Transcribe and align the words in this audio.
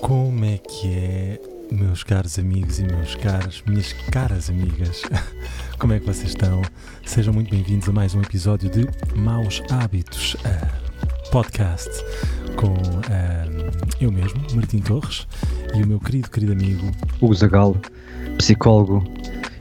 Como 0.00 0.44
é 0.44 0.58
que 0.58 0.88
é, 0.88 1.40
meus 1.72 2.04
caros 2.04 2.38
amigos 2.38 2.78
e 2.78 2.84
meus 2.84 3.14
caras, 3.16 3.62
minhas 3.66 3.92
caras 4.10 4.48
amigas? 4.48 5.02
Como 5.78 5.92
é 5.92 5.98
que 5.98 6.06
vocês 6.06 6.28
estão? 6.28 6.62
Sejam 7.04 7.34
muito 7.34 7.50
bem-vindos 7.50 7.88
a 7.88 7.92
mais 7.92 8.14
um 8.14 8.20
episódio 8.20 8.70
de 8.70 8.86
Maus 9.16 9.60
Hábitos 9.70 10.34
uh, 10.34 11.30
Podcast 11.30 11.90
com 12.56 12.72
uh, 12.72 13.92
eu 14.00 14.12
mesmo, 14.12 14.40
Martim 14.54 14.78
Torres, 14.78 15.26
e 15.74 15.82
o 15.82 15.86
meu 15.86 15.98
querido, 15.98 16.30
querido 16.30 16.52
amigo 16.52 16.90
Hugo 17.20 17.34
Zagalo, 17.34 17.80
psicólogo 18.38 19.04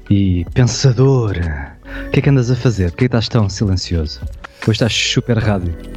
e 0.09 0.45
pensador. 0.53 1.35
O 2.07 2.11
que 2.11 2.19
é 2.19 2.21
que 2.21 2.29
andas 2.29 2.51
a 2.51 2.55
fazer? 2.55 2.91
Por 2.91 2.97
que 2.97 3.05
estás 3.05 3.27
tão 3.27 3.49
silencioso? 3.49 4.21
Hoje 4.61 4.71
estás 4.71 4.93
super 4.93 5.37
rádio. 5.39 5.96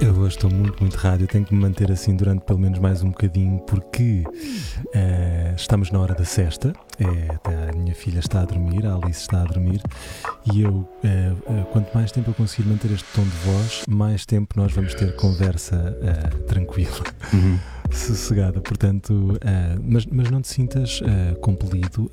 Eu 0.00 0.14
hoje 0.14 0.36
estou 0.36 0.50
muito, 0.50 0.80
muito 0.80 0.96
rádio. 0.96 1.26
Tenho 1.26 1.44
que 1.44 1.54
me 1.54 1.60
manter 1.60 1.92
assim 1.92 2.16
durante 2.16 2.42
pelo 2.42 2.58
menos 2.58 2.78
mais 2.78 3.02
um 3.02 3.10
bocadinho, 3.10 3.58
porque 3.60 4.24
uh, 4.26 5.54
estamos 5.54 5.90
na 5.90 6.00
hora 6.00 6.14
da 6.14 6.24
sexta. 6.24 6.72
É, 6.98 7.34
até 7.34 7.68
a 7.68 7.72
minha 7.76 7.94
filha 7.94 8.18
está 8.18 8.40
a 8.40 8.44
dormir, 8.46 8.86
a 8.86 8.94
Alice 8.94 9.20
está 9.20 9.42
a 9.42 9.44
dormir, 9.44 9.82
e 10.52 10.62
eu, 10.62 10.70
uh, 10.70 10.90
uh, 11.04 11.64
quanto 11.66 11.92
mais 11.94 12.10
tempo 12.10 12.30
eu 12.30 12.34
conseguir 12.34 12.66
manter 12.68 12.90
este 12.92 13.06
tom 13.14 13.22
de 13.22 13.28
voz, 13.28 13.84
mais 13.88 14.24
tempo 14.24 14.54
nós 14.56 14.72
vamos 14.72 14.94
ter 14.94 15.14
conversa 15.16 15.94
tranquila. 16.48 17.04
Uhum. 17.32 17.58
sossegada, 17.90 18.60
portanto, 18.60 19.36
mas, 19.82 20.06
mas 20.06 20.30
não 20.30 20.40
te 20.40 20.46
sintas 20.46 21.00
compelido 21.40 22.08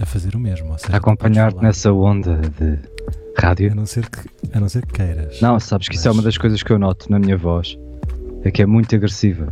a 0.00 0.06
fazer 0.06 0.34
o 0.34 0.40
mesmo. 0.40 0.74
Acompanhar-te 0.90 1.62
nessa 1.62 1.92
onda 1.92 2.40
de 2.58 2.78
rádio. 3.40 3.72
A 3.72 3.74
não 3.74 3.86
ser 3.86 4.08
que, 4.08 4.20
a 4.52 4.60
não 4.60 4.68
ser 4.68 4.84
que 4.86 4.94
queiras. 4.94 5.40
Não, 5.40 5.58
sabes 5.58 5.88
que 5.88 5.94
mas... 5.94 6.00
isso 6.00 6.08
é 6.08 6.10
uma 6.10 6.22
das 6.22 6.38
coisas 6.38 6.62
que 6.62 6.72
eu 6.72 6.78
noto 6.78 7.10
na 7.10 7.18
minha 7.18 7.36
voz. 7.36 7.78
É 8.44 8.50
que 8.50 8.62
é 8.62 8.66
muito 8.66 8.94
agressiva. 8.94 9.48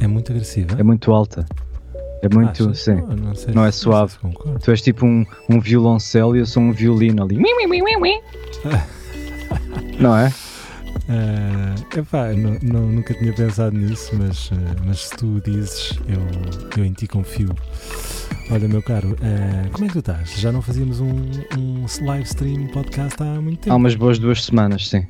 É 0.00 0.06
muito 0.06 0.32
agressiva? 0.32 0.76
É 0.78 0.82
muito 0.82 1.12
alta. 1.12 1.46
É 2.22 2.34
muito, 2.34 2.64
Achas? 2.64 2.80
sim. 2.80 2.94
Não, 2.94 3.16
não, 3.16 3.34
sei, 3.34 3.54
não 3.54 3.64
é 3.64 3.70
suave. 3.70 4.14
Não 4.22 4.32
tu 4.58 4.70
és 4.70 4.80
tipo 4.80 5.06
um, 5.06 5.24
um 5.48 5.60
violoncelo 5.60 6.36
e 6.36 6.40
eu 6.40 6.46
sou 6.46 6.62
um 6.62 6.72
violino 6.72 7.22
ali. 7.22 7.36
não 10.00 10.16
é? 10.16 10.32
Uh, 11.08 11.98
epá, 11.98 12.32
não, 12.32 12.58
não, 12.62 12.80
nunca 12.88 13.14
tinha 13.14 13.32
pensado 13.32 13.76
nisso, 13.76 14.10
mas, 14.16 14.50
uh, 14.50 14.54
mas 14.84 15.04
se 15.04 15.16
tu 15.16 15.40
dizes, 15.44 15.96
eu, 16.08 16.20
eu 16.76 16.84
em 16.84 16.92
ti 16.92 17.06
confio. 17.06 17.54
Olha, 18.48 18.68
meu 18.68 18.80
caro, 18.80 19.14
uh, 19.14 19.70
como 19.72 19.84
é 19.84 19.88
que 19.88 19.94
tu 19.94 19.98
estás? 19.98 20.38
Já 20.38 20.52
não 20.52 20.62
fazíamos 20.62 21.00
um, 21.00 21.08
um 21.58 21.84
live 22.06 22.24
stream 22.24 22.68
podcast 22.68 23.20
há 23.20 23.40
muito 23.40 23.60
tempo? 23.60 23.72
Há 23.72 23.76
umas 23.76 23.96
boas 23.96 24.20
duas 24.20 24.44
semanas, 24.44 24.88
sim. 24.88 25.04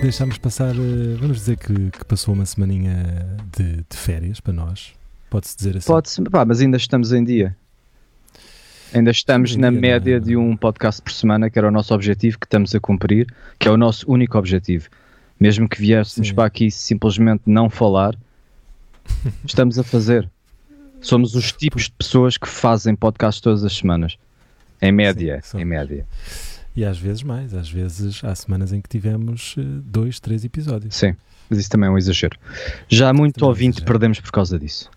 Deixámos 0.00 0.38
passar, 0.38 0.72
vamos 1.20 1.38
dizer 1.38 1.58
que, 1.58 1.90
que, 1.90 2.04
passou 2.06 2.32
uma 2.32 2.46
semaninha 2.46 3.36
de, 3.54 3.84
de 3.88 3.96
férias 3.96 4.40
para 4.40 4.54
nós. 4.54 4.94
Pode-se 5.28 5.58
dizer 5.58 5.76
assim? 5.76 5.86
Pode-se, 5.86 6.22
mas 6.46 6.60
ainda 6.62 6.78
estamos 6.78 7.12
em 7.12 7.22
dia. 7.22 7.54
Ainda 8.94 9.10
estamos 9.10 9.54
na 9.54 9.70
média 9.70 10.18
de 10.18 10.34
um 10.34 10.56
podcast 10.56 11.02
por 11.02 11.12
semana, 11.12 11.50
que 11.50 11.58
era 11.58 11.68
o 11.68 11.70
nosso 11.70 11.92
objetivo, 11.92 12.38
que 12.38 12.46
estamos 12.46 12.74
a 12.74 12.80
cumprir, 12.80 13.26
que 13.58 13.68
é 13.68 13.70
o 13.70 13.76
nosso 13.76 14.10
único 14.10 14.38
objetivo. 14.38 14.88
Mesmo 15.38 15.68
que 15.68 15.78
viéssemos 15.78 16.28
Sim. 16.28 16.34
para 16.34 16.46
aqui 16.46 16.70
simplesmente 16.70 17.42
não 17.44 17.68
falar, 17.68 18.16
estamos 19.44 19.78
a 19.78 19.84
fazer. 19.84 20.30
Somos 21.00 21.34
os 21.34 21.52
tipos 21.52 21.84
de 21.84 21.92
pessoas 21.92 22.36
que 22.36 22.48
fazem 22.48 22.94
podcast 22.94 23.40
todas 23.40 23.64
as 23.64 23.72
semanas. 23.76 24.16
Em 24.80 24.92
média, 24.92 25.40
Sim, 25.42 25.60
em 25.60 25.64
média. 25.64 26.06
E 26.76 26.84
às 26.84 26.98
vezes 26.98 27.22
mais, 27.22 27.54
às 27.54 27.68
vezes 27.68 28.22
há 28.22 28.34
semanas 28.34 28.72
em 28.72 28.80
que 28.80 28.88
tivemos 28.88 29.56
eh, 29.58 29.62
dois, 29.84 30.20
três 30.20 30.44
episódios. 30.44 30.94
Sim, 30.94 31.16
mas 31.50 31.58
isso 31.58 31.70
também 31.70 31.88
é 31.88 31.90
um 31.90 31.98
exagero. 31.98 32.38
Já 32.88 33.12
muito 33.12 33.44
ouvinte 33.44 33.82
perdemos 33.82 34.20
por 34.20 34.30
causa 34.30 34.58
disso. 34.58 34.88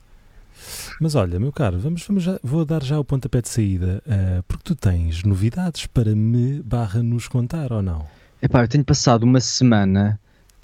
Mas 0.99 1.15
olha, 1.15 1.39
meu 1.39 1.51
caro, 1.51 1.79
vamos, 1.79 2.05
vamos 2.05 2.23
já, 2.23 2.39
vou 2.43 2.63
dar 2.63 2.83
já 2.83 2.99
o 2.99 3.03
pontapé 3.03 3.41
de 3.41 3.49
saída, 3.49 4.03
uh, 4.05 4.43
porque 4.43 4.63
tu 4.63 4.75
tens 4.75 5.23
novidades 5.23 5.87
para 5.87 6.13
me 6.13 6.61
barra 6.61 7.01
nos 7.01 7.27
contar 7.27 7.73
ou 7.73 7.81
não? 7.81 8.05
Epá, 8.39 8.63
eu 8.63 8.67
tenho 8.67 8.83
passado 8.83 9.23
uma 9.23 9.39
semana 9.39 10.19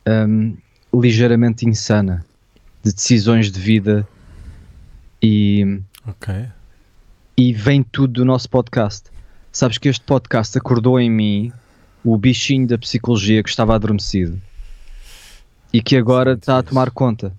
um, 0.08 0.56
ligeiramente 0.94 1.68
insana 1.68 2.24
de 2.84 2.94
decisões 2.94 3.52
de 3.52 3.60
vida 3.60 4.08
e. 5.22 5.82
Ok. 6.08 6.34
E 7.36 7.54
vem 7.54 7.84
tudo 7.84 8.14
do 8.14 8.26
nosso 8.26 8.50
podcast. 8.50 9.10
Sabes 9.52 9.78
que 9.78 9.90
este 9.90 10.04
podcast 10.04 10.58
acordou 10.58 11.00
em 11.00 11.10
mim 11.10 11.52
o 12.04 12.18
bichinho 12.18 12.68
da 12.68 12.78
psicologia 12.78 13.44
que 13.44 13.50
estava 13.50 13.76
adormecido 13.76 14.42
e 15.74 15.82
que 15.82 15.96
agora 15.96 16.34
está 16.34 16.60
a 16.60 16.64
tomar 16.64 16.92
conta. 16.92 17.34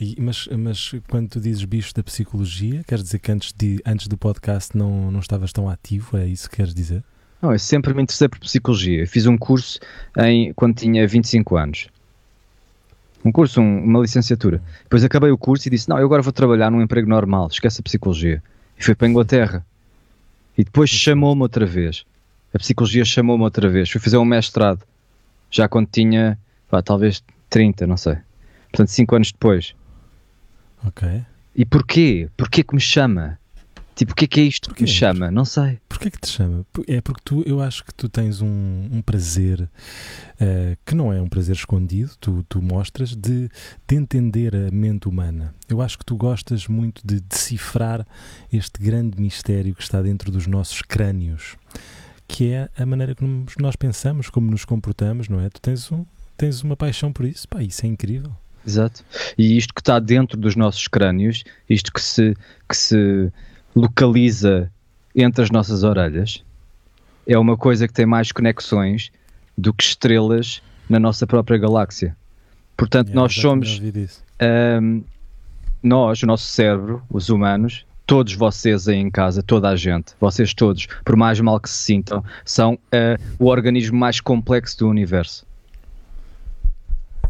E, 0.00 0.16
mas, 0.18 0.48
mas 0.48 0.94
quando 1.08 1.28
tu 1.28 1.40
dizes 1.40 1.64
bicho 1.64 1.94
da 1.94 2.02
psicologia, 2.02 2.82
queres 2.86 3.04
dizer 3.04 3.20
que 3.20 3.30
antes, 3.30 3.52
de, 3.56 3.80
antes 3.86 4.08
do 4.08 4.18
podcast 4.18 4.76
não, 4.76 5.10
não 5.10 5.20
estavas 5.20 5.52
tão 5.52 5.68
ativo? 5.68 6.16
É 6.16 6.26
isso 6.26 6.50
que 6.50 6.56
queres 6.56 6.74
dizer? 6.74 7.02
Não, 7.40 7.52
eu 7.52 7.58
sempre 7.58 7.94
me 7.94 8.02
interessei 8.02 8.28
por 8.28 8.38
psicologia. 8.38 9.06
fiz 9.06 9.26
um 9.26 9.36
curso 9.36 9.78
em, 10.18 10.52
quando 10.54 10.76
tinha 10.76 11.06
25 11.06 11.56
anos. 11.56 11.88
Um 13.24 13.32
curso, 13.32 13.60
um, 13.60 13.84
uma 13.84 14.00
licenciatura. 14.00 14.62
Depois 14.82 15.02
acabei 15.02 15.30
o 15.30 15.38
curso 15.38 15.66
e 15.66 15.70
disse: 15.70 15.88
Não, 15.88 15.98
eu 15.98 16.04
agora 16.04 16.22
vou 16.22 16.32
trabalhar 16.32 16.70
num 16.70 16.82
emprego 16.82 17.08
normal, 17.08 17.48
esquece 17.48 17.80
a 17.80 17.82
psicologia. 17.82 18.42
E 18.78 18.84
fui 18.84 18.94
para 18.94 19.06
a 19.06 19.10
Inglaterra. 19.10 19.66
E 20.58 20.64
depois 20.64 20.90
chamou-me 20.90 21.42
outra 21.42 21.64
vez. 21.64 22.04
A 22.52 22.58
psicologia 22.58 23.04
chamou-me 23.04 23.42
outra 23.42 23.68
vez. 23.68 23.90
Fui 23.90 24.00
fazer 24.00 24.18
um 24.18 24.24
mestrado. 24.24 24.82
Já 25.50 25.68
quando 25.68 25.88
tinha, 25.90 26.38
pá, 26.68 26.82
talvez 26.82 27.22
30, 27.48 27.86
não 27.86 27.96
sei. 27.96 28.16
Portanto, 28.70 28.88
5 28.88 29.16
anos 29.16 29.32
depois. 29.32 29.74
Ok. 30.86 31.22
E 31.56 31.64
porquê? 31.64 32.28
Porquê 32.36 32.62
que 32.62 32.74
me 32.74 32.80
chama? 32.80 33.38
Tipo, 33.94 34.12
o 34.12 34.14
que 34.14 34.24
é 34.24 34.28
que 34.28 34.40
é 34.40 34.42
isto 34.42 34.68
porquê? 34.70 34.84
que 34.84 34.90
me 34.90 34.96
chama? 34.96 35.30
Não 35.30 35.44
sei. 35.44 35.78
Porquê 35.88 36.10
que 36.10 36.20
te 36.20 36.28
chama? 36.28 36.66
É 36.88 37.00
porque 37.00 37.20
tu, 37.24 37.42
eu 37.46 37.60
acho 37.60 37.84
que 37.84 37.94
tu 37.94 38.08
tens 38.08 38.42
um, 38.42 38.88
um 38.90 39.00
prazer 39.00 39.62
uh, 39.62 40.76
que 40.84 40.94
não 40.94 41.12
é 41.12 41.20
um 41.20 41.28
prazer 41.28 41.54
escondido, 41.54 42.10
tu, 42.20 42.44
tu 42.48 42.60
mostras, 42.60 43.14
de, 43.14 43.48
de 43.86 43.94
entender 43.94 44.54
a 44.54 44.70
mente 44.72 45.08
humana. 45.08 45.54
Eu 45.68 45.80
acho 45.80 45.96
que 45.96 46.04
tu 46.04 46.16
gostas 46.16 46.66
muito 46.66 47.06
de 47.06 47.20
decifrar 47.20 48.04
este 48.52 48.82
grande 48.82 49.20
mistério 49.20 49.74
que 49.74 49.82
está 49.82 50.02
dentro 50.02 50.32
dos 50.32 50.48
nossos 50.48 50.82
crânios, 50.82 51.56
que 52.26 52.50
é 52.50 52.68
a 52.76 52.84
maneira 52.84 53.14
que 53.14 53.24
nós 53.60 53.76
pensamos, 53.76 54.28
como 54.28 54.50
nos 54.50 54.64
comportamos, 54.64 55.28
não 55.28 55.40
é? 55.40 55.48
Tu 55.48 55.60
tens, 55.60 55.92
um, 55.92 56.04
tens 56.36 56.62
uma 56.62 56.76
paixão 56.76 57.12
por 57.12 57.26
isso, 57.26 57.48
pá, 57.48 57.62
isso 57.62 57.86
é 57.86 57.88
incrível. 57.88 58.32
Exato. 58.66 59.04
E 59.36 59.56
isto 59.56 59.74
que 59.74 59.80
está 59.80 60.00
dentro 60.00 60.36
dos 60.36 60.56
nossos 60.56 60.88
crânios, 60.88 61.44
isto 61.68 61.92
que 61.92 62.00
se, 62.00 62.34
que 62.68 62.76
se 62.76 63.30
localiza 63.74 64.70
entre 65.14 65.42
as 65.42 65.50
nossas 65.50 65.82
orelhas, 65.82 66.44
é 67.26 67.38
uma 67.38 67.56
coisa 67.56 67.86
que 67.86 67.94
tem 67.94 68.06
mais 68.06 68.32
conexões 68.32 69.10
do 69.56 69.72
que 69.72 69.82
estrelas 69.82 70.62
na 70.88 70.98
nossa 70.98 71.26
própria 71.26 71.58
galáxia. 71.58 72.16
Portanto, 72.76 73.08
yeah, 73.08 73.22
nós 73.22 73.34
somos. 73.34 73.80
Um, 74.80 75.02
nós, 75.82 76.22
o 76.22 76.26
nosso 76.26 76.46
cérebro, 76.46 77.02
os 77.10 77.28
humanos, 77.28 77.84
todos 78.06 78.34
vocês 78.34 78.88
aí 78.88 78.96
em 78.96 79.10
casa, 79.10 79.42
toda 79.42 79.68
a 79.68 79.76
gente, 79.76 80.14
vocês 80.20 80.54
todos, 80.54 80.86
por 81.04 81.16
mais 81.16 81.38
mal 81.40 81.60
que 81.60 81.68
se 81.68 81.76
sintam, 81.76 82.24
são 82.44 82.74
uh, 82.74 83.22
o 83.38 83.46
organismo 83.46 83.96
mais 83.96 84.20
complexo 84.20 84.78
do 84.78 84.88
universo. 84.88 85.46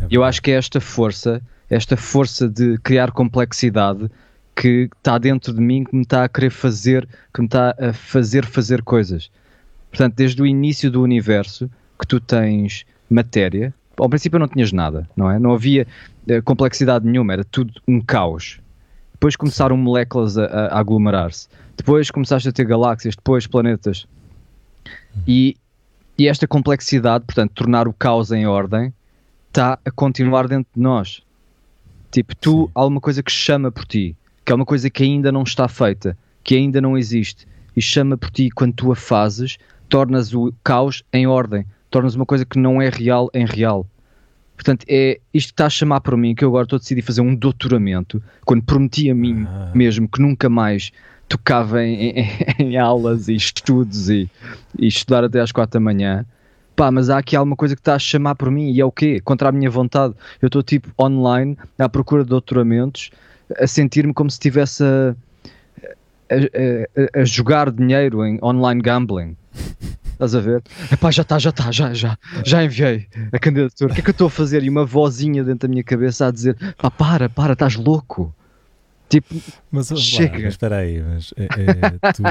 É 0.00 0.06
eu 0.10 0.25
acho 0.25 0.41
que 0.41 0.50
é 0.50 0.54
esta 0.54 0.81
força, 0.81 1.43
esta 1.69 1.97
força 1.97 2.49
de 2.49 2.78
criar 2.78 3.10
complexidade 3.12 4.10
que 4.54 4.88
está 4.97 5.19
dentro 5.19 5.53
de 5.53 5.60
mim, 5.60 5.84
que 5.84 5.94
me 5.94 6.03
está 6.03 6.25
a 6.25 6.28
querer 6.28 6.50
fazer, 6.50 7.09
que 7.32 7.41
me 7.41 7.47
está 7.47 7.75
a 7.78 7.92
fazer 7.92 8.44
fazer 8.44 8.82
coisas. 8.82 9.31
Portanto, 9.91 10.15
desde 10.15 10.41
o 10.41 10.47
início 10.47 10.91
do 10.91 11.03
universo, 11.03 11.70
que 11.98 12.06
tu 12.06 12.20
tens 12.20 12.84
matéria, 13.09 13.75
ao 13.97 14.09
princípio 14.09 14.38
não 14.38 14.48
tinhas 14.48 14.72
nada, 14.72 15.09
não 15.16 15.31
é? 15.31 15.38
Não 15.38 15.53
havia 15.53 15.86
uh, 16.28 16.42
complexidade 16.42 17.06
nenhuma, 17.06 17.33
era 17.33 17.45
tudo 17.45 17.72
um 17.86 18.01
caos. 18.01 18.60
Depois 19.12 19.36
começaram 19.36 19.77
moléculas 19.77 20.36
a, 20.36 20.45
a 20.45 20.78
aglomerar-se. 20.78 21.48
Depois 21.77 22.10
começaste 22.10 22.48
a 22.48 22.53
ter 22.53 22.65
galáxias, 22.65 23.15
depois 23.16 23.47
planetas. 23.47 24.06
E, 25.27 25.56
e 26.18 26.28
esta 26.28 26.47
complexidade, 26.47 27.24
portanto, 27.24 27.53
tornar 27.54 27.89
o 27.89 27.92
caos 27.92 28.33
em 28.33 28.47
ordem, 28.47 28.92
está 29.48 29.78
a 29.84 29.91
continuar 29.91 30.48
dentro 30.48 30.71
de 30.74 30.80
nós. 30.80 31.22
Tipo, 32.10 32.34
tu, 32.36 32.65
Sim. 32.66 32.71
há 32.74 32.80
alguma 32.80 33.01
coisa 33.01 33.22
que 33.22 33.30
chama 33.30 33.71
por 33.71 33.84
ti, 33.84 34.16
que 34.44 34.52
é 34.52 34.54
uma 34.54 34.66
coisa 34.66 34.91
que 34.91 35.02
ainda 35.02 35.32
não 35.32 35.42
está 35.42 35.68
feita, 35.68 36.16
que 36.42 36.54
ainda 36.54 36.80
não 36.80 36.98
existe, 36.98 37.46
e 37.76 37.82
chama 37.82 38.16
por 38.16 38.30
ti 38.30 38.50
quando 38.50 38.74
tu 38.74 38.92
a 38.92 38.96
fazes, 38.96 39.58
tornas 39.88 40.34
o 40.34 40.52
caos 40.62 41.02
em 41.12 41.26
ordem, 41.26 41.66
tornas 41.91 42.14
uma 42.14 42.26
coisa 42.26 42.44
que 42.44 42.58
não 42.58 42.80
é 42.80 42.88
real 42.88 43.30
em 43.32 43.46
real. 43.46 43.86
Portanto, 44.56 44.84
é 44.88 45.20
isto 45.32 45.48
que 45.48 45.54
está 45.54 45.66
a 45.66 45.70
chamar 45.70 46.00
para 46.00 46.16
mim, 46.16 46.34
que 46.34 46.44
eu 46.44 46.48
agora 46.48 46.64
estou 46.64 46.76
a 46.76 46.80
decidir 46.80 47.02
fazer 47.02 47.20
um 47.20 47.34
doutoramento, 47.34 48.22
quando 48.44 48.62
prometi 48.62 49.10
a 49.10 49.14
mim 49.14 49.44
ah. 49.48 49.70
mesmo 49.74 50.08
que 50.08 50.20
nunca 50.20 50.48
mais 50.48 50.92
tocava 51.28 51.82
em, 51.82 52.10
em, 52.10 52.28
em 52.60 52.76
aulas 52.76 53.28
e 53.28 53.34
estudos 53.34 54.08
e, 54.08 54.30
e, 54.78 54.86
estudar 54.86 55.24
até 55.24 55.41
às 55.41 55.50
quatro 55.50 55.78
da 55.78 55.80
manhã, 55.80 56.24
pá, 56.76 56.91
mas 56.91 57.10
há 57.10 57.18
aqui 57.18 57.34
alguma 57.34 57.56
coisa 57.56 57.74
que 57.74 57.80
está 57.80 57.94
a 57.94 57.98
chamar 57.98 58.34
por 58.34 58.50
mim 58.50 58.70
e 58.70 58.80
é 58.80 58.84
o 58.84 58.92
quê? 58.92 59.20
Contra 59.20 59.48
a 59.48 59.52
minha 59.52 59.70
vontade. 59.70 60.14
Eu 60.41 60.46
estou 60.46 60.62
tipo 60.62 60.91
online 61.00 61.56
à 61.78 61.88
procura 61.88 62.22
de 62.22 62.30
doutoramentos, 62.30 63.10
a 63.58 63.66
sentir-me 63.66 64.12
como 64.12 64.30
se 64.30 64.36
estivesse 64.36 64.82
a, 64.82 65.14
a, 66.30 67.18
a, 67.18 67.20
a, 67.20 67.24
jogar 67.24 67.70
dinheiro 67.70 68.24
em 68.24 68.38
online 68.42 68.80
gambling. 68.80 69.36
Estás 70.14 70.34
a 70.34 70.41
ver? 70.41 70.62
Epá, 70.92 71.10
já 71.10 71.22
está, 71.22 71.38
já 71.38 71.50
está, 71.50 71.72
já, 71.72 71.92
já, 71.92 72.16
já 72.44 72.64
enviei 72.64 73.08
a 73.32 73.38
candidatura. 73.38 73.91
O 73.91 73.94
que 73.94 74.00
é 74.00 74.04
que 74.04 74.10
eu 74.10 74.12
estou 74.12 74.28
a 74.28 74.30
fazer? 74.30 74.62
E 74.62 74.70
uma 74.70 74.84
vozinha 74.84 75.42
dentro 75.42 75.66
da 75.66 75.68
minha 75.68 75.82
cabeça 75.82 76.28
a 76.28 76.30
dizer: 76.30 76.56
pá, 76.76 76.88
para, 76.88 77.28
para, 77.28 77.54
estás 77.54 77.74
louco. 77.74 78.32
Tipo, 79.08 79.34
mas, 79.70 79.88
chega. 80.00 80.36
Lá, 80.36 80.44
mas 80.44 80.52
espera 80.54 80.76
aí, 80.78 81.02
mas, 81.02 81.34
é, 81.36 81.44
é, 81.44 82.12
tu, 82.12 82.22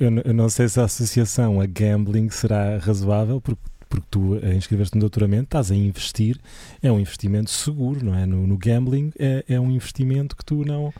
eu, 0.00 0.22
eu, 0.24 0.34
não 0.34 0.48
sei 0.48 0.68
se 0.68 0.80
a 0.80 0.84
associação 0.84 1.60
a 1.60 1.66
gambling 1.66 2.30
será 2.30 2.78
razoável, 2.78 3.40
porque, 3.40 3.60
porque 3.92 4.06
tu 4.10 4.40
a 4.42 4.54
inscreveste 4.54 4.96
no 4.96 5.00
doutoramento, 5.00 5.44
estás 5.44 5.70
a 5.70 5.74
investir, 5.74 6.38
é 6.82 6.90
um 6.90 6.98
investimento 6.98 7.50
seguro, 7.50 8.02
não 8.02 8.14
é? 8.14 8.24
No, 8.24 8.46
no 8.46 8.56
gambling 8.56 9.12
é, 9.18 9.44
é 9.46 9.60
um 9.60 9.70
investimento 9.70 10.34
que 10.34 10.42
tu 10.42 10.64
não 10.64 10.92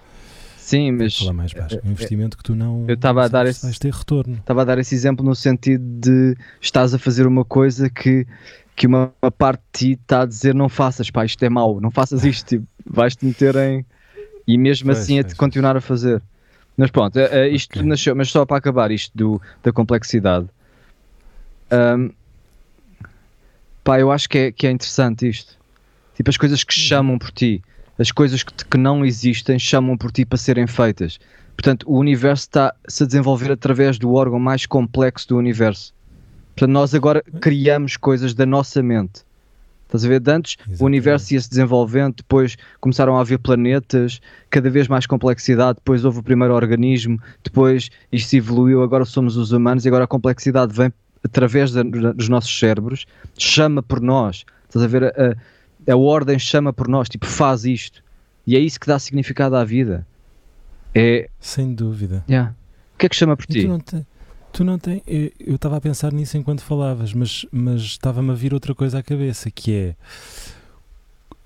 Sim, 0.59 0.93
mas. 0.93 1.21
Mais 1.33 1.53
baixo. 1.53 1.81
Um 1.85 1.91
investimento 1.91 2.37
que 2.37 2.43
tu 2.43 2.55
não. 2.55 2.85
Eu 2.87 2.95
estava 2.95 3.25
a 3.25 3.29
dar 3.29 3.47
esse. 3.47 3.63
Vais 3.63 3.79
ter 3.79 3.93
retorno. 3.93 4.35
Estava 4.35 4.61
a 4.63 4.65
dar 4.65 4.79
esse 4.79 4.95
exemplo 4.95 5.25
no 5.25 5.35
sentido 5.35 5.83
de 5.83 6.37
estás 6.61 6.95
a 6.95 6.99
fazer 6.99 7.27
uma 7.27 7.45
coisa 7.45 7.91
que, 7.91 8.27
que 8.77 8.87
uma, 8.87 9.13
uma 9.21 9.31
parte 9.31 9.63
de 9.73 9.79
ti 9.79 10.01
está 10.01 10.23
a 10.23 10.27
dizer 10.27 10.55
não 10.55 10.69
faças, 10.69 11.11
pá, 11.11 11.25
isto 11.25 11.43
é 11.43 11.49
mau, 11.49 11.81
não 11.81 11.91
faças 11.91 12.25
isto, 12.25 12.47
tipo, 12.47 12.67
vais-te 12.87 13.25
meter 13.25 13.57
em. 13.57 13.85
E 14.47 14.59
mesmo 14.59 14.87
pois, 14.87 14.99
assim 14.99 15.19
é 15.19 15.23
te 15.23 15.35
continuar 15.35 15.77
a 15.77 15.81
fazer. 15.81 16.23
Mas 16.77 16.91
pronto, 16.91 17.19
é, 17.19 17.47
é, 17.47 17.49
isto 17.49 17.79
okay. 17.79 17.89
nasceu, 17.89 18.15
mas 18.15 18.31
só 18.31 18.45
para 18.45 18.59
acabar 18.59 18.91
isto 18.91 19.17
do, 19.17 19.41
da 19.63 19.73
complexidade. 19.73 20.47
Um, 21.73 22.11
pá, 23.85 23.99
eu 24.01 24.11
acho 24.11 24.29
que 24.29 24.39
é, 24.39 24.53
que 24.53 24.67
é 24.67 24.71
interessante 24.71 25.29
isto. 25.29 25.59
Tipo, 26.15 26.31
as 26.31 26.37
coisas 26.37 26.63
que 26.65 26.75
chamam 26.75 27.19
por 27.19 27.31
ti 27.31 27.63
as 27.99 28.11
coisas 28.11 28.43
que, 28.43 28.53
que 28.53 28.77
não 28.79 29.05
existem 29.05 29.59
chamam 29.59 29.97
por 29.97 30.11
ti 30.11 30.25
para 30.25 30.39
serem 30.39 30.67
feitas. 30.67 31.19
Portanto, 31.57 31.85
o 31.89 31.99
universo 31.99 32.45
está-se 32.45 33.03
a 33.03 33.07
desenvolver 33.07 33.53
através 33.53 33.99
do 33.99 34.13
órgão 34.15 34.39
mais 34.39 34.67
complexo 34.67 35.29
do 35.29 35.37
universo. 35.37 35.95
Portanto, 36.57 36.73
nós 36.73 36.95
agora 36.95 37.23
criamos 37.41 37.97
coisas 37.97 38.35
da 38.35 38.47
nossa 38.47 38.83
mente. 38.83 39.23
Estás 39.85 40.07
a 40.07 40.09
ver? 40.09 40.23
Antes 40.27 40.57
Exatamente. 40.59 40.83
o 40.83 40.87
universo 40.87 41.35
ia 41.35 41.41
se 41.41 41.51
desenvolvendo, 41.51 42.17
depois 42.17 42.57
começaram 42.81 43.17
a 43.17 43.21
haver 43.21 43.39
planetas, 43.39 44.21
cada 44.49 44.71
vez 44.71 44.89
mais 44.89 45.07
complexidade, 45.07 45.77
depois 45.77 46.03
houve 46.05 46.21
o 46.21 46.23
primeiro 46.23 46.55
organismo, 46.55 47.21
depois 47.45 47.91
isto 48.11 48.31
se 48.31 48.39
evoluiu, 48.39 48.83
agora 48.83 49.05
somos 49.05 49.37
os 49.37 49.53
humanos 49.53 49.85
e 49.85 49.89
agora 49.89 50.05
a 50.05 50.09
complexidade 50.09 50.73
vem 50.75 50.91
através 51.25 51.73
da, 51.73 51.83
dos 51.83 52.29
nossos 52.29 52.57
cérebros, 52.59 53.07
chama 53.39 53.83
por 53.83 54.01
nós. 54.01 54.45
Estás 54.67 54.85
a 54.85 54.89
ver? 54.89 55.05
A, 55.05 55.93
a 55.93 55.97
ordem 55.97 56.39
chama 56.39 56.73
por 56.73 56.89
nós, 56.89 57.09
tipo, 57.09 57.27
faz 57.27 57.65
isto. 57.65 58.03
E 58.47 58.57
é 58.57 58.59
isso 58.59 58.79
que 58.79 58.87
dá 58.87 58.99
significado 58.99 59.57
à 59.57 59.65
vida. 59.65 60.07
É... 60.95 61.29
Sem 61.41 61.75
dúvida. 61.75 62.25
Yeah. 62.29 62.55
O 62.95 62.99
que 62.99 63.07
é 63.07 63.09
que 63.09 63.17
chama 63.17 63.37
por 63.37 63.47
ti? 63.47 63.63
Tu 63.63 63.69
não, 63.69 63.81
te, 63.81 64.07
tu 64.53 64.65
não 64.65 64.79
tens. 64.79 65.03
Eu 65.07 65.57
estava 65.57 65.77
a 65.77 65.81
pensar 65.81 66.13
nisso 66.13 66.37
enquanto 66.37 66.63
falavas, 66.63 67.15
mas, 67.15 67.47
mas 67.51 67.83
estava-me 67.83 68.31
a 68.31 68.35
vir 68.35 68.53
outra 68.53 68.75
coisa 68.75 68.99
à 68.99 69.03
cabeça, 69.03 69.51
que 69.51 69.73
é 69.75 69.97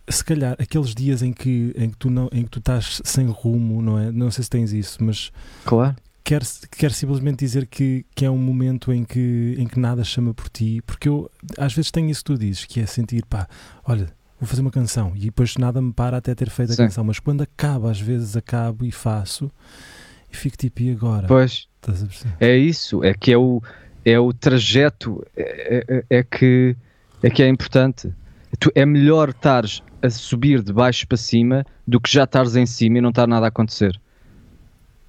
se 0.08 0.24
calhar 0.24 0.56
aqueles 0.58 0.94
dias 0.94 1.22
em 1.22 1.32
que, 1.32 1.72
em 1.76 1.90
que 1.90 1.96
tu 1.96 2.10
não 2.10 2.28
em 2.32 2.44
que 2.44 2.50
tu 2.50 2.58
estás 2.58 3.00
sem 3.04 3.26
rumo, 3.26 3.82
não 3.82 3.98
é? 3.98 4.12
Não 4.12 4.30
sei 4.30 4.44
se 4.44 4.50
tens 4.50 4.72
isso, 4.72 5.02
mas 5.02 5.32
claro. 5.64 5.96
Quer, 6.26 6.42
quer 6.76 6.90
simplesmente 6.90 7.38
dizer 7.38 7.66
que, 7.68 8.04
que 8.12 8.24
é 8.24 8.30
um 8.30 8.36
momento 8.36 8.92
em 8.92 9.04
que, 9.04 9.54
em 9.56 9.66
que 9.68 9.78
nada 9.78 10.02
chama 10.02 10.34
por 10.34 10.48
ti, 10.48 10.82
porque 10.84 11.08
eu 11.08 11.30
às 11.56 11.72
vezes 11.72 11.92
tenho 11.92 12.10
isso 12.10 12.24
que 12.24 12.32
tu 12.32 12.36
dizes, 12.36 12.64
que 12.64 12.80
é 12.80 12.86
sentir, 12.86 13.24
pá, 13.24 13.46
olha, 13.84 14.08
vou 14.40 14.48
fazer 14.48 14.60
uma 14.60 14.72
canção 14.72 15.12
e 15.14 15.26
depois 15.26 15.56
nada 15.56 15.80
me 15.80 15.92
para 15.92 16.16
até 16.16 16.34
ter 16.34 16.50
feito 16.50 16.72
a 16.72 16.74
Sim. 16.74 16.82
canção, 16.82 17.04
mas 17.04 17.20
quando 17.20 17.42
acaba, 17.42 17.92
às 17.92 18.00
vezes 18.00 18.36
acabo 18.36 18.84
e 18.84 18.90
faço 18.90 19.48
e 20.28 20.36
fico 20.36 20.56
tipo, 20.56 20.82
e 20.82 20.90
agora? 20.90 21.28
Pois, 21.28 21.68
é 22.40 22.56
isso, 22.56 23.04
é 23.04 23.14
que 23.14 23.30
é 23.30 23.38
o, 23.38 23.62
é 24.04 24.18
o 24.18 24.32
trajeto, 24.32 25.24
é, 25.36 25.84
é, 25.88 26.18
é, 26.18 26.22
que, 26.24 26.76
é 27.22 27.30
que 27.30 27.40
é 27.40 27.48
importante. 27.48 28.12
Tu, 28.58 28.72
é 28.74 28.84
melhor 28.84 29.28
estares 29.28 29.80
a 30.02 30.10
subir 30.10 30.60
de 30.60 30.72
baixo 30.72 31.06
para 31.06 31.16
cima 31.16 31.64
do 31.86 32.00
que 32.00 32.12
já 32.12 32.24
estares 32.24 32.56
em 32.56 32.66
cima 32.66 32.98
e 32.98 33.00
não 33.00 33.10
estar 33.10 33.28
nada 33.28 33.46
a 33.46 33.48
acontecer. 33.48 34.00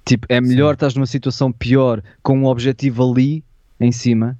Tipo, 0.08 0.26
é 0.30 0.40
melhor 0.40 0.72
estares 0.72 0.94
numa 0.94 1.06
situação 1.06 1.52
pior 1.52 2.02
com 2.22 2.38
um 2.38 2.46
objetivo 2.46 3.12
ali 3.12 3.44
em 3.78 3.92
cima 3.92 4.38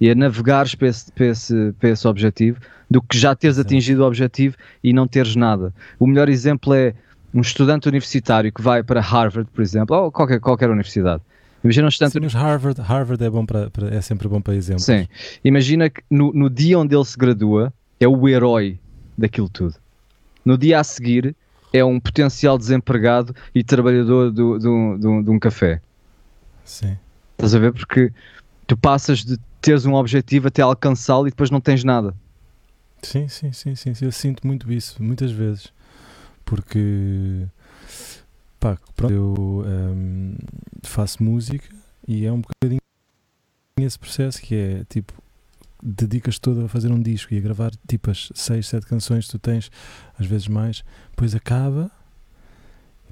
e 0.00 0.10
a 0.10 0.14
navegares 0.14 0.74
para 0.74 0.88
esse, 0.88 1.12
para 1.12 1.26
esse, 1.26 1.74
para 1.78 1.90
esse 1.90 2.08
objetivo 2.08 2.58
do 2.90 3.02
que 3.02 3.18
já 3.18 3.34
teres 3.34 3.56
Sim. 3.56 3.62
atingido 3.62 4.02
o 4.02 4.06
objetivo 4.06 4.56
e 4.82 4.90
não 4.90 5.06
teres 5.06 5.36
nada. 5.36 5.70
O 6.00 6.06
melhor 6.06 6.30
exemplo 6.30 6.72
é 6.72 6.94
um 7.34 7.42
estudante 7.42 7.86
universitário 7.86 8.50
que 8.50 8.62
vai 8.62 8.82
para 8.82 9.02
Harvard, 9.02 9.50
por 9.52 9.60
exemplo, 9.60 9.94
ou 9.94 10.10
qualquer, 10.10 10.40
qualquer 10.40 10.70
universidade. 10.70 11.22
Imagina 11.62 11.84
um 11.84 11.88
estudante. 11.90 12.14
Sim, 12.14 12.20
mas 12.20 12.32
Harvard, 12.32 12.80
Harvard 12.80 13.22
é, 13.22 13.28
bom 13.28 13.44
para, 13.44 13.68
para, 13.68 13.94
é 13.94 14.00
sempre 14.00 14.28
bom 14.28 14.40
para 14.40 14.54
exemplos. 14.54 14.86
Sim. 14.86 15.06
Imagina 15.44 15.90
que 15.90 16.00
no, 16.10 16.32
no 16.32 16.48
dia 16.48 16.78
onde 16.78 16.96
ele 16.96 17.04
se 17.04 17.18
gradua 17.18 17.70
é 18.00 18.08
o 18.08 18.26
herói 18.26 18.78
daquilo 19.18 19.50
tudo. 19.50 19.74
No 20.42 20.56
dia 20.56 20.80
a 20.80 20.84
seguir 20.84 21.36
é 21.72 21.84
um 21.84 21.98
potencial 21.98 22.58
desempregado 22.58 23.34
e 23.54 23.64
trabalhador 23.64 24.30
do, 24.30 24.58
do, 24.58 24.98
do, 24.98 25.22
de 25.22 25.30
um 25.30 25.38
café. 25.38 25.80
Sim. 26.64 26.96
Estás 27.32 27.54
a 27.54 27.58
ver? 27.58 27.72
Porque 27.72 28.12
tu 28.66 28.76
passas 28.76 29.24
de 29.24 29.38
teres 29.60 29.86
um 29.86 29.94
objetivo 29.94 30.48
até 30.48 30.62
alcançá-lo 30.62 31.26
e 31.26 31.30
depois 31.30 31.50
não 31.50 31.60
tens 31.60 31.82
nada. 31.84 32.14
Sim, 33.02 33.28
sim, 33.28 33.52
sim, 33.52 33.74
sim, 33.74 33.92
Eu 34.00 34.12
sinto 34.12 34.46
muito 34.46 34.72
isso, 34.72 35.02
muitas 35.02 35.32
vezes. 35.32 35.72
Porque 36.44 37.46
pá, 38.60 38.78
pronto, 38.94 39.12
eu 39.12 39.64
um, 39.66 40.36
faço 40.82 41.22
música 41.22 41.68
e 42.06 42.24
é 42.26 42.32
um 42.32 42.40
bocadinho 42.40 42.80
esse 43.78 43.98
processo 43.98 44.40
que 44.40 44.54
é 44.54 44.84
tipo 44.88 45.12
dedicas 45.82 46.38
todo 46.38 46.64
a 46.64 46.68
fazer 46.68 46.92
um 46.92 47.00
disco 47.00 47.34
e 47.34 47.38
a 47.38 47.40
gravar 47.40 47.72
tipo 47.88 48.10
as 48.10 48.30
6, 48.34 48.66
7 48.66 48.86
canções 48.86 49.26
que 49.26 49.32
tu 49.32 49.38
tens, 49.38 49.70
às 50.18 50.26
vezes 50.26 50.46
mais, 50.46 50.84
depois 51.10 51.34
acaba 51.34 51.90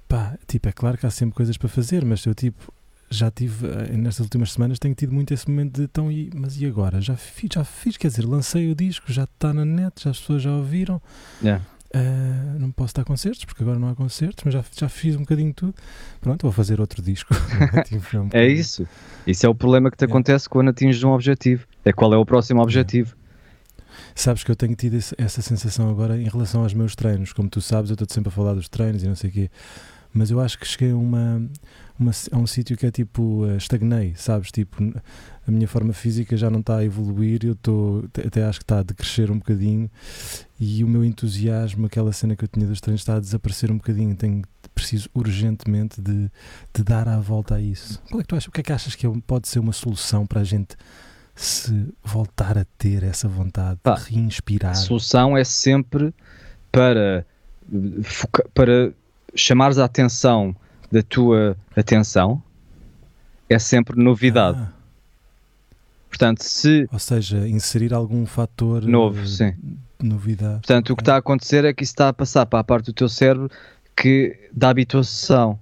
pá, 0.08 0.36
tipo, 0.46 0.68
é 0.68 0.72
claro 0.72 0.98
que 0.98 1.06
há 1.06 1.10
sempre 1.10 1.36
coisas 1.36 1.56
para 1.56 1.68
fazer, 1.68 2.04
mas 2.04 2.24
eu 2.26 2.34
tipo 2.34 2.72
já 3.10 3.30
tive, 3.30 3.66
eh, 3.66 3.96
nestas 3.96 4.24
últimas 4.24 4.52
semanas, 4.52 4.78
tenho 4.78 4.94
tido 4.94 5.12
muito 5.12 5.34
esse 5.34 5.48
momento 5.50 5.76
de 5.76 5.82
então, 5.82 6.12
e, 6.12 6.30
mas 6.32 6.60
e 6.60 6.64
agora? 6.64 7.00
Já 7.00 7.16
fiz, 7.16 7.50
já 7.52 7.64
fiz, 7.64 7.96
quer 7.96 8.06
dizer, 8.06 8.24
lancei 8.24 8.70
o 8.70 8.74
disco, 8.74 9.12
já 9.12 9.24
está 9.24 9.52
na 9.52 9.64
net, 9.64 10.04
já 10.04 10.10
as 10.10 10.20
pessoas 10.20 10.42
já 10.42 10.52
ouviram. 10.52 11.02
Yeah. 11.42 11.64
Uh, 11.92 12.58
não 12.58 12.70
posso 12.70 12.94
dar 12.94 13.04
concertos, 13.04 13.44
porque 13.44 13.64
agora 13.64 13.78
não 13.78 13.88
há 13.88 13.96
concertos, 13.96 14.44
mas 14.44 14.54
já, 14.54 14.64
já 14.76 14.88
fiz 14.88 15.16
um 15.16 15.20
bocadinho 15.20 15.52
tudo. 15.52 15.74
Pronto, 16.20 16.42
vou 16.42 16.52
fazer 16.52 16.80
outro 16.80 17.02
disco. 17.02 17.34
é 18.32 18.46
isso. 18.46 18.86
Isso 19.26 19.44
é 19.44 19.48
o 19.48 19.54
problema 19.54 19.90
que 19.90 19.96
te 19.96 20.02
yeah. 20.02 20.14
acontece 20.14 20.48
quando 20.48 20.68
atinges 20.68 21.02
um 21.02 21.10
objetivo. 21.10 21.66
É 21.84 21.92
qual 21.92 22.14
é 22.14 22.16
o 22.16 22.24
próximo 22.24 22.62
objetivo. 22.62 23.08
Yeah. 23.08 23.20
Sabes 24.14 24.44
que 24.44 24.50
eu 24.50 24.56
tenho 24.56 24.74
tido 24.76 24.98
essa 25.18 25.42
sensação 25.42 25.90
agora 25.90 26.16
em 26.16 26.28
relação 26.28 26.62
aos 26.62 26.74
meus 26.74 26.94
treinos. 26.94 27.32
Como 27.32 27.48
tu 27.48 27.60
sabes, 27.60 27.90
eu 27.90 27.94
estou 27.94 28.06
sempre 28.08 28.28
a 28.28 28.32
falar 28.32 28.54
dos 28.54 28.68
treinos 28.68 29.02
e 29.02 29.08
não 29.08 29.16
sei 29.16 29.30
o 29.30 29.32
quê. 29.32 29.50
Mas 30.12 30.30
eu 30.30 30.40
acho 30.40 30.58
que 30.58 30.66
cheguei 30.66 30.92
a 30.92 30.96
uma 30.96 31.42
uma, 32.00 32.12
a 32.32 32.38
um 32.38 32.46
sítio 32.46 32.76
que 32.78 32.86
é 32.86 32.90
tipo 32.90 33.44
uh, 33.44 33.56
estagnei, 33.56 34.14
sabes? 34.16 34.50
Tipo, 34.50 34.82
a 35.46 35.50
minha 35.50 35.68
forma 35.68 35.92
física 35.92 36.34
já 36.34 36.48
não 36.48 36.60
está 36.60 36.78
a 36.78 36.84
evoluir, 36.84 37.44
eu 37.44 37.52
estou 37.52 38.04
até 38.26 38.42
acho 38.44 38.58
que 38.58 38.64
está 38.64 38.78
a 38.78 38.82
decrescer 38.82 39.30
um 39.30 39.38
bocadinho 39.38 39.90
e 40.58 40.82
o 40.82 40.88
meu 40.88 41.04
entusiasmo, 41.04 41.86
aquela 41.86 42.12
cena 42.12 42.34
que 42.34 42.44
eu 42.44 42.48
tinha 42.48 42.66
dos 42.66 42.80
treinos, 42.80 43.02
está 43.02 43.16
a 43.16 43.20
desaparecer 43.20 43.70
um 43.70 43.76
bocadinho. 43.76 44.16
Tenho 44.16 44.42
preciso 44.74 45.10
urgentemente 45.14 46.00
de, 46.00 46.30
de 46.72 46.82
dar 46.82 47.06
a 47.06 47.18
volta 47.20 47.56
a 47.56 47.60
isso. 47.60 48.00
Qual 48.08 48.20
é 48.20 48.22
que 48.22 48.28
tu 48.28 48.36
achas? 48.36 48.48
O 48.48 48.50
que 48.50 48.60
é 48.60 48.64
que 48.64 48.72
achas 48.72 48.94
que 48.94 49.06
é, 49.06 49.12
pode 49.26 49.48
ser 49.48 49.58
uma 49.58 49.72
solução 49.72 50.26
para 50.26 50.40
a 50.40 50.44
gente 50.44 50.76
se 51.34 51.88
voltar 52.02 52.56
a 52.56 52.64
ter 52.78 53.02
essa 53.02 53.28
vontade 53.28 53.78
Pá, 53.82 53.94
de 53.94 54.14
reinspirar? 54.14 54.72
A 54.72 54.74
solução 54.74 55.36
é 55.36 55.44
sempre 55.44 56.14
para, 56.72 57.26
para 58.54 58.92
chamares 59.34 59.78
a 59.78 59.84
atenção 59.84 60.54
da 60.90 61.02
tua 61.02 61.56
atenção 61.76 62.42
é 63.48 63.58
sempre 63.58 64.00
novidade. 64.00 64.60
Ah. 64.60 64.72
Portanto, 66.08 66.42
se. 66.42 66.88
Ou 66.92 66.98
seja, 66.98 67.48
inserir 67.48 67.94
algum 67.94 68.26
fator. 68.26 68.82
Novo, 68.82 69.26
sim. 69.26 69.54
Novidade. 70.02 70.60
Portanto, 70.60 70.90
o 70.90 70.96
que 70.96 71.02
está 71.02 71.14
a 71.14 71.18
acontecer 71.18 71.64
é 71.64 71.72
que 71.72 71.84
isso 71.84 71.92
está 71.92 72.08
a 72.08 72.12
passar 72.12 72.46
para 72.46 72.58
a 72.58 72.64
parte 72.64 72.86
do 72.86 72.92
teu 72.92 73.08
cérebro 73.08 73.50
que 73.96 74.36
da 74.52 74.70
habituação, 74.70 75.58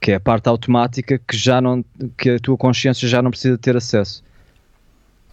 que 0.00 0.12
é 0.12 0.14
a 0.16 0.20
parte 0.20 0.48
automática 0.48 1.18
que 1.18 1.36
já 1.36 1.60
não. 1.60 1.84
que 2.16 2.30
a 2.30 2.38
tua 2.38 2.56
consciência 2.56 3.08
já 3.08 3.20
não 3.22 3.30
precisa 3.30 3.58
ter 3.58 3.76
acesso. 3.76 4.22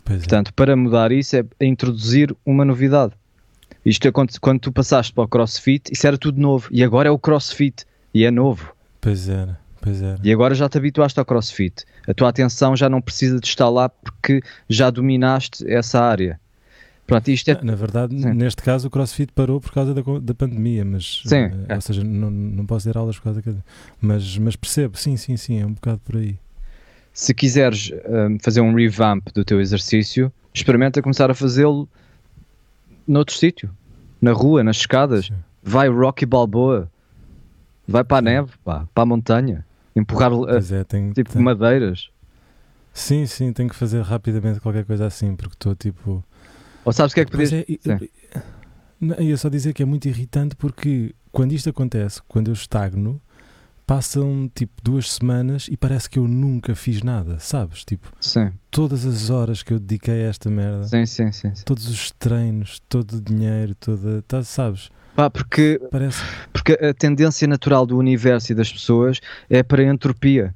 Pois 0.03 0.17
é. 0.17 0.19
Portanto, 0.19 0.49
é. 0.49 0.51
para 0.55 0.75
mudar 0.75 1.11
isso 1.11 1.35
é 1.35 1.45
introduzir 1.61 2.35
uma 2.45 2.65
novidade. 2.65 3.13
Isto 3.87 4.09
é 4.09 4.11
quando, 4.11 4.37
quando 4.41 4.59
tu 4.59 4.71
passaste 4.71 5.13
para 5.13 5.23
o 5.23 5.27
crossfit, 5.29 5.89
isso 5.93 6.05
era 6.05 6.17
tudo 6.17 6.41
novo. 6.41 6.67
E 6.71 6.83
agora 6.83 7.07
é 7.07 7.11
o 7.11 7.17
crossfit. 7.17 7.85
E 8.13 8.25
é 8.25 8.29
novo. 8.29 8.73
Pois 8.99 9.29
era, 9.29 9.57
pois 9.79 10.01
era. 10.01 10.19
E 10.21 10.33
agora 10.33 10.53
já 10.53 10.67
te 10.67 10.77
habituaste 10.77 11.17
ao 11.17 11.25
crossfit. 11.25 11.85
A 12.05 12.13
tua 12.13 12.27
atenção 12.27 12.75
já 12.75 12.89
não 12.89 12.99
precisa 12.99 13.39
de 13.39 13.47
estar 13.47 13.69
lá 13.69 13.87
porque 13.87 14.41
já 14.67 14.89
dominaste 14.89 15.65
essa 15.71 16.01
área. 16.01 16.37
Pronto, 17.05 17.31
isto 17.31 17.49
é. 17.49 17.57
Na, 17.63 17.75
verdade, 17.75 18.21
Sim. 18.21 18.33
neste 18.33 18.61
caso, 18.61 18.89
o 18.89 18.91
CrossFit 18.91 19.31
parou 19.31 19.61
por 19.61 19.71
causa 19.71 19.93
da, 19.93 20.01
da 20.21 20.35
pandemia, 20.35 20.83
mas. 20.83 21.21
Sim, 21.25 21.35
eh, 21.35 21.53
é. 21.69 21.75
Ou 21.75 21.81
seja, 21.81 22.03
não, 22.03 22.29
não 22.29 22.65
posso 22.65 22.91
ter 22.91 22.97
aulas 22.97 23.15
por 23.15 23.23
causa 23.23 23.41
da. 23.41 23.53
Mas, 24.01 24.37
mas 24.37 24.57
percebo, 24.57 24.97
sim, 24.97 25.15
sim, 25.15 25.37
sim, 25.37 25.61
é 25.61 25.65
um 25.65 25.71
bocado 25.71 26.01
por 26.03 26.17
aí. 26.17 26.37
Se 27.13 27.33
quiseres 27.33 27.93
hum, 28.05 28.37
fazer 28.41 28.59
um 28.59 28.75
revamp 28.75 29.25
do 29.33 29.45
teu 29.45 29.61
exercício, 29.61 30.29
experimenta 30.53 31.01
começar 31.01 31.31
a 31.31 31.33
fazê-lo 31.33 31.87
noutro 33.07 33.35
sítio, 33.35 33.69
na 34.21 34.31
rua, 34.33 34.63
nas 34.63 34.77
escadas. 34.77 35.25
Sim. 35.27 35.33
Vai 35.63 35.89
Rocky 35.89 36.25
Balboa, 36.25 36.89
vai 37.87 38.03
para 38.03 38.17
a 38.17 38.21
neve, 38.21 38.51
pá, 38.63 38.87
para 38.93 39.03
a 39.03 39.05
montanha, 39.05 39.65
empurrar 39.95 40.31
uh, 40.33 40.47
é, 40.49 40.83
tenho, 40.83 41.13
tipo 41.13 41.31
tenho- 41.31 41.43
madeiras. 41.43 42.09
Sim, 42.93 43.25
sim, 43.27 43.53
tenho 43.53 43.69
que 43.69 43.75
fazer 43.75 44.01
rapidamente 44.01 44.59
qualquer 44.59 44.83
coisa 44.83 45.05
assim, 45.05 45.35
porque 45.35 45.53
estou 45.53 45.75
tipo. 45.75 46.23
Ou 46.83 46.91
sabes 46.93 47.11
o 47.11 47.15
que 47.15 47.21
é 47.21 47.25
que 47.25 47.31
podias. 47.31 47.53
é, 47.53 47.65
eu 49.19 49.21
ia 49.23 49.37
só 49.37 49.49
dizer 49.49 49.73
que 49.73 49.83
é 49.83 49.85
muito 49.85 50.07
irritante 50.07 50.55
porque 50.55 51.13
quando 51.31 51.51
isto 51.51 51.69
acontece, 51.69 52.21
quando 52.27 52.47
eu 52.47 52.53
estagno, 52.53 53.21
passam 53.87 54.51
tipo 54.53 54.73
duas 54.83 55.09
semanas 55.13 55.69
e 55.71 55.77
parece 55.77 56.09
que 56.09 56.19
eu 56.19 56.27
nunca 56.27 56.75
fiz 56.75 57.01
nada, 57.01 57.39
sabes? 57.39 57.85
Tipo, 57.85 58.11
Sim, 58.19 58.51
todas 58.69 59.05
as 59.05 59.29
horas 59.29 59.63
que 59.63 59.73
eu 59.73 59.79
dediquei 59.79 60.25
a 60.25 60.27
esta 60.27 60.49
merda, 60.49 60.83
sim, 60.83 61.05
sim, 61.05 61.31
sim. 61.31 61.55
sim. 61.55 61.63
todos 61.63 61.87
os 61.87 62.11
treinos, 62.11 62.81
todo 62.89 63.13
o 63.13 63.21
dinheiro, 63.21 63.73
toda. 63.75 64.21
Tá, 64.27 64.43
sabes? 64.43 64.91
Pá, 65.15 65.29
porque, 65.29 65.81
Parece. 65.89 66.21
porque 66.51 66.73
a 66.73 66.93
tendência 66.93 67.47
natural 67.47 67.85
do 67.85 67.97
universo 67.97 68.51
e 68.51 68.55
das 68.55 68.71
pessoas 68.71 69.21
é 69.49 69.63
para 69.63 69.81
a 69.81 69.85
entropia. 69.85 70.53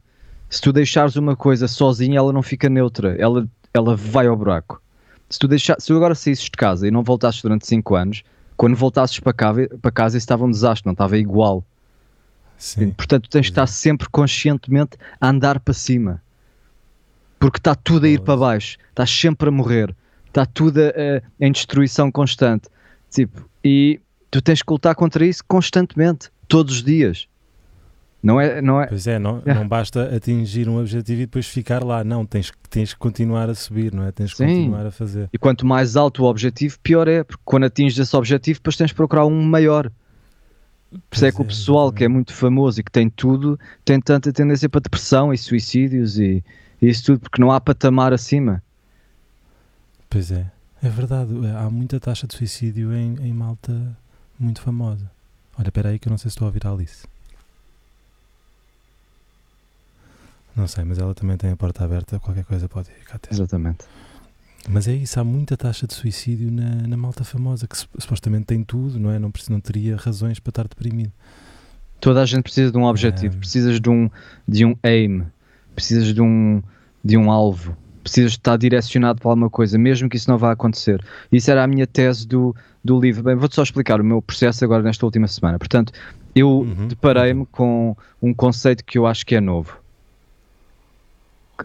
Se 0.50 0.60
tu 0.60 0.74
deixares 0.74 1.16
uma 1.16 1.36
coisa 1.36 1.70
sozinha, 1.70 2.18
ela 2.18 2.34
não 2.34 2.44
fica 2.44 2.70
neutra, 2.70 3.16
ela, 3.18 3.48
ela 3.74 3.96
vai 3.96 4.28
ao 4.28 4.36
buraco. 4.36 4.82
Se 5.30 5.40
tu, 5.40 5.48
deixar, 5.48 5.80
se 5.80 5.88
tu 5.88 5.96
agora 5.96 6.14
saísses 6.14 6.44
de 6.44 6.52
casa 6.52 6.86
e 6.86 6.92
não 6.92 7.02
voltasses 7.02 7.42
durante 7.42 7.66
5 7.66 7.96
anos, 7.96 8.24
quando 8.58 8.76
voltasses 8.76 9.18
para, 9.22 9.32
cá, 9.32 9.54
para 9.82 9.92
casa, 9.92 10.18
isso 10.18 10.26
estava 10.26 10.44
um 10.44 10.52
desastre, 10.52 10.86
não 10.86 10.92
estava 10.92 11.18
igual. 11.18 11.66
Sim. 12.62 12.92
Portanto, 12.92 13.24
tu 13.24 13.30
tens 13.32 13.48
de 13.48 13.52
estar 13.52 13.66
sempre 13.66 14.08
conscientemente 14.12 14.96
a 15.20 15.30
andar 15.30 15.60
para 15.60 15.74
cima. 15.74 16.22
Porque 17.40 17.58
está 17.58 17.74
tudo 17.74 18.06
a 18.06 18.10
ir 18.10 18.20
para 18.22 18.38
baixo. 18.38 18.78
Estás 18.90 19.10
sempre 19.10 19.50
a 19.50 19.52
morrer. 19.52 19.96
Está 20.28 20.46
tudo 20.46 20.80
a- 20.80 20.90
a- 20.90 21.22
em 21.40 21.52
destruição 21.52 22.12
constante. 22.12 22.70
Tipo, 23.10 23.50
e 23.64 24.00
tu 24.30 24.42
tens 24.44 24.62
que 24.62 24.72
lutar 24.72 24.94
contra 24.94 25.26
isso 25.26 25.44
constantemente. 25.48 26.30
Todos 26.48 26.76
os 26.76 26.84
dias. 26.84 27.28
Não 28.22 28.40
é... 28.40 28.62
Não 28.62 28.80
é 28.80 28.86
Pois 28.86 29.08
é, 29.08 29.18
não, 29.18 29.42
não 29.44 29.68
basta 29.68 30.16
atingir 30.16 30.70
um 30.70 30.80
objetivo 30.80 31.22
e 31.22 31.26
depois 31.26 31.48
ficar 31.48 31.84
lá. 31.84 32.04
Não, 32.04 32.24
tens, 32.28 32.52
tens 32.70 32.94
que 32.94 33.00
continuar 33.00 33.50
a 33.50 33.56
subir, 33.56 33.92
não 33.92 34.04
é? 34.04 34.12
Tens 34.12 34.32
que 34.34 34.38
Sim. 34.38 34.46
continuar 34.46 34.86
a 34.86 34.92
fazer. 34.92 35.28
E 35.34 35.38
quanto 35.40 35.66
mais 35.66 35.96
alto 35.96 36.22
o 36.24 36.28
objetivo, 36.28 36.78
pior 36.84 37.08
é. 37.08 37.24
Porque 37.24 37.42
quando 37.44 37.64
atinges 37.64 37.98
esse 37.98 38.16
objetivo, 38.16 38.60
depois 38.60 38.78
tens 38.78 38.90
de 38.90 38.94
procurar 38.94 39.26
um 39.26 39.42
maior. 39.42 39.92
Por 40.92 41.16
isso 41.16 41.26
é 41.26 41.32
que 41.32 41.42
o 41.42 41.44
é, 41.44 41.48
pessoal 41.48 41.92
que 41.92 42.04
é 42.04 42.06
exatamente. 42.06 42.14
muito 42.14 42.34
famoso 42.34 42.80
e 42.80 42.84
que 42.84 42.92
tem 42.92 43.10
tudo, 43.10 43.60
tem 43.86 44.00
tanta 44.00 44.32
tendência 44.34 44.68
para 44.68 44.82
depressão 44.82 45.34
e 45.34 45.38
suicídios 45.38 46.20
e, 46.20 46.44
e 46.82 46.90
isso 46.90 47.06
tudo, 47.06 47.20
porque 47.22 47.42
não 47.42 47.52
há 47.52 47.62
patamar 47.62 48.12
acima. 48.14 48.62
Pois 50.10 50.32
é, 50.32 50.52
é 50.84 50.90
verdade. 50.90 51.32
Há 51.58 51.70
muita 51.70 52.00
taxa 52.00 52.28
de 52.28 52.36
suicídio 52.36 52.94
em, 52.94 53.16
em 53.22 53.34
malta 53.34 53.98
muito 54.38 54.62
famosa. 54.62 55.10
Olha, 55.58 55.68
espera 55.70 55.90
aí 55.90 56.00
que 56.00 56.08
eu 56.08 56.12
não 56.12 56.18
sei 56.18 56.30
se 56.30 56.36
estou 56.36 56.46
a 56.46 56.50
ouvir 56.50 56.68
a 56.68 56.72
Alice. 56.72 57.06
Não 60.56 60.68
sei, 60.68 60.84
mas 60.84 60.98
ela 60.98 61.16
também 61.16 61.38
tem 61.38 61.52
a 61.52 61.56
porta 61.56 61.86
aberta, 61.86 62.20
qualquer 62.20 62.44
coisa 62.44 62.68
pode 62.68 62.90
ir 62.92 63.06
cá 63.06 63.18
ter. 63.18 63.34
Exatamente. 63.34 63.86
Mas 64.70 64.88
é 64.88 64.94
isso, 64.94 65.20
há 65.20 65.24
muita 65.24 65.58
taxa 65.58 65.88
de 65.88 65.94
suicídio 65.94 66.52
na, 66.52 66.88
na 66.88 66.96
malta 66.96 67.24
famosa, 67.24 67.68
que 67.68 67.78
sup- 67.78 67.90
supostamente 68.00 68.46
tem 68.46 68.64
tudo, 68.64 69.00
não 69.00 69.10
é? 69.12 69.18
Não, 69.18 69.32
não 69.50 69.60
teria 69.60 69.96
razões 69.98 70.40
para 70.40 70.52
estar 70.52 70.68
deprimido. 70.68 71.12
Toda 72.00 72.22
a 72.22 72.26
gente 72.26 72.44
precisa 72.44 72.72
de 72.72 72.78
um 72.78 72.84
objetivo, 72.86 73.36
É. 73.36 73.40
precisas 73.40 73.80
de 73.80 73.90
um, 73.90 74.10
de 74.48 74.66
um 74.66 74.76
aim, 74.84 75.24
precisas 75.76 76.14
de 76.14 76.22
um, 76.22 76.62
de 77.04 77.18
um 77.18 77.32
alvo, 77.32 77.76
precisas 78.04 78.32
de 78.34 78.38
estar 78.38 78.56
direcionado 78.58 79.20
para 79.20 79.32
alguma 79.32 79.50
coisa, 79.50 79.78
mesmo 79.78 80.08
que 80.10 80.18
isso 80.18 80.30
não 80.30 80.38
vá 80.38 80.52
acontecer. 80.52 81.04
Isso 81.32 81.50
era 81.50 81.64
a 81.64 81.68
minha 81.68 81.86
tese 81.88 82.28
do, 82.28 82.56
do 82.84 83.00
livro. 83.00 83.24
Bem, 83.24 83.36
vou-te 83.36 83.56
só 83.56 83.64
explicar 83.64 84.00
o 84.00 84.04
meu 84.04 84.22
processo 84.22 84.64
agora 84.64 84.84
nesta 84.84 85.06
última 85.06 85.28
semana. 85.28 85.58
Portanto, 85.60 85.92
eu 86.36 86.50
Uhum. 86.60 86.88
deparei-me 86.88 87.46
com 87.48 87.96
um 88.22 88.34
conceito 88.34 88.84
que 88.86 88.98
eu 88.98 89.06
acho 89.08 89.26
que 89.26 89.36
é 89.36 89.42
novo. 89.42 89.78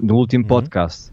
No 0.00 0.16
último 0.16 0.44
Uhum. 0.44 0.48
podcast. 0.48 1.10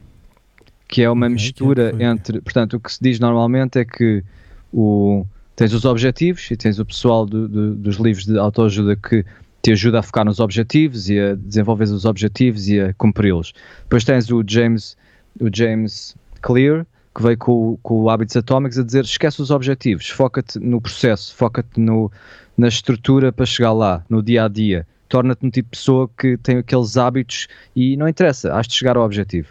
Que 0.93 1.01
é 1.03 1.09
uma 1.09 1.25
Ok, 1.25 1.35
que 1.35 1.41
é- 1.41 1.43
mistura 1.43 1.93
quê? 1.97 2.03
entre. 2.03 2.41
Portanto, 2.41 2.73
o 2.77 2.79
que 2.79 2.91
se 2.91 2.99
diz 3.01 3.19
normalmente 3.19 3.79
é 3.79 3.85
que 3.85 4.23
o, 4.71 5.25
tens 5.55 5.73
os 5.73 5.85
objetivos 5.85 6.49
e 6.51 6.55
tens 6.57 6.79
o 6.79 6.85
pessoal 6.85 7.25
do- 7.25 7.47
do- 7.47 7.75
dos 7.75 7.97
livros 7.97 8.25
de 8.25 8.37
autoajuda 8.37 8.95
que 8.95 9.25
te 9.61 9.71
ajuda 9.71 9.99
a 9.99 10.03
focar 10.03 10.25
nos 10.25 10.39
objetivos 10.39 11.09
e 11.09 11.19
a 11.19 11.35
desenvolver 11.35 11.85
os 11.85 12.05
objetivos 12.05 12.67
e 12.67 12.79
a 12.79 12.93
cumpri-los. 12.93 13.53
Depois 13.83 14.03
tens 14.03 14.29
o 14.29 14.43
James, 14.45 14.97
o 15.39 15.47
James 15.53 16.15
Clear, 16.41 16.85
que 17.15 17.21
veio 17.23 17.37
com, 17.37 17.51
o- 17.73 17.79
com 17.81 18.01
o 18.01 18.09
Hábitos 18.09 18.35
Atómicos 18.35 18.77
a 18.77 18.83
dizer 18.83 19.03
esquece 19.03 19.41
os 19.41 19.51
objetivos, 19.51 20.09
foca-te 20.09 20.59
no 20.59 20.81
processo, 20.81 21.33
foca-te 21.35 21.79
no, 21.79 22.11
na 22.57 22.67
estrutura 22.67 23.31
para 23.31 23.45
chegar 23.45 23.71
lá, 23.71 24.03
no 24.09 24.21
dia 24.21 24.45
a 24.45 24.47
dia. 24.47 24.85
Torna-te 25.07 25.45
um 25.45 25.49
tipo 25.49 25.69
de 25.71 25.77
pessoa 25.77 26.09
que 26.17 26.37
tem 26.37 26.57
aqueles 26.57 26.97
hábitos 26.97 27.47
e 27.75 27.95
não 27.95 28.07
interessa, 28.07 28.53
has 28.55 28.67
de 28.67 28.73
chegar 28.73 28.97
ao 28.97 29.03
objetivo. 29.05 29.49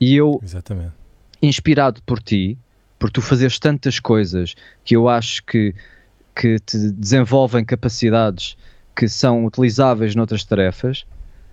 E 0.00 0.14
eu, 0.14 0.40
Exatamente. 0.42 0.92
inspirado 1.42 2.02
por 2.04 2.22
ti, 2.22 2.58
por 2.98 3.10
tu 3.10 3.20
fazeres 3.20 3.58
tantas 3.58 3.98
coisas 4.00 4.54
que 4.84 4.96
eu 4.96 5.08
acho 5.08 5.42
que, 5.44 5.74
que 6.34 6.58
te 6.60 6.90
desenvolvem 6.92 7.64
capacidades 7.64 8.56
que 8.94 9.08
são 9.08 9.44
utilizáveis 9.44 10.14
noutras 10.14 10.44
tarefas, 10.44 11.04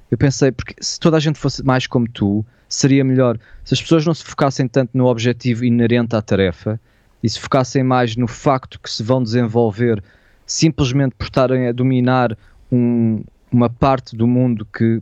eu 0.09 0.17
pensei, 0.17 0.51
porque 0.51 0.75
se 0.79 0.99
toda 0.99 1.17
a 1.17 1.19
gente 1.19 1.39
fosse 1.39 1.63
mais 1.63 1.87
como 1.87 2.07
tu, 2.07 2.45
seria 2.69 3.03
melhor. 3.03 3.37
Se 3.63 3.73
as 3.73 3.81
pessoas 3.81 4.05
não 4.05 4.13
se 4.13 4.23
focassem 4.23 4.67
tanto 4.67 4.91
no 4.97 5.05
objetivo 5.05 5.65
inerente 5.65 6.15
à 6.15 6.21
tarefa 6.21 6.79
e 7.21 7.29
se 7.29 7.39
focassem 7.39 7.83
mais 7.83 8.15
no 8.15 8.27
facto 8.27 8.79
que 8.79 8.89
se 8.89 9.03
vão 9.03 9.21
desenvolver 9.21 10.03
simplesmente 10.45 11.15
por 11.15 11.25
estarem 11.25 11.67
a 11.67 11.71
dominar 11.71 12.37
um- 12.71 13.23
uma 13.51 13.69
parte 13.69 14.15
do 14.15 14.27
mundo 14.27 14.65
que, 14.65 15.01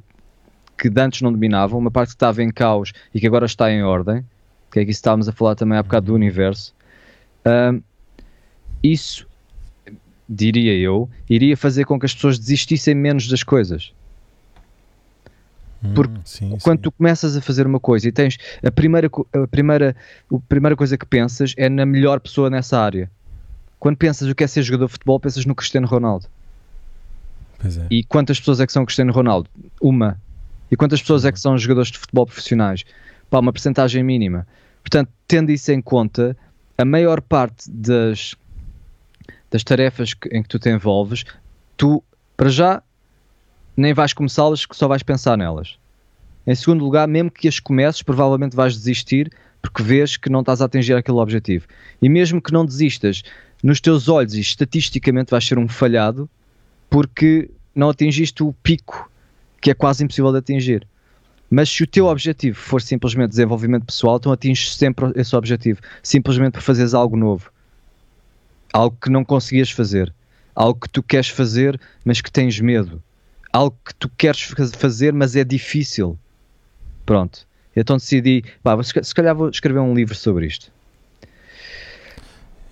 que 0.81 0.99
antes 0.99 1.21
não 1.21 1.31
dominavam, 1.31 1.77
uma 1.77 1.91
parte 1.91 2.09
que 2.09 2.15
estava 2.15 2.41
em 2.41 2.49
caos 2.49 2.91
e 3.13 3.19
que 3.19 3.27
agora 3.27 3.45
está 3.45 3.71
em 3.71 3.83
ordem, 3.83 4.25
que 4.71 4.79
é 4.79 4.85
que 4.85 4.89
estávamos 4.89 5.29
a 5.29 5.31
falar 5.31 5.53
também 5.53 5.77
há 5.77 5.83
bocado 5.83 6.07
do 6.07 6.15
universo, 6.15 6.73
ahm, 7.45 7.81
isso, 8.81 9.27
diria 10.27 10.73
eu, 10.73 11.07
iria 11.29 11.55
fazer 11.55 11.85
com 11.85 11.99
que 11.99 12.05
as 12.07 12.15
pessoas 12.15 12.39
desistissem 12.39 12.95
menos 12.95 13.27
das 13.27 13.43
coisas. 13.43 13.93
Porque 15.93 16.17
Hum, 16.17 16.21
sim, 16.25 16.57
Quando 16.63 16.77
sim. 16.77 16.83
tu 16.83 16.91
começas 16.91 17.35
a 17.35 17.41
fazer 17.41 17.67
uma 17.67 17.79
coisa 17.79 18.07
e 18.07 18.11
tens 18.11 18.37
a 18.63 18.71
primeira, 18.71 19.09
a 19.33 19.47
primeira, 19.47 19.95
a 20.31 20.39
primeira 20.47 20.75
coisa 20.75 20.97
que 20.97 21.05
pensas 21.05 21.53
é 21.57 21.69
na 21.69 21.85
melhor 21.85 22.19
pessoa 22.19 22.49
nessa 22.49 22.79
área. 22.79 23.09
Quando 23.79 23.97
pensas 23.97 24.27
o 24.27 24.35
que 24.35 24.43
é 24.43 24.47
ser 24.47 24.63
jogador 24.63 24.87
de 24.87 24.91
futebol, 24.93 25.19
pensas 25.19 25.45
no 25.45 25.55
Cristiano 25.55 25.87
Ronaldo. 25.87 26.27
É. 27.63 27.87
E 27.89 28.03
quantas 28.03 28.39
pessoas 28.39 28.59
é 28.59 28.65
que 28.65 28.73
são 28.73 28.85
Cristiano 28.85 29.11
Ronaldo? 29.11 29.49
Uma. 29.79 30.19
E 30.71 30.75
quantas 30.77 31.01
pessoas 31.01 31.25
é 31.25 31.31
que 31.31 31.39
são 31.39 31.57
jogadores 31.57 31.91
de 31.91 31.99
futebol 31.99 32.25
profissionais? 32.25 32.85
Pá, 33.29 33.39
uma 33.39 33.51
percentagem 33.51 34.01
mínima. 34.03 34.47
Portanto, 34.81 35.11
tendo 35.27 35.51
isso 35.51 35.71
em 35.71 35.81
conta, 35.81 36.35
a 36.77 36.85
maior 36.85 37.21
parte 37.21 37.69
das, 37.69 38.35
das 39.51 39.63
tarefas 39.63 40.13
que- 40.13 40.29
em 40.29 40.41
que 40.41 40.49
tu 40.49 40.57
te 40.57 40.69
envolves, 40.69 41.25
tu, 41.75 42.01
para 42.37 42.49
já, 42.49 42.81
nem 43.75 43.93
vais 43.93 44.13
começá-las, 44.13 44.65
que 44.65 44.75
só 44.75 44.87
vais 44.87 45.03
pensar 45.03 45.37
nelas. 45.37 45.77
Em 46.47 46.55
segundo 46.55 46.83
lugar, 46.83 47.07
mesmo 47.07 47.29
que 47.29 47.47
as 47.47 47.59
comeces, 47.59 48.01
provavelmente 48.01 48.55
vais 48.55 48.73
desistir 48.75 49.31
porque 49.61 49.83
vês 49.83 50.17
que 50.17 50.29
não 50.29 50.39
estás 50.39 50.61
a 50.61 50.65
atingir 50.65 50.95
aquele 50.95 51.19
objetivo. 51.19 51.67
E 52.01 52.09
mesmo 52.09 52.41
que 52.41 52.51
não 52.51 52.65
desistas, 52.65 53.21
nos 53.61 53.79
teus 53.79 54.09
olhos 54.09 54.33
e 54.33 54.39
estatisticamente 54.39 55.29
vais 55.29 55.45
ser 55.45 55.59
um 55.59 55.67
falhado 55.67 56.27
porque 56.89 57.51
não 57.75 57.89
atingiste 57.89 58.41
o 58.41 58.51
pico 58.63 59.10
que 59.61 59.71
é 59.71 59.73
quase 59.73 60.03
impossível 60.03 60.31
de 60.31 60.39
atingir. 60.39 60.85
Mas 61.49 61.69
se 61.69 61.83
o 61.83 61.87
teu 61.87 62.05
objetivo 62.07 62.57
for 62.57 62.81
simplesmente 62.81 63.29
desenvolvimento 63.31 63.85
pessoal, 63.85 64.17
então 64.17 64.31
atinges 64.31 64.73
sempre 64.75 65.11
esse 65.15 65.35
objetivo, 65.35 65.81
simplesmente 66.01 66.53
por 66.53 66.61
fazeres 66.61 66.93
algo 66.93 67.15
novo, 67.17 67.51
algo 68.73 68.97
que 69.01 69.09
não 69.09 69.23
conseguias 69.23 69.69
fazer, 69.69 70.13
algo 70.55 70.79
que 70.79 70.89
tu 70.89 71.03
queres 71.03 71.27
fazer, 71.27 71.79
mas 72.05 72.21
que 72.21 72.31
tens 72.31 72.57
medo, 72.59 73.03
algo 73.51 73.77
que 73.85 73.93
tu 73.95 74.09
queres 74.09 74.41
faz- 74.41 74.71
fazer, 74.71 75.13
mas 75.13 75.35
é 75.35 75.43
difícil. 75.43 76.17
Pronto. 77.05 77.45
Então 77.75 77.97
decidi, 77.97 78.43
pá, 78.63 78.81
se 78.81 78.93
ca- 78.93 79.03
se 79.03 79.13
calhar 79.13 79.35
vou 79.35 79.49
escrever 79.49 79.79
um 79.79 79.93
livro 79.93 80.15
sobre 80.15 80.45
isto. 80.45 80.71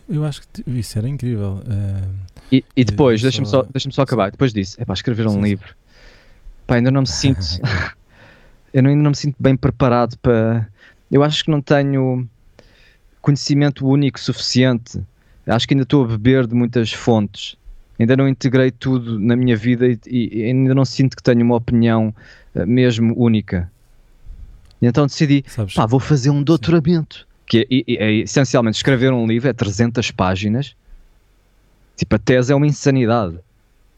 Eu 0.08 0.26
acho 0.26 0.42
que 0.42 0.64
isso 0.72 0.98
era 0.98 1.08
incrível. 1.08 1.62
eh, 1.70 2.04
E, 2.52 2.66
e 2.76 2.84
depois, 2.84 3.22
deixa-me 3.22 3.46
só- 3.46 3.62
deixa 3.64 3.92
só 3.92 4.02
acabar. 4.02 4.32
Depois 4.32 4.52
disso, 4.52 4.76
é 4.82 4.86
para 4.86 4.94
escrever 4.96 5.28
um 5.28 5.32
Sim, 5.32 5.36
sim. 5.36 5.42
Pá, 6.70 6.76
ainda 6.76 6.92
não 6.92 7.02
me 7.02 7.08
sinto. 7.08 7.40
eu 8.72 8.86
ainda 8.86 9.02
não 9.02 9.10
me 9.10 9.16
sinto 9.16 9.36
bem 9.40 9.58
preparado 9.58 10.16
para. 10.20 10.70
Eu 11.12 11.24
acho 11.24 11.44
que 11.44 11.50
não 11.50 11.64
tenho 11.64 12.30
conhecimento 13.20 13.88
único 13.88 14.20
suficiente. 14.20 15.02
Acho 15.48 15.68
que 15.68 15.74
ainda 15.74 15.82
estou 15.82 16.06
a 16.06 16.08
beber 16.08 16.46
de 16.46 16.54
muitas 16.54 16.94
fontes. 16.94 17.58
Ainda 18.00 18.16
não 18.16 18.30
integrei 18.30 18.70
tudo 18.70 19.20
na 19.20 19.36
minha 19.36 19.58
vida 19.58 19.88
e, 19.88 20.00
e 20.08 20.44
ainda 20.44 20.76
não 20.76 20.86
sinto 20.86 21.18
que 21.18 21.24
tenho 21.24 21.44
uma 21.44 21.56
opinião 21.56 22.14
uh, 22.54 22.68
mesmo 22.68 23.16
única. 23.18 23.70
E 24.80 24.86
então 24.86 25.08
decidi, 25.08 25.44
Sabes? 25.48 25.74
pá, 25.74 25.88
vou 25.88 26.00
fazer 26.00 26.30
um 26.30 26.44
doutoramento. 26.44 27.28
Que 27.48 27.68
é, 27.68 27.94
é, 27.94 28.06
é, 28.06 28.14
essencialmente 28.20 28.78
escrever 28.78 29.12
um 29.12 29.26
livro, 29.26 29.50
é 29.50 29.54
300 29.54 30.12
páginas. 30.12 30.76
Tipo, 31.98 32.16
a 32.16 32.20
tese 32.20 32.54
é 32.54 32.56
uma 32.56 32.68
insanidade. 32.68 33.40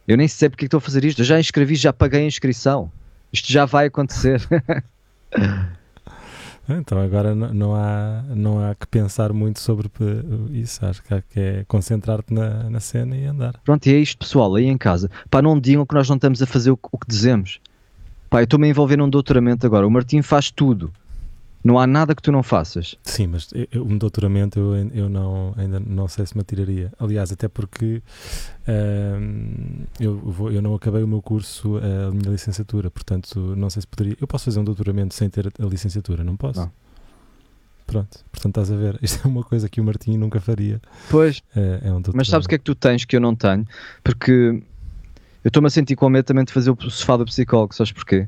Eu 0.07 0.17
nem 0.17 0.27
sei 0.27 0.49
porque 0.49 0.65
é 0.65 0.65
que 0.65 0.67
estou 0.67 0.77
a 0.79 0.81
fazer 0.81 1.05
isto. 1.05 1.19
Eu 1.21 1.25
já 1.25 1.39
inscrevi, 1.39 1.75
já 1.75 1.93
paguei 1.93 2.21
a 2.21 2.25
inscrição. 2.25 2.91
Isto 3.31 3.51
já 3.51 3.65
vai 3.65 3.85
acontecer. 3.87 4.41
Então 6.69 7.01
agora 7.01 7.35
não, 7.35 7.75
há, 7.75 8.23
não 8.29 8.63
há 8.63 8.73
que 8.75 8.85
pensar 8.87 9.33
muito 9.33 9.59
sobre 9.59 9.87
eh, 9.99 10.57
isso. 10.59 10.85
Acho 10.85 11.03
que 11.03 11.13
há 11.13 11.21
que 11.21 11.39
é 11.39 11.65
concentrar-te 11.67 12.33
na, 12.33 12.69
na 12.69 12.79
cena 12.79 13.17
e 13.17 13.25
andar. 13.25 13.55
Pronto, 13.65 13.85
e 13.87 13.93
é 13.93 13.97
isto, 13.97 14.17
pessoal, 14.19 14.55
aí 14.55 14.65
em 14.67 14.77
casa. 14.77 15.09
Pá, 15.29 15.41
não 15.41 15.59
digam 15.59 15.85
que 15.85 15.93
nós 15.93 16.07
não 16.07 16.15
estamos 16.15 16.41
a 16.41 16.45
fazer 16.45 16.71
o, 16.71 16.77
que- 16.77 16.87
o 16.91 16.97
que 16.97 17.07
dizemos. 17.07 17.59
Pá, 18.29 18.39
eu 18.39 18.43
estou-me 18.45 18.67
a 18.67 18.69
envolver 18.69 18.95
num 18.95 19.09
doutoramento 19.09 19.65
agora. 19.65 19.85
O 19.85 19.91
Martim 19.91 20.21
faz 20.21 20.49
tudo. 20.49 20.93
Não 21.63 21.77
há 21.77 21.85
nada 21.85 22.15
que 22.15 22.21
tu 22.21 22.31
não 22.31 22.41
faças. 22.41 22.95
Sim, 23.03 23.27
mas 23.27 23.49
eu- 23.71 23.83
um 23.83 23.95
doutoramento 23.97 24.57
eu, 24.59 24.75
eu 24.93 25.09
não, 25.09 25.53
ainda 25.55 25.79
não 25.79 26.07
sei 26.07 26.25
se 26.25 26.35
me 26.35 26.41
atiraria. 26.41 26.91
Aliás, 26.99 27.31
até 27.31 27.47
porque 27.47 28.01
eu, 29.99 30.17
vou- 30.17 30.51
eu 30.51 30.61
não 30.61 30.73
acabei 30.73 31.03
o 31.03 31.07
meu 31.07 31.21
curso, 31.21 31.77
a 31.77 32.11
minha 32.11 32.29
licenciatura, 32.31 32.89
portanto, 32.89 33.55
não 33.55 33.69
sei 33.69 33.81
se 33.81 33.87
poderia. 33.87 34.17
Eu 34.19 34.27
posso 34.27 34.45
fazer 34.45 34.59
um 34.59 34.63
doutoramento 34.63 35.13
sem 35.13 35.29
ter 35.29 35.47
a 35.47 35.65
licenciatura, 35.65 36.23
não 36.23 36.35
posso? 36.35 36.59
Não. 36.61 36.71
Pronto, 37.85 38.23
portanto, 38.31 38.51
estás 38.61 38.71
a 38.71 38.75
ver. 38.75 38.97
Isto 39.01 39.25
é 39.25 39.27
uma 39.29 39.43
coisa 39.43 39.67
que 39.67 39.81
o 39.81 39.83
Martim 39.83 40.17
nunca 40.17 40.39
faria. 40.39 40.81
Pois, 41.09 41.43
É, 41.55 41.81
é 41.89 41.93
um 41.93 42.01
mas 42.13 42.27
sabes 42.27 42.45
o 42.45 42.49
que 42.49 42.55
é 42.55 42.57
que 42.57 42.63
tu 42.63 42.73
tens 42.73 43.03
que 43.05 43.15
eu 43.15 43.19
não 43.19 43.35
tenho? 43.35 43.67
Porque 44.03 44.31
eu 45.43 45.47
estou-me 45.47 45.67
a 45.67 45.69
sentir 45.69 45.95
com 45.95 46.07
medo 46.09 46.23
também 46.25 46.45
de 46.45 46.53
fazer 46.53 46.71
o 46.71 46.89
sofá 46.89 47.17
do 47.17 47.25
psicólogo. 47.25 47.75
Sabes 47.75 47.91
porquê? 47.91 48.27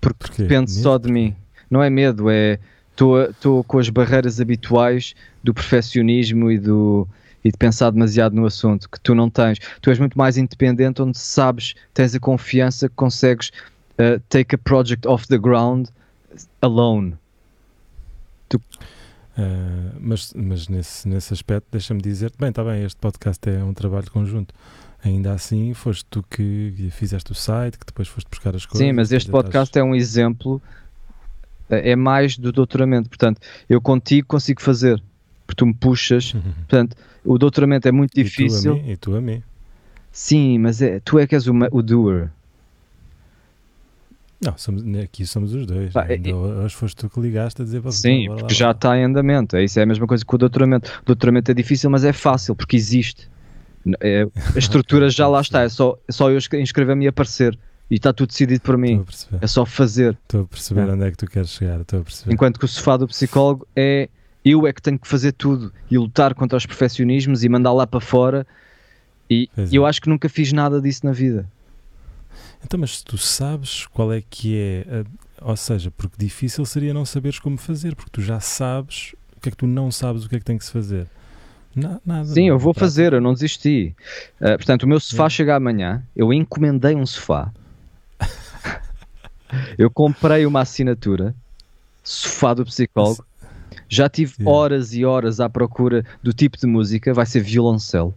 Porque 0.00 0.18
Porquê? 0.18 0.42
depende 0.42 0.70
Medo? 0.72 0.82
só 0.82 0.98
de 0.98 1.10
mim. 1.10 1.34
Não 1.72 1.82
é 1.82 1.88
medo, 1.88 2.28
é 2.28 2.58
estou 2.92 3.64
com 3.64 3.78
as 3.78 3.88
barreiras 3.88 4.38
habituais 4.40 5.14
do 5.42 5.54
perfeccionismo 5.54 6.50
e 6.50 6.58
do 6.58 7.08
e 7.44 7.50
de 7.50 7.56
pensar 7.58 7.90
demasiado 7.90 8.36
no 8.36 8.46
assunto 8.46 8.88
que 8.88 9.00
tu 9.00 9.14
não 9.16 9.28
tens. 9.28 9.58
Tu 9.80 9.90
és 9.90 9.98
muito 9.98 10.16
mais 10.16 10.36
independente, 10.36 11.02
onde 11.02 11.18
sabes, 11.18 11.74
tens 11.92 12.14
a 12.14 12.20
confiança 12.20 12.88
que 12.88 12.94
consegues 12.94 13.50
uh, 13.98 14.20
take 14.28 14.54
a 14.54 14.58
project 14.58 15.08
off 15.08 15.26
the 15.26 15.38
ground 15.38 15.88
alone. 16.60 17.14
Ah, 19.36 19.92
mas 19.98 20.32
mas 20.36 20.68
nesse, 20.68 21.08
nesse 21.08 21.32
aspecto, 21.32 21.66
deixa-me 21.72 22.00
dizer 22.00 22.30
bem, 22.38 22.50
está 22.50 22.62
bem, 22.62 22.84
este 22.84 23.00
podcast 23.00 23.48
é 23.48 23.64
um 23.64 23.72
trabalho 23.72 24.10
conjunto. 24.10 24.54
Ainda 25.04 25.32
assim, 25.32 25.74
foste 25.74 26.04
tu 26.08 26.22
que 26.22 26.88
fizeste 26.92 27.32
o 27.32 27.34
site, 27.34 27.76
que 27.76 27.86
depois 27.86 28.06
foste 28.06 28.28
buscar 28.30 28.54
as 28.54 28.64
coisas. 28.64 28.86
Sim, 28.86 28.92
mas 28.92 29.10
este 29.10 29.28
ainda 29.28 29.38
estás- 29.38 29.52
podcast 29.52 29.78
é 29.78 29.82
um 29.82 29.96
exemplo, 29.96 30.62
é 31.76 31.96
mais 31.96 32.36
do 32.38 32.52
doutoramento. 32.52 33.08
Portanto, 33.08 33.40
eu 33.68 33.80
contigo 33.80 34.26
consigo 34.28 34.60
fazer, 34.62 35.02
porque 35.46 35.58
tu 35.58 35.66
me 35.66 35.74
puxas. 35.74 36.32
Portanto, 36.32 36.96
o 37.24 37.38
doutoramento 37.38 37.86
é 37.88 37.92
muito 37.92 38.10
E 38.12 38.14
tu 38.16 38.20
a 38.20 38.24
difícil. 38.24 38.74
mim, 38.76 38.90
e 38.90 38.96
tu 38.96 39.16
a 39.16 39.20
mim. 39.20 39.42
Sim, 40.10 40.58
mas 40.58 40.82
é, 40.82 41.00
tu 41.00 41.18
é 41.18 41.26
que 41.26 41.34
és 41.34 41.46
o, 41.46 41.52
o 41.70 41.82
doer. 41.82 42.30
Não, 44.44 44.58
somos, 44.58 44.82
aqui 44.98 45.24
somos 45.24 45.54
os 45.54 45.64
dois. 45.66 45.92
Pá, 45.92 46.02
Ainda 46.08 46.28
e- 46.28 46.32
hoje 46.32 46.74
foste 46.74 46.96
tu 46.96 47.08
que 47.08 47.20
ligaste 47.20 47.62
a 47.62 47.64
dizer 47.64 47.80
para 47.80 47.92
Sim, 47.92 48.22
lá, 48.28 48.34
porque 48.34 48.42
bora 48.42 48.54
já 48.54 48.66
lá. 48.66 48.72
está 48.72 48.98
em 48.98 49.04
andamento. 49.04 49.56
É 49.56 49.62
isso, 49.64 49.78
é 49.78 49.82
a 49.84 49.86
mesma 49.86 50.06
coisa 50.06 50.24
que 50.24 50.34
o 50.34 50.38
doutoramento. 50.38 50.90
O 51.02 51.06
doutoramento 51.06 51.50
é 51.50 51.54
difícil, 51.54 51.88
mas 51.88 52.04
é 52.04 52.12
fácil, 52.12 52.56
porque 52.56 52.76
existe. 52.76 53.30
É- 54.00 54.26
a 54.54 54.58
estrutura 54.58 55.08
já 55.10 55.28
lá 55.28 55.40
está, 55.40 55.62
é 55.62 55.68
só, 55.68 55.96
é 56.08 56.12
só 56.12 56.28
eu 56.30 56.38
inscrever-me 56.60 57.04
e 57.04 57.08
aparecer. 57.08 57.56
E 57.92 57.96
está 57.96 58.10
tudo 58.10 58.28
decidido 58.30 58.62
por 58.62 58.78
mim. 58.78 59.04
É 59.38 59.46
só 59.46 59.66
fazer. 59.66 60.16
estou 60.22 60.44
a 60.44 60.46
perceber 60.46 60.88
É. 60.88 60.92
onde 60.94 61.04
é 61.04 61.10
que 61.10 61.16
tu 61.18 61.26
queres 61.26 61.50
chegar. 61.50 61.78
Estou 61.78 62.00
a 62.00 62.02
perceber. 62.02 62.32
Enquanto 62.32 62.58
que 62.58 62.64
o 62.64 62.68
sofá 62.68 62.96
do 62.96 63.06
psicólogo 63.06 63.66
é 63.76 64.08
eu 64.42 64.66
é 64.66 64.72
que 64.72 64.80
tenho 64.80 64.98
que 64.98 65.06
fazer 65.06 65.32
tudo 65.32 65.70
e 65.90 65.98
lutar 65.98 66.34
contra 66.34 66.56
os 66.56 66.64
perfeccionismos 66.64 67.44
e 67.44 67.50
mandar 67.50 67.70
lá 67.74 67.86
para 67.86 68.00
fora. 68.00 68.46
E 69.28 69.50
Pois 69.54 69.74
eu 69.74 69.84
é. 69.86 69.88
acho 69.90 70.00
que 70.00 70.08
nunca 70.08 70.26
fiz 70.30 70.54
nada 70.54 70.80
disso 70.80 71.04
na 71.04 71.12
vida. 71.12 71.46
Então, 72.64 72.80
mas 72.80 73.02
tu 73.02 73.18
sabes 73.18 73.84
qual 73.88 74.10
é 74.10 74.22
que 74.28 74.56
é, 74.56 74.86
a- 75.40 75.50
ou 75.50 75.56
seja, 75.56 75.90
porque 75.90 76.16
difícil 76.18 76.64
seria 76.64 76.94
não 76.94 77.04
saberes 77.04 77.38
como 77.38 77.58
fazer, 77.58 77.94
porque 77.94 78.10
tu 78.10 78.22
já 78.22 78.40
sabes 78.40 79.14
o 79.36 79.40
que 79.40 79.50
é 79.50 79.52
que 79.52 79.56
tu 79.58 79.66
não 79.66 79.90
sabes 79.90 80.24
o 80.24 80.28
que 80.30 80.36
é 80.36 80.38
que 80.38 80.44
tem 80.46 80.56
que 80.56 80.64
se 80.64 80.72
fazer. 80.72 81.06
Na- 81.76 82.00
nada. 82.06 82.24
Sim, 82.24 82.48
não, 82.48 82.54
eu 82.54 82.58
vou 82.58 82.72
fazer, 82.72 83.12
eu 83.12 83.20
não 83.20 83.34
desisti. 83.34 83.94
Uh, 84.40 84.56
portanto, 84.56 84.84
o 84.84 84.88
meu 84.88 84.98
sofá 84.98 85.26
É. 85.26 85.30
chega 85.30 85.56
amanhã. 85.56 86.02
Eu 86.16 86.32
encomendei 86.32 86.94
um 86.94 87.04
sofá. 87.04 87.52
Eu 89.78 89.90
comprei 89.90 90.46
uma 90.46 90.60
assinatura, 90.60 91.34
sofá 92.02 92.54
do 92.54 92.64
psicólogo. 92.64 93.24
Já 93.88 94.08
tive 94.08 94.34
Yeah. 94.38 94.50
horas 94.58 94.94
e 94.94 95.04
horas 95.04 95.38
à 95.40 95.48
procura 95.48 96.04
do 96.22 96.32
tipo 96.32 96.56
de 96.56 96.66
música. 96.66 97.12
Vai 97.12 97.26
ser 97.26 97.40
violoncelo, 97.40 98.14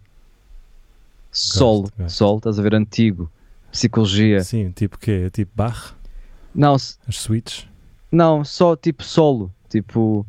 solo, 1.31 1.91
gosto. 1.97 2.09
solo, 2.15 2.37
estás 2.37 2.59
a 2.59 2.61
ver? 2.61 2.75
Antigo, 2.75 3.29
psicologia. 3.71 4.41
Sim, 4.43 4.71
tipo 4.71 4.95
o 4.95 4.99
quê? 4.99 5.29
Tipo 5.31 5.51
Bach, 5.55 5.93
Não, 6.53 6.75
as 6.75 6.97
suítes? 7.09 7.67
não, 8.11 8.43
só 8.45 8.75
tipo 8.75 9.03
solo, 9.03 9.51
tipo. 9.69 10.25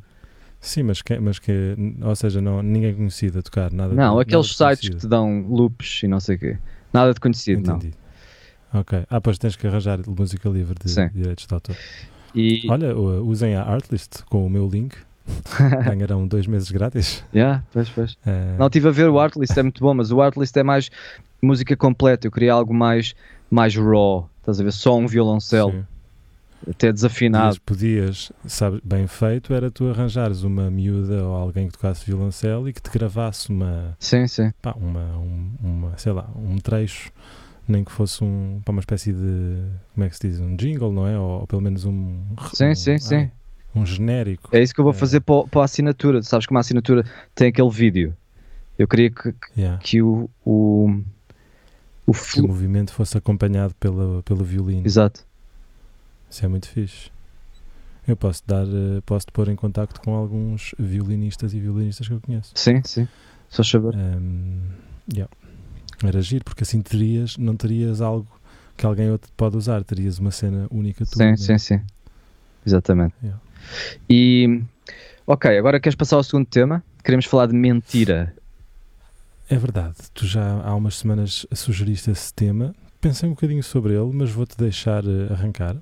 Sim, 0.60 0.82
mas 0.84 1.00
que, 1.00 1.16
mas 1.20 1.38
que 1.38 1.76
ou 2.02 2.16
seja, 2.16 2.40
não, 2.40 2.60
ninguém 2.62 2.92
conhecido 2.94 3.38
a 3.38 3.42
tocar, 3.42 3.72
nada 3.72 3.94
Não, 3.94 4.10
nada 4.10 4.22
aqueles 4.22 4.46
de 4.46 4.56
sites 4.56 4.88
que 4.88 4.96
te 4.96 5.06
dão 5.06 5.46
loops 5.48 6.02
e 6.02 6.08
não 6.08 6.18
sei 6.18 6.34
o 6.34 6.38
quê. 6.40 6.58
Nada 6.92 7.14
de 7.14 7.20
conhecido, 7.20 7.62
não. 7.70 7.80
Ok. 8.72 9.04
Ah, 9.08 9.20
pois 9.20 9.38
tens 9.38 9.56
que 9.56 9.66
arranjar 9.66 9.98
música 10.06 10.48
livre 10.48 10.74
de 10.82 10.90
Sim. 10.90 11.08
direitos 11.14 11.46
de 11.46 11.54
autor. 11.54 11.76
E, 12.34 12.66
Olha, 12.68 12.94
usem 12.96 13.54
a 13.54 13.62
Artlist 13.62 14.22
com 14.28 14.46
o 14.46 14.50
meu 14.50 14.68
link. 14.68 14.94
Ganharão 15.84 16.26
dois 16.26 16.46
meses 16.46 16.70
grátis. 16.70 17.24
yeah, 17.34 17.62
pois, 17.72 17.88
pois. 17.88 18.16
Eh, 18.26 18.56
Não, 18.58 18.66
estive 18.66 18.88
a 18.88 18.92
ver 18.92 19.08
o 19.08 19.18
Artlist, 19.18 19.56
é 19.56 19.62
muito 19.62 19.80
bom, 19.80 19.92
mas 19.94 20.12
o 20.12 20.20
Artlist 20.20 20.56
é 20.56 20.62
mais 20.62 20.88
música 21.42 21.76
completa. 21.76 22.26
Eu 22.26 22.30
queria 22.30 22.52
algo 22.52 22.72
mais, 22.72 23.14
mais 23.50 23.74
raw, 23.74 24.28
estás 24.40 24.60
a 24.60 24.64
ver? 24.64 24.72
Só 24.72 24.96
um 24.96 25.06
violoncelo, 25.08 25.72
sim. 25.72 26.70
até 26.70 26.92
desafinado. 26.92 27.60
Podias, 27.62 28.28
podias, 28.28 28.32
sabe, 28.46 28.80
bem 28.84 29.06
feito 29.08 29.52
era 29.52 29.68
tu 29.68 29.88
arranjares 29.88 30.42
uma 30.42 30.70
miúda 30.70 31.24
ou 31.24 31.34
alguém 31.34 31.66
que 31.66 31.72
tocasse 31.72 32.06
violoncelo 32.06 32.68
e 32.68 32.72
que 32.72 32.80
te 32.82 32.90
gravasse 32.90 33.48
uma, 33.50 33.96
Sim, 33.98 34.28
sim. 34.28 34.52
pá, 34.62 34.74
uma, 34.76 35.16
um, 35.18 35.50
uma, 35.60 35.98
sei 35.98 36.12
lá, 36.12 36.28
um 36.36 36.56
trecho, 36.58 37.10
nem 37.68 37.84
que 37.84 37.90
fosse 37.92 38.22
um, 38.22 38.60
pá, 38.64 38.72
uma 38.72 38.80
espécie 38.80 39.12
de, 39.12 39.62
como 39.94 40.04
é 40.04 40.08
que 40.08 40.16
se 40.16 40.28
diz, 40.28 40.40
um 40.40 40.54
jingle, 40.56 40.92
não 40.92 41.06
é? 41.06 41.18
Ou, 41.18 41.40
ou 41.40 41.46
pelo 41.46 41.62
menos 41.62 41.84
um, 41.84 42.20
Sim, 42.54 42.70
um, 42.70 42.74
sim, 42.74 42.98
sim. 42.98 43.30
um 43.74 43.84
genérico. 43.84 44.48
É 44.54 44.62
isso 44.62 44.74
que 44.74 44.80
eu 44.80 44.84
vou 44.84 44.92
É. 44.92 44.96
fazer 44.96 45.20
para, 45.20 45.44
para 45.48 45.60
a 45.62 45.64
assinatura. 45.64 46.22
Sabes 46.22 46.46
que 46.46 46.52
uma 46.52 46.60
assinatura 46.60 47.04
tem 47.34 47.48
aquele 47.48 47.70
vídeo. 47.70 48.16
Eu 48.78 48.86
queria 48.86 49.10
que, 49.10 49.34
Yeah. 49.56 49.78
que 49.82 50.02
o, 50.02 50.28
o, 50.44 51.00
o 52.06 52.12
Que 52.12 52.40
o 52.40 52.46
movimento 52.48 52.92
fosse 52.92 53.16
acompanhado 53.16 53.74
pelo, 53.80 54.22
pelo 54.22 54.44
violino. 54.44 54.86
Exato. 54.86 55.24
Isso 56.30 56.44
é 56.44 56.48
muito 56.48 56.68
fixe. 56.68 57.10
Eu 58.06 58.16
posso 58.16 58.42
dar, 58.46 58.64
eh, 58.66 59.00
posso 59.04 59.26
te 59.26 59.32
pôr 59.32 59.48
em 59.48 59.56
contacto 59.56 60.00
com 60.00 60.14
alguns 60.14 60.72
violinistas 60.78 61.52
e 61.54 61.58
violinistas 61.58 62.06
que 62.06 62.14
eu 62.14 62.20
conheço. 62.20 62.52
Sim, 62.54 62.80
sim. 62.84 63.08
Só 63.48 63.62
saber. 63.64 63.96
Um, 63.96 64.60
yeah. 65.12 65.32
Era 66.04 66.20
giro, 66.20 66.44
porque 66.44 66.62
assim 66.62 66.82
terias, 66.82 67.36
não 67.36 67.56
terias 67.56 68.00
algo 68.00 68.28
que 68.76 68.84
alguém 68.84 69.10
outro 69.10 69.30
pode 69.36 69.56
usar, 69.56 69.82
terias 69.82 70.18
uma 70.18 70.30
cena 70.30 70.66
única 70.70 71.04
tua. 71.06 71.22
Sim, 71.22 71.30
né? 71.30 71.36
sim, 71.36 71.58
sim. 71.58 71.80
Exatamente. 72.66 73.14
Yeah. 73.22 73.40
E, 74.08 74.62
ok, 75.26 75.56
agora 75.56 75.80
queres 75.80 75.96
passar 75.96 76.16
ao 76.16 76.22
segundo 76.22 76.46
tema? 76.46 76.82
Queremos 77.02 77.24
falar 77.24 77.46
de 77.46 77.54
mentira. 77.54 78.34
É 79.48 79.56
verdade, 79.56 79.94
tu 80.12 80.26
já 80.26 80.60
há 80.62 80.74
umas 80.74 80.96
semanas 80.96 81.46
sugeriste 81.54 82.10
esse 82.10 82.34
tema. 82.34 82.74
Pensei 83.00 83.28
um 83.28 83.32
bocadinho 83.32 83.62
sobre 83.62 83.94
ele, 83.94 84.10
mas 84.12 84.30
vou-te 84.30 84.56
deixar 84.58 85.04
eh, 85.04 85.32
arrancar. 85.32 85.76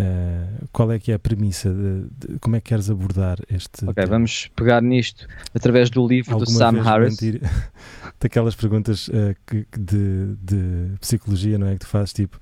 Eh, 0.00 0.46
qual 0.72 0.90
é 0.92 0.98
que 0.98 1.12
é 1.12 1.14
a 1.14 1.18
premissa? 1.18 1.70
De, 1.72 2.02
de- 2.32 2.38
como 2.40 2.56
é 2.56 2.60
que 2.60 2.68
queres 2.70 2.88
abordar 2.90 3.38
este 3.50 3.84
Ok, 3.84 3.94
tema? 3.94 4.06
vamos 4.08 4.50
pegar 4.56 4.80
nisto 4.82 5.26
através 5.54 5.90
do 5.90 6.06
livro 6.06 6.30
do 6.36 6.44
Alguma 6.44 6.58
Sam 6.58 6.72
vez 6.72 6.86
Harris. 6.86 7.20
mentir- 7.20 7.40
daquelas 8.20 8.54
perguntas 8.54 9.10
eh, 9.12 9.34
que, 9.46 9.66
de, 9.78 10.34
de 10.42 10.92
psicologia, 11.00 11.58
não 11.58 11.66
é? 11.66 11.72
Que 11.74 11.80
tu 11.80 11.86
fazes 11.86 12.12
tipo, 12.12 12.38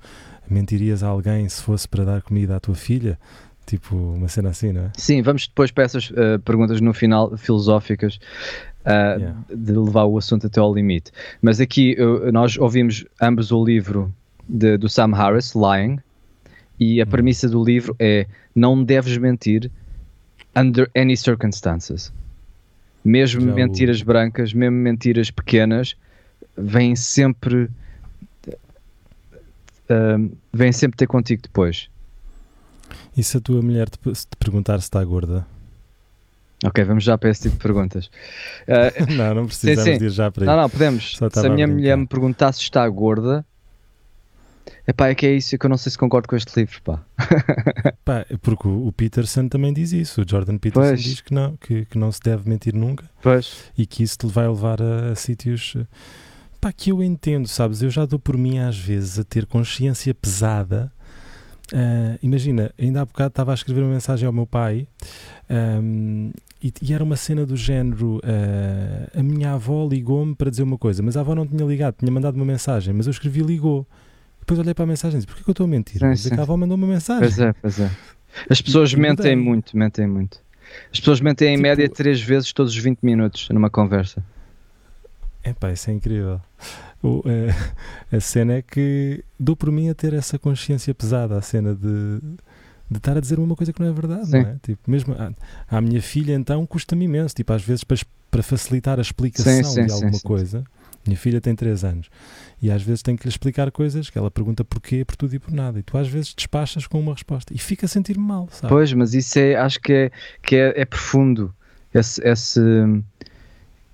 mentirias 0.49 1.03
a 1.03 1.07
alguém 1.07 1.47
se 1.49 1.61
fosse 1.61 1.87
para 1.87 2.03
dar 2.05 2.21
comida 2.21 2.55
à 2.55 2.59
tua 2.59 2.75
filha? 2.75 3.19
Tipo, 3.65 3.95
uma 3.95 4.27
cena 4.27 4.49
assim, 4.49 4.71
não 4.73 4.81
é? 4.85 4.91
Sim, 4.97 5.21
vamos 5.21 5.47
depois 5.47 5.69
para 5.69 5.83
essas 5.83 6.11
eh, 6.15 6.37
perguntas 6.39 6.81
no 6.81 6.93
final 6.93 7.37
filosóficas 7.37 8.19
ah, 8.85 9.15
Yeah. 9.19 9.37
de 9.53 9.73
levar 9.73 10.05
o 10.05 10.17
assunto 10.17 10.47
até 10.47 10.59
ao 10.59 10.73
limite. 10.73 11.11
Mas 11.41 11.59
aqui 11.59 11.95
nós 12.31 12.57
ouvimos 12.57 13.05
ambos 13.21 13.51
o 13.51 13.63
livro 13.63 14.11
do 14.47 14.89
Sam 14.89 15.11
Harris, 15.13 15.53
Lying, 15.53 15.99
e 16.79 17.01
a 17.01 17.05
premissa 17.05 17.47
do 17.49 17.63
livro 17.63 17.95
é 17.99 18.25
não 18.55 18.83
deves 18.83 19.17
mentir 19.17 19.69
under 20.55 20.89
any 20.95 21.15
circumstances. 21.17 22.11
Mesmo 23.03 23.41
Já 23.41 23.51
o- 23.51 23.55
mentiras 23.55 24.01
brancas, 24.01 24.53
mesmo 24.53 24.77
mentiras 24.77 25.31
pequenas, 25.31 25.95
vêm 26.57 26.95
sempre. 26.95 27.69
ahm, 29.89 30.29
vêm 30.53 30.71
sempre 30.71 30.97
ter 30.97 31.07
contigo 31.07 31.41
depois. 31.41 31.89
E 33.15 33.23
se 33.23 33.37
a 33.37 33.41
tua 33.41 33.61
mulher 33.61 33.89
te, 33.89 33.97
te 33.99 34.37
perguntar 34.37 34.79
se 34.79 34.85
está 34.85 35.03
gorda? 35.03 35.45
Ok, 36.65 36.83
vamos 36.83 37.03
já 37.05 37.17
para 37.17 37.29
esse 37.29 37.43
tipo 37.43 37.55
de 37.55 37.61
perguntas. 37.63 38.09
Ah, 38.67 38.91
não, 39.09 39.33
não 39.33 39.47
precisamos 39.47 39.83
sim. 39.83 39.97
de 39.97 40.05
ir 40.05 40.09
já 40.11 40.29
para 40.31 40.45
não, 40.45 40.53
aí. 40.53 40.59
não, 40.61 40.69
podemos. 40.69 41.17
Se 41.17 41.23
a 41.23 41.27
a 41.27 41.49
minha 41.49 41.67
brincar. 41.67 41.67
mulher 41.67 41.97
me 41.97 42.07
perguntar 42.07 42.51
se 42.53 42.61
está 42.61 42.87
gorda, 42.89 43.45
epá, 44.87 45.09
é 45.09 45.15
que 45.15 45.25
é 45.25 45.33
isso 45.33 45.57
que 45.57 45.65
eu 45.65 45.69
não 45.69 45.77
sei 45.77 45.91
se 45.91 45.97
concordo 45.97 46.27
com 46.27 46.35
este 46.35 46.57
livro, 46.59 46.81
pá. 46.81 47.03
Pá, 48.05 48.25
porque 48.41 48.67
o, 48.67 48.91
Peterson 48.91 49.47
também 49.47 49.73
diz 49.73 49.91
isso. 49.91 50.21
O 50.21 50.25
Jordan 50.27 50.57
Peterson 50.57 50.89
Pois. 50.89 51.01
diz 51.01 51.21
que 51.21 51.33
não, 51.33 51.55
que, 51.57 51.85
que 51.85 51.97
não 51.97 52.11
se 52.11 52.19
deve 52.21 52.49
mentir 52.49 52.73
nunca 52.73 53.09
Pois. 53.21 53.71
e 53.77 53.85
que 53.85 54.03
isso 54.03 54.17
te 54.17 54.27
vai 54.27 54.47
levar 54.47 54.81
a, 54.81 55.11
a 55.11 55.15
sítios 55.15 55.75
eh, 55.77 55.85
pá, 56.59 56.71
que 56.71 56.91
eu 56.91 57.03
entendo, 57.03 57.47
sabes? 57.47 57.81
Eu 57.81 57.89
já 57.89 58.05
dou 58.05 58.17
por 58.19 58.37
mim 58.37 58.59
às 58.59 58.77
vezes 58.77 59.19
a 59.19 59.23
ter 59.23 59.45
consciência 59.45 60.13
pesada. 60.13 60.91
Ah, 61.73 62.17
imagina, 62.21 62.71
ainda 62.79 63.01
há 63.01 63.05
bocado 63.05 63.29
estava 63.29 63.51
a 63.51 63.55
escrever 63.55 63.81
uma 63.81 63.93
mensagem 63.93 64.25
ao 64.25 64.33
meu 64.33 64.47
pai 64.47 64.87
ahm, 65.49 66.31
e, 66.61 66.73
e 66.81 66.93
era 66.93 67.03
uma 67.03 67.15
cena 67.15 67.45
do 67.45 67.55
género: 67.55 68.19
ah, 68.23 69.19
a 69.19 69.23
minha 69.23 69.53
avó 69.53 69.87
ligou-me 69.87 70.35
para 70.35 70.49
dizer 70.49 70.63
uma 70.63 70.77
coisa, 70.77 71.03
mas 71.03 71.15
a 71.15 71.21
avó 71.21 71.35
não 71.35 71.45
tinha 71.45 71.65
ligado, 71.65 71.95
tinha 71.99 72.11
mandado 72.11 72.35
uma 72.35 72.45
mensagem, 72.45 72.93
mas 72.93 73.07
eu 73.07 73.11
escrevi 73.11 73.41
ligou. 73.41 73.87
Depois 74.49 74.59
olhei 74.61 74.73
para 74.73 74.83
a 74.83 74.87
mensagem 74.87 75.17
e 75.17 75.19
disse: 75.19 75.27
Porquê 75.27 75.43
que 75.43 75.49
eu 75.49 75.51
estou 75.51 75.65
a 75.65 75.67
mentir? 75.67 76.17
Sim. 76.17 76.29
que 76.29 76.39
a 76.39 76.41
avó 76.41 76.57
mandou 76.57 76.75
uma 76.75 76.87
mensagem. 76.87 77.19
Pois 77.21 77.37
é, 77.39 77.53
pois 77.53 77.79
é. 77.79 77.91
As 78.49 78.59
pessoas 78.59 78.91
mentem 78.95 79.35
muito, 79.35 79.77
mentem 79.77 80.07
muito. 80.07 80.39
As 80.91 80.99
pessoas 80.99 81.21
mentem 81.21 81.49
em 81.49 81.51
Tipo- 81.57 81.61
média 81.61 81.87
três 81.87 82.19
vezes 82.19 82.51
todos 82.51 82.73
os 82.73 82.77
20 82.79 82.99
minutos 83.03 83.47
numa 83.49 83.69
conversa. 83.69 84.23
Epá, 85.45 85.71
isso 85.71 85.91
é 85.91 85.93
incrível. 85.93 86.41
O, 87.03 87.21
eh, 87.27 88.15
a 88.15 88.19
cena 88.19 88.53
é 88.53 88.61
que 88.63 89.23
dou 89.39 89.55
por 89.55 89.71
mim 89.71 89.87
a 89.87 89.93
ter 89.93 90.13
essa 90.15 90.39
consciência 90.39 90.95
pesada, 90.95 91.37
a 91.37 91.41
cena 91.43 91.75
de, 91.75 92.19
de 92.89 92.97
estar 92.97 93.17
a 93.17 93.19
dizer 93.21 93.37
uma 93.39 93.55
coisa 93.55 93.71
que 93.71 93.79
não 93.79 93.87
é 93.87 93.91
verdade, 93.93 94.25
Sim. 94.25 94.31
não 94.31 94.49
é? 94.49 94.55
Tipo, 94.63 94.89
mesmo 94.89 95.13
à, 95.13 95.31
à 95.77 95.79
minha 95.79 96.01
filha, 96.01 96.33
então, 96.33 96.65
custa-me 96.65 97.05
imenso, 97.05 97.35
tipo, 97.35 97.53
às 97.53 97.61
vezes 97.63 97.83
para, 97.83 97.97
para 98.31 98.41
facilitar 98.43 98.97
a 98.97 99.01
explicação 99.03 99.63
Sim, 99.63 99.63
sim, 99.63 99.85
de 99.85 99.91
alguma 99.91 100.13
sim. 100.13 100.27
coisa. 100.27 100.63
Minha 101.05 101.17
filha 101.17 101.41
tem 101.41 101.55
3 101.55 101.83
anos 101.83 102.09
e 102.61 102.69
às 102.69 102.81
vezes 102.81 103.01
tenho 103.01 103.17
que 103.17 103.25
lhe 103.25 103.29
explicar 103.29 103.71
coisas 103.71 104.09
que 104.09 104.17
ela 104.17 104.29
pergunta 104.29 104.63
porquê, 104.63 105.05
por 105.05 105.15
tudo 105.15 105.33
e 105.35 105.39
por 105.39 105.51
nada. 105.51 105.79
E 105.79 105.83
tu 105.83 105.97
às 105.97 106.07
vezes 106.07 106.33
despachas 106.33 106.85
com 106.85 106.99
uma 106.99 107.13
resposta 107.13 107.53
e 107.53 107.57
fica 107.57 107.85
a 107.85 107.89
sentir-me 107.89 108.25
mal, 108.25 108.47
sabe? 108.51 108.71
Pois, 108.71 108.91
mas 108.93 109.13
isso 109.13 109.39
é, 109.39 109.55
acho 109.55 109.79
que 109.79 109.93
é, 109.93 110.11
que 110.41 110.55
é, 110.55 110.81
é 110.81 110.85
profundo. 110.85 111.53
Esse, 111.93 112.21
esse, 112.27 112.61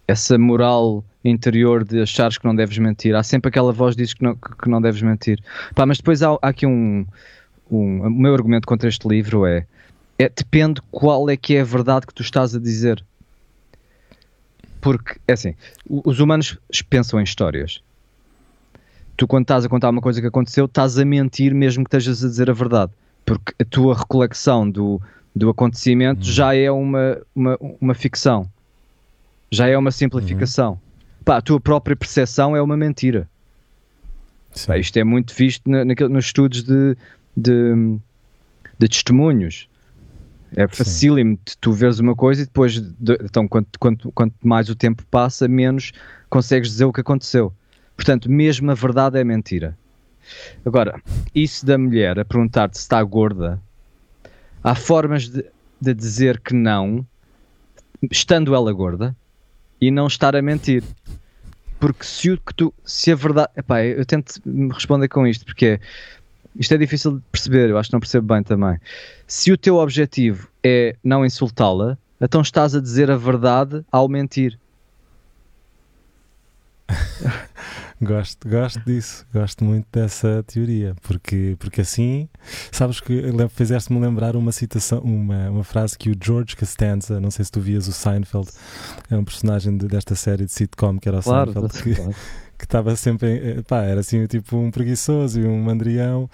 essa 0.07 0.37
moral 0.37 1.03
interior 1.23 1.83
de 1.83 2.01
achares 2.01 2.37
que 2.37 2.45
não 2.45 2.55
deves 2.55 2.77
mentir. 2.77 3.15
Há 3.15 3.23
sempre 3.23 3.49
aquela 3.49 3.71
voz 3.71 3.95
que 3.95 4.01
diz 4.01 4.13
que 4.13 4.23
não, 4.23 4.35
que 4.35 4.69
não 4.69 4.81
deves 4.81 5.01
mentir. 5.01 5.39
Pá, 5.73 5.85
mas 5.85 5.97
depois 5.97 6.21
há, 6.21 6.37
há 6.41 6.49
aqui 6.49 6.65
um, 6.65 7.05
um. 7.71 8.01
O 8.01 8.09
meu 8.09 8.33
argumento 8.33 8.67
contra 8.67 8.87
este 8.89 9.07
livro 9.07 9.45
é, 9.45 9.65
é. 10.19 10.29
Depende 10.29 10.81
qual 10.91 11.29
é 11.29 11.37
que 11.37 11.55
é 11.55 11.61
a 11.61 11.65
verdade 11.65 12.05
que 12.05 12.13
tu 12.13 12.21
estás 12.21 12.55
a 12.55 12.59
dizer. 12.59 13.03
Porque, 14.86 15.15
é 15.28 15.34
assim, 15.34 15.56
os 15.89 16.19
humanos 16.19 16.60
pensam 16.88 17.19
em 17.19 17.24
histórias. 17.24 17.82
Tu, 19.17 19.26
quando 19.26 19.41
estás 19.41 19.65
a 19.65 19.67
contar 19.67 19.89
uma 19.89 20.00
coisa 20.00 20.21
que 20.21 20.28
aconteceu, 20.28 20.65
estás 20.65 21.00
a 21.00 21.04
mentir 21.04 21.56
mesmo 21.56 21.84
que 21.84 21.88
estejas 21.88 22.24
a 22.24 22.28
dizer 22.28 22.52
a 22.52 22.54
verdade. 22.54 22.91
Porque 23.26 23.52
a 23.60 23.65
tua 23.65 23.98
recollecção 23.98 24.69
do, 24.69 25.02
do 25.36 25.50
acontecimento 25.50 26.19
Uhum. 26.19 26.32
já 26.32 26.54
é 26.54 26.69
uma, 26.69 27.17
uma, 27.36 27.58
uma 27.82 27.93
ficção. 27.95 28.48
Já 29.50 29.67
é 29.67 29.76
uma 29.76 29.89
simplificação. 29.89 30.80
Pá, 31.24 31.38
a 31.38 31.41
tua 31.41 31.60
própria 31.60 31.95
percepção 31.95 32.56
é 32.56 32.62
uma 32.62 32.78
mentira. 32.78 33.28
Pá, 34.67 34.78
isto 34.78 34.98
é 35.00 35.04
muito 35.04 35.34
visto 35.34 35.67
na, 35.67 35.84
nos 35.84 36.26
estudos 36.26 36.62
de, 36.62 36.95
de, 37.36 37.98
de 38.78 38.88
testemunhos. 38.88 39.67
É 40.55 40.67
facílimo 40.67 41.38
de 41.45 41.58
tu 41.58 41.71
veres 41.73 41.99
uma 41.99 42.15
coisa 42.15 42.41
e 42.41 42.45
depois, 42.45 42.79
de- 42.79 43.17
então, 43.23 43.47
quanto, 43.47 43.79
quanto, 43.79 44.12
quanto 44.12 44.36
mais 44.43 44.69
o 44.69 44.75
tempo 44.75 45.03
passa, 45.12 45.47
menos 45.47 45.91
consegues 46.29 46.69
dizer 46.69 46.86
o 46.86 46.93
que 46.93 47.01
aconteceu. 47.01 47.53
Portanto, 47.95 48.29
mesmo 48.29 48.71
a 48.71 48.73
verdade 48.73 49.19
é 49.19 49.23
mentira. 49.23 49.77
Agora, 50.65 51.01
isso 51.34 51.65
da 51.65 51.77
mulher 51.77 52.19
a 52.19 52.25
perguntar-te 52.25 52.77
se 52.77 52.84
está 52.84 53.01
gorda, 53.03 53.62
há 54.63 54.75
formas 54.75 55.29
de, 55.29 55.45
de 55.79 55.93
dizer 55.93 56.39
que 56.39 56.53
não, 56.53 57.05
estando 58.12 58.55
ela 58.55 58.71
gorda, 58.73 59.15
e 59.79 59.91
não 59.91 60.08
estar 60.08 60.36
a 60.36 60.41
mentir. 60.41 60.84
Porque 61.79 62.05
se, 62.05 62.31
o 62.31 62.38
que 62.38 62.53
tu, 62.53 62.73
se 62.86 63.12
a 63.12 63.15
verdade. 63.15 63.49
Epá, 63.55 63.84
eu 63.84 64.05
tento 64.05 64.41
me 64.45 64.73
responder 64.73 65.08
com 65.10 65.27
isto, 65.27 65.45
porque 65.45 65.65
é- 65.65 65.79
isto 66.57 66.73
é 66.73 66.77
difícil 66.77 67.17
de 67.17 67.21
perceber, 67.31 67.69
eu 67.69 67.77
acho 67.77 67.89
que 67.89 67.93
não 67.93 67.99
percebo 67.99 68.33
bem 68.33 68.43
também. 68.43 68.77
Se 69.27 69.51
o 69.51 69.57
teu 69.57 69.75
objetivo 69.77 70.47
é 70.63 70.95
não 71.03 71.25
insultá-la, 71.25 71.97
então 72.19 72.41
estás 72.41 72.75
a 72.75 72.79
dizer 72.81 73.09
a 73.11 73.17
verdade 73.17 73.83
ao 73.91 74.07
mentir. 74.07 74.57
Gosto, 78.01 78.47
gosto 78.49 78.81
disso, 78.85 79.25
gosto 79.33 79.63
muito 79.63 79.87
dessa 79.89 80.43
teoria, 80.45 80.93
porque, 81.01 81.55
porque 81.57 81.79
assim, 81.79 82.27
sabes 82.69 82.99
que 82.99 83.23
fizeste-me 83.49 84.01
lembrar 84.01 84.35
uma 84.35 84.51
citação, 84.51 84.99
uma, 84.99 85.49
uma 85.49 85.63
frase 85.63 85.97
que 85.97 86.09
o 86.09 86.15
George 86.21 86.57
Costanza, 86.57 87.21
não 87.21 87.31
sei 87.31 87.45
se 87.45 87.51
tu 87.51 87.61
vias 87.61 87.87
o 87.87 87.93
Seinfeld, 87.93 88.49
é 89.09 89.15
um 89.15 89.23
personagem 89.23 89.77
de- 89.77 89.87
desta 89.87 90.13
série 90.13 90.43
de 90.45 90.51
sitcom 90.51 90.99
que 90.99 91.07
era 91.07 91.19
o 91.19 91.21
Seinfeld, 91.21 91.81
que, 91.81 91.95
que 92.57 92.65
estava 92.65 92.95
sempre, 92.95 93.29
em- 93.29 93.59
eh, 93.59 93.61
pá, 93.67 93.83
era 93.83 93.99
assim 93.99 94.25
tipo 94.27 94.57
um 94.57 94.71
preguiçoso 94.71 95.39
e 95.41 95.45
um 95.45 95.61
mandrião, 95.61 96.29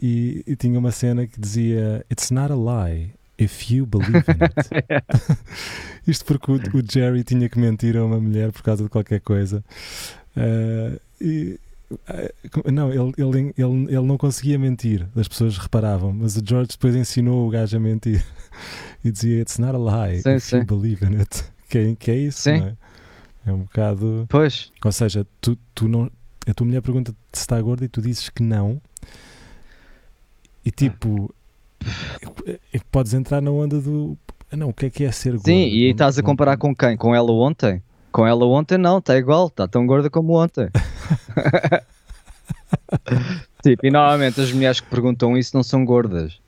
e, 0.00 0.42
e 0.46 0.56
tinha 0.56 0.78
uma 0.78 0.90
cena 0.92 1.26
que 1.26 1.40
dizia: 1.40 2.04
It's 2.10 2.30
not 2.30 2.52
a 2.52 2.56
lie. 2.56 3.10
If 3.38 3.70
you 3.70 3.86
believe 3.86 4.18
in 4.28 4.42
it. 4.42 5.04
Isto 6.06 6.24
porque 6.26 6.50
o, 6.52 6.56
o 6.56 6.82
Jerry 6.86 7.24
tinha 7.24 7.48
que 7.48 7.58
mentir 7.58 7.96
a 7.96 8.04
uma 8.04 8.20
mulher 8.20 8.52
por 8.52 8.62
causa 8.62 8.82
de 8.84 8.90
qualquer 8.90 9.20
coisa. 9.20 9.64
Ah, 10.36 10.98
e, 11.20 11.58
ah, 12.06 12.70
não, 12.70 12.90
ele, 12.90 13.12
ele, 13.16 13.54
ele, 13.56 13.84
ele 13.88 14.06
não 14.06 14.16
conseguia 14.18 14.58
mentir, 14.58 15.06
as 15.16 15.26
pessoas 15.26 15.56
reparavam, 15.58 16.12
mas 16.12 16.36
o 16.36 16.42
George 16.44 16.70
depois 16.72 16.94
ensinou 16.94 17.46
o 17.48 17.50
gajo 17.50 17.76
a 17.76 17.80
mentir 17.80 18.22
e 19.04 19.10
dizia: 19.10 19.40
It's 19.40 19.58
not 19.58 19.74
a 19.74 19.78
lie. 19.78 20.20
Sim, 20.20 20.34
if 20.36 20.44
sim. 20.44 20.56
you 20.58 20.64
believe 20.66 21.04
in 21.04 21.18
it. 21.18 21.44
Que, 21.68 21.78
é- 21.78 21.94
que 21.96 22.10
é 22.10 22.16
isso, 22.16 22.42
Sim. 22.42 22.58
não 22.60 22.66
é? 22.66 22.76
É 23.50 23.52
um 23.52 23.62
bocado. 23.62 24.26
Pois, 24.28 24.70
Ou 24.84 24.92
seja, 24.92 25.26
tu, 25.40 25.58
tu 25.74 25.88
não, 25.88 26.08
a 26.46 26.54
tua 26.54 26.66
mulher 26.66 26.80
pergunta 26.80 27.12
se 27.32 27.40
está 27.40 27.60
gorda 27.60 27.84
e 27.84 27.88
tu 27.88 28.00
dizes 28.00 28.28
que 28.28 28.44
não, 28.44 28.80
e 30.64 30.70
tipo, 30.70 31.34
é- 32.72 32.78
podes 32.92 33.12
entrar 33.12 33.40
na 33.40 33.50
onda 33.50 33.80
do. 33.80 34.16
Não, 34.52 34.68
o 34.68 34.72
que 34.72 34.86
é 34.86 34.90
que 34.90 35.04
é 35.04 35.10
ser 35.10 35.32
gorda? 35.32 35.46
sim, 35.46 35.66
e 35.66 35.90
estás 35.90 36.16
a 36.16 36.22
comparar 36.22 36.56
com 36.56 36.74
quem? 36.74 36.96
Com 36.96 37.14
ela 37.14 37.32
ontem? 37.32 37.82
Com 38.12 38.26
ela 38.26 38.46
ontem 38.46 38.78
não, 38.78 38.98
está 38.98 39.16
igual, 39.16 39.48
está 39.48 39.66
tão 39.66 39.84
gorda 39.86 40.08
como 40.08 40.40
ontem. 40.40 40.68
tipo, 43.62 43.86
e 43.86 43.90
normalmente 43.90 44.40
as 44.40 44.52
mulheres 44.52 44.80
que 44.80 44.88
perguntam 44.88 45.36
isso 45.36 45.56
não 45.56 45.62
são 45.62 45.84
gordas. 45.84 46.38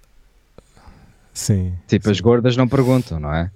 Sim. 1.35 1.75
Tipo, 1.89 2.11
as 2.11 2.17
sim. 2.17 2.23
gordas 2.23 2.57
não 2.57 2.69
perguntam, 2.69 3.19
não 3.19 3.35
é? 3.35 3.51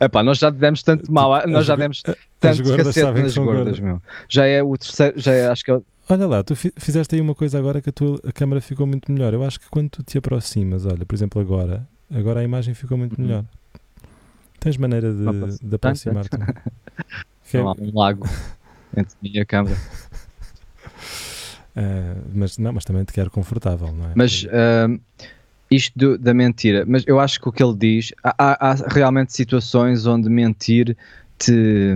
Epá, 0.00 0.22
nós 0.22 0.38
já 0.38 0.48
demos 0.50 0.82
tanto 0.82 1.10
mal, 1.12 1.34
a- 1.34 1.46
nós 1.46 1.66
já 1.66 1.74
demos 1.76 2.02
tanto 2.02 2.18
cacete 2.40 2.62
nas 3.20 3.36
gordas, 3.36 3.36
gordas. 3.36 3.80
meu. 3.80 4.00
Já 4.28 4.46
é 4.46 4.62
o 4.62 4.76
terceiro, 4.76 5.18
já 5.20 5.32
é, 5.32 5.48
acho 5.48 5.64
que 5.64 5.70
é 5.70 5.74
o- 5.74 5.84
Olha 6.10 6.26
lá, 6.26 6.42
tu 6.42 6.54
fi- 6.56 6.72
fizeste 6.76 7.14
aí 7.16 7.20
uma 7.20 7.34
coisa 7.34 7.58
agora 7.58 7.82
que 7.82 7.90
a 7.90 7.92
tua 7.92 8.18
a 8.26 8.32
câmera 8.32 8.60
ficou 8.60 8.86
muito 8.86 9.10
melhor. 9.12 9.34
Eu 9.34 9.44
acho 9.44 9.60
que 9.60 9.68
quando 9.68 9.90
tu 9.90 10.02
te 10.02 10.16
aproximas, 10.16 10.86
olha, 10.86 11.04
por 11.04 11.14
exemplo, 11.14 11.40
agora, 11.40 11.86
agora 12.14 12.40
a 12.40 12.44
imagem 12.44 12.72
ficou 12.74 12.96
muito 12.96 13.18
Uhum. 13.18 13.26
melhor. 13.26 13.44
Tens 14.60 14.76
maneira 14.76 15.12
de, 15.12 15.24
de 15.68 15.74
aproximar-te? 15.74 16.30
É- 17.52 17.58
há 17.58 17.72
um 17.72 17.90
lago 17.94 18.26
entre 18.96 19.14
mim 19.22 19.30
e 19.34 19.40
a 19.40 19.44
câmara. 19.44 19.76
ah, 21.76 22.16
mas 22.34 22.56
não, 22.58 22.72
mas 22.72 22.84
também 22.84 23.04
te 23.04 23.12
quero 23.12 23.30
confortável, 23.30 23.92
não 23.92 24.06
é? 24.06 24.12
Mas 24.14 24.46
ahm, 24.50 24.98
isto 25.70 25.98
do- 25.98 26.18
da 26.18 26.32
mentira, 26.32 26.84
mas 26.86 27.04
eu 27.06 27.20
acho 27.20 27.40
que 27.40 27.48
o 27.48 27.52
que 27.52 27.62
ele 27.62 27.74
diz, 27.76 28.12
há, 28.22 28.70
há- 28.70 28.74
realmente 28.88 29.32
situações 29.32 30.06
onde 30.06 30.28
mentir 30.28 30.96
te, 31.38 31.94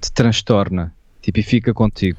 te 0.00 0.12
transtorna, 0.12 0.92
tipo, 1.20 1.38
e 1.38 1.42
fica 1.42 1.72
contigo. 1.74 2.18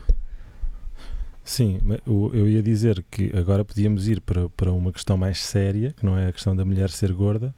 Sim, 1.43 1.79
eu 2.07 2.49
ia 2.49 2.63
dizer 2.63 3.05
que 3.11 3.31
agora 3.37 3.63
podíamos 3.63 4.07
ir 4.07 4.19
para, 4.21 4.49
para 4.49 4.71
uma 4.71 4.91
questão 4.91 5.15
mais 5.15 5.43
séria, 5.43 5.93
que 5.95 6.03
não 6.03 6.17
é 6.17 6.27
a 6.27 6.33
questão 6.33 6.55
da 6.55 6.65
mulher 6.65 6.89
ser 6.89 7.13
gorda, 7.13 7.53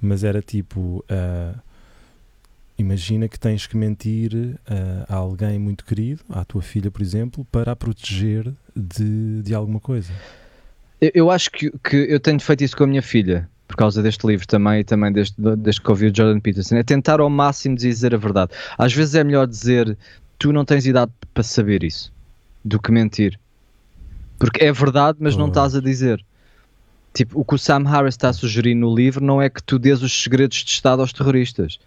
mas 0.00 0.24
era 0.24 0.40
tipo: 0.40 1.04
ah, 1.06 1.54
imagina 2.78 3.28
que 3.28 3.38
tens 3.38 3.66
que 3.66 3.76
mentir 3.76 4.58
ah, 4.66 5.04
a 5.06 5.16
alguém 5.16 5.58
muito 5.58 5.84
querido, 5.84 6.22
à 6.30 6.44
tua 6.46 6.62
filha, 6.62 6.90
por 6.90 7.02
exemplo, 7.02 7.46
para 7.52 7.72
a 7.72 7.76
proteger 7.76 8.50
de, 8.74 9.42
de 9.42 9.54
alguma 9.54 9.80
coisa. 9.80 10.12
Eu, 11.00 11.10
eu 11.14 11.30
acho 11.30 11.50
que, 11.50 11.70
que 11.82 11.96
eu 11.96 12.20
tenho 12.20 12.40
feito 12.40 12.62
isso 12.62 12.76
com 12.76 12.84
a 12.84 12.86
minha 12.86 13.02
filha, 13.02 13.48
por 13.66 13.76
causa 13.76 14.02
deste 14.02 14.26
livro 14.26 14.46
também 14.46 14.80
e 14.80 14.84
também 14.84 15.12
desde, 15.12 15.34
desde 15.56 15.80
que 15.80 15.90
ouvi 15.90 16.06
o 16.06 16.14
Jordan 16.14 16.40
Peterson, 16.40 16.76
é 16.76 16.82
tentar 16.82 17.20
ao 17.20 17.30
máximo 17.30 17.76
dizer 17.76 18.14
a 18.14 18.18
verdade. 18.18 18.52
Às 18.76 18.92
vezes 18.92 19.14
é 19.14 19.24
melhor 19.24 19.46
dizer 19.46 19.96
tu 20.38 20.52
não 20.52 20.64
tens 20.64 20.86
idade 20.86 21.12
para 21.32 21.42
saber 21.42 21.84
isso 21.84 22.12
do 22.64 22.80
que 22.80 22.90
mentir. 22.90 23.38
Porque 24.38 24.64
é 24.64 24.72
verdade, 24.72 25.18
mas 25.20 25.36
não 25.36 25.48
estás 25.48 25.74
a 25.74 25.80
dizer. 25.80 26.24
Tipo, 27.12 27.40
o 27.40 27.44
que 27.44 27.54
o 27.54 27.58
Sam 27.58 27.84
Harris 27.84 28.14
está 28.14 28.30
a 28.30 28.32
sugerir 28.32 28.74
no 28.74 28.94
livro 28.94 29.22
não 29.22 29.42
é 29.42 29.50
que 29.50 29.62
tu 29.62 29.78
dês 29.78 30.02
os 30.02 30.22
segredos 30.22 30.58
de 30.58 30.70
Estado 30.70 31.02
aos 31.02 31.12
terroristas. 31.12 31.78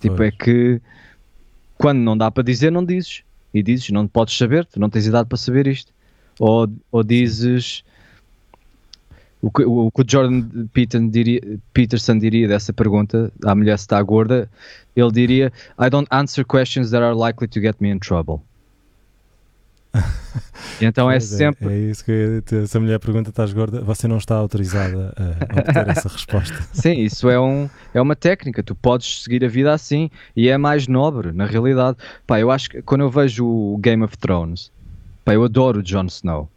Tipo, 0.00 0.16
pois. 0.16 0.28
é 0.28 0.30
que 0.32 0.80
quando 1.78 1.98
não 1.98 2.16
dá 2.16 2.30
para 2.30 2.42
dizer, 2.42 2.72
não 2.72 2.84
dizes. 2.84 3.22
E 3.54 3.62
dizes, 3.62 3.90
não 3.90 4.06
podes 4.06 4.36
saber, 4.36 4.64
tu 4.64 4.80
não 4.80 4.90
tens 4.90 5.06
idade 5.06 5.28
para 5.28 5.38
saber 5.38 5.66
isto. 5.66 5.92
Ou, 6.40 6.66
ou 6.90 7.04
dizes 7.04 7.84
o 9.42 9.50
que 9.50 9.62
o, 9.62 9.90
que 9.90 10.04
Jordan 10.10 10.66
Peterson 10.72 11.08
diria, 11.08 11.40
Peterson 11.74 12.18
diria 12.18 12.48
dessa 12.48 12.72
pergunta, 12.72 13.30
à 13.44 13.54
mulher 13.54 13.78
se 13.78 13.84
está 13.84 14.02
gorda, 14.02 14.50
ele 14.96 15.12
diria: 15.12 15.52
I 15.78 15.90
don't 15.90 16.08
answer 16.10 16.42
questions 16.44 16.90
that 16.92 17.02
are 17.02 17.14
likely 17.14 17.46
to 17.46 17.60
get 17.60 17.76
me 17.78 17.90
in 17.90 17.98
trouble. 17.98 18.40
Então 20.80 21.10
é 21.10 21.20
sempre. 21.20 21.68
É, 21.68 21.72
é, 21.72 21.78
isso 21.90 22.04
que 22.04 22.10
eu. 22.10 22.66
Se 22.66 22.76
a 22.76 22.80
mulher 22.80 22.98
pergunta: 22.98 23.28
estás 23.28 23.52
gorda? 23.52 23.82
Você 23.82 24.08
não 24.08 24.16
está 24.16 24.36
autorizada 24.36 25.12
a 25.16 25.60
obter 25.60 25.88
essa 25.88 26.08
resposta. 26.12 26.58
Sim, 26.72 27.00
isso 27.00 27.28
é, 27.28 27.38
um, 27.38 27.68
é 27.92 28.00
uma 28.00 28.16
técnica. 28.16 28.62
Tu 28.62 28.74
podes 28.74 29.24
seguir 29.24 29.44
a 29.44 29.48
vida 29.48 29.72
assim 29.74 30.10
e 30.34 30.48
é 30.48 30.56
mais 30.56 30.86
nobre, 30.88 31.32
na 31.32 31.44
realidade. 31.44 31.98
Pá, 32.26 32.40
eu 32.40 32.50
acho 32.50 32.70
que 32.70 32.82
quando 32.82 33.02
eu 33.02 33.10
vejo 33.10 33.44
o 33.46 33.78
Game 33.78 34.02
of 34.02 34.16
Thrones, 34.16 34.70
pá, 35.30 35.34
eu 35.34 35.44
adoro 35.44 35.80
o 35.80 35.82
Jon 35.82 36.06
Snow. 36.06 36.48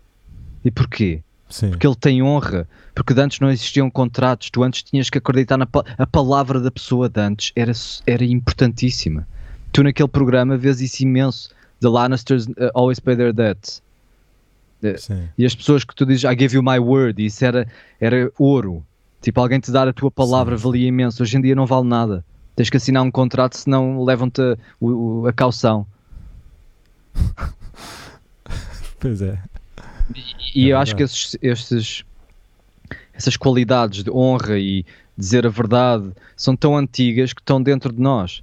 E 0.65 0.71
porquê? 0.71 1.21
Sim. 1.49 1.69
Porque 1.69 1.85
ele 1.85 1.95
tem 1.95 2.23
honra. 2.23 2.67
Porque 2.95 3.13
antes 3.19 3.39
não 3.39 3.51
existiam 3.51 3.89
contratos. 3.89 4.49
Tu 4.49 4.63
antes 4.63 4.81
tinhas 4.81 5.09
que 5.09 5.17
acreditar 5.17 5.57
na 5.57 5.67
a 5.97 6.07
palavra 6.07 6.59
da 6.59 6.71
pessoa 6.71 7.07
de 7.07 7.21
antes. 7.21 7.51
Era, 7.55 7.71
era 8.07 8.23
importantíssima. 8.23 9.27
Tu 9.71 9.83
naquele 9.83 10.09
programa 10.09 10.57
vês 10.57 10.81
isso 10.81 11.03
imenso 11.03 11.49
The 11.79 11.89
Lannisters 11.89 12.47
uh, 12.47 12.71
always 12.73 12.99
pay 12.99 13.15
their 13.15 13.33
debts. 13.33 13.81
Uh, 14.81 14.97
Sim. 14.97 15.29
E 15.37 15.45
as 15.45 15.55
pessoas 15.55 15.83
que 15.83 15.95
tu 15.95 16.05
dizes, 16.05 16.23
I 16.23 16.35
give 16.37 16.55
you 16.55 16.63
my 16.63 16.79
word, 16.79 17.21
e 17.21 17.25
isso 17.25 17.43
era, 17.43 17.67
era 17.99 18.31
ouro. 18.39 18.83
Tipo, 19.21 19.41
alguém 19.41 19.59
te 19.59 19.71
dar 19.71 19.87
a 19.87 19.93
tua 19.93 20.11
palavra 20.11 20.57
Sim. 20.57 20.63
valia 20.63 20.87
imenso. 20.87 21.21
Hoje 21.21 21.37
em 21.37 21.41
dia 21.41 21.55
não 21.55 21.65
vale 21.65 21.87
nada. 21.87 22.23
Tens 22.55 22.69
que 22.69 22.77
assinar 22.77 23.03
um 23.03 23.11
contrato, 23.11 23.57
senão 23.57 24.03
levam-te 24.03 24.41
a, 24.41 24.53
a, 24.53 25.29
a 25.29 25.33
caução. 25.33 25.85
pois 29.03 29.21
é. 29.21 29.37
E, 30.55 30.69
é 30.69 30.73
eu 30.73 30.77
acho 30.77 30.95
que 30.95 31.03
esses, 31.03 31.37
esses, 31.41 32.05
essas 33.13 33.35
qualidades 33.35 34.01
de 34.01 34.09
honra 34.09 34.57
e 34.57 34.85
dizer 35.17 35.45
a 35.45 35.49
verdade 35.49 36.11
são 36.37 36.55
tão 36.55 36.77
antigas 36.77 37.33
que 37.33 37.41
estão 37.41 37.61
dentro 37.61 37.91
de 37.91 38.01
nós. 38.01 38.41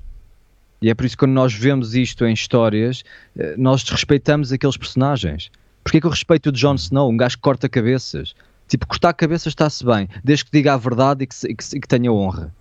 E 0.83 0.91
é 0.91 0.95
por 0.95 1.07
isso 1.07 1.17
que 1.17 1.21
quando 1.21 1.33
nós 1.33 1.55
vemos 1.55 1.95
isto 1.95 2.27
em 2.27 2.35
histórias, 2.35 3.05
eh, 3.39 3.55
nós 3.57 3.83
desrespeitamos 3.83 4.53
aqueles 4.53 4.77
personagens. 4.77 5.51
Porquê 5.83 5.99
que 5.99 6.07
eu 6.07 6.11
respeito 6.11 6.51
o 6.51 6.53
Jon 6.53 6.75
Snow, 6.75 7.11
um 7.11 7.17
gajo 7.17 7.37
que 7.37 7.43
corta 7.43 7.69
cabeças? 7.69 8.35
Tipo, 8.69 8.87
cortar 8.87 9.15
cabeças 9.15 9.49
está-se 9.49 9.85
bem, 9.85 10.09
desde 10.23 10.45
que 10.45 10.53
diga 10.53 10.75
a 10.75 10.77
verdade 10.77 11.25
e 11.25 11.27
que, 11.27 11.35
e 11.47 11.55
que, 11.55 11.77
e 11.77 11.81
que 11.81 11.89
tenha 11.89 12.13
honra. 12.13 12.55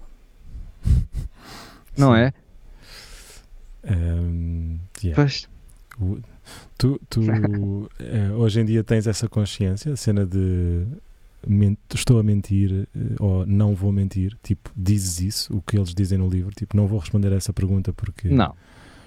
Não 1.98 2.16
é? 2.16 2.34
Um, 3.84 4.80
yeah. 5.04 5.30
Tu, 6.78 7.00
tu 7.10 7.22
eh, 8.00 8.32
hoje 8.32 8.62
em 8.62 8.66
dia 8.66 8.84
tens 8.84 9.08
essa 9.08 9.28
consciência, 9.28 9.94
a 9.94 9.96
cena 9.96 10.26
de 10.26 10.86
estou 11.94 12.20
a 12.20 12.24
mentir 12.24 12.88
eh, 12.96 13.00
ou 13.20 13.46
não 13.46 13.74
vou 13.74 13.92
mentir, 13.92 14.38
tipo, 14.44 14.70
dizes 14.76 15.20
isso, 15.20 15.58
o 15.58 15.62
que 15.62 15.78
eles 15.78 15.94
dizem 15.94 16.18
no 16.18 16.30
livro, 16.30 16.52
tipo, 16.54 16.76
não 16.76 16.88
vou 16.88 17.00
responder 17.00 17.32
a 17.32 17.36
essa 17.36 17.54
pergunta 17.54 17.94
porque... 17.94 18.30
Não, 18.30 18.54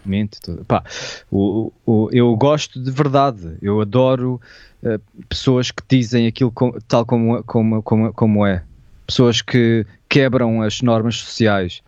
mente 0.04 0.40
tudo. 0.40 0.64
Pá, 0.64 0.84
o, 1.30 1.72
o, 1.84 2.08
eu 2.12 2.34
gosto 2.36 2.82
de 2.82 2.90
verdade, 2.90 3.56
eu 3.60 3.80
adoro 3.80 4.40
uh, 4.82 5.24
pessoas 5.28 5.70
que 5.70 5.82
dizem 5.88 6.26
aquilo 6.26 6.50
com, 6.50 6.72
tal 6.88 7.04
como, 7.04 7.42
como, 7.44 7.82
como, 7.82 8.12
como 8.12 8.46
é, 8.46 8.62
pessoas 9.06 9.42
que 9.42 9.86
quebram 10.08 10.62
as 10.62 10.80
normas 10.82 11.16
sociais. 11.16 11.82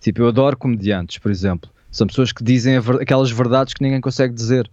Tipo, 0.00 0.22
eu 0.22 0.28
adoro 0.28 0.56
comediantes, 0.56 1.18
por 1.18 1.30
exemplo. 1.30 1.70
São 1.90 2.06
pessoas 2.06 2.32
que 2.32 2.44
dizem 2.44 2.76
aquelas 3.00 3.30
verdades 3.30 3.74
que 3.74 3.82
ninguém 3.82 4.00
consegue 4.00 4.34
dizer. 4.34 4.70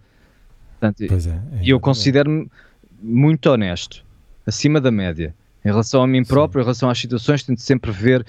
Portanto, 0.78 1.00
é, 1.02 1.06
é, 1.06 1.62
e 1.62 1.70
eu 1.70 1.80
considero-me 1.80 2.50
muito 3.02 3.46
honesto 3.46 4.04
acima 4.46 4.80
da 4.80 4.90
média. 4.90 5.34
Em 5.64 5.68
relação 5.68 6.02
a 6.02 6.06
mim 6.06 6.24
próprio, 6.24 6.60
Sim. 6.60 6.62
em 6.62 6.64
relação 6.64 6.90
às 6.90 6.98
situações, 6.98 7.42
tento 7.42 7.60
sempre 7.60 7.90
ver 7.90 8.24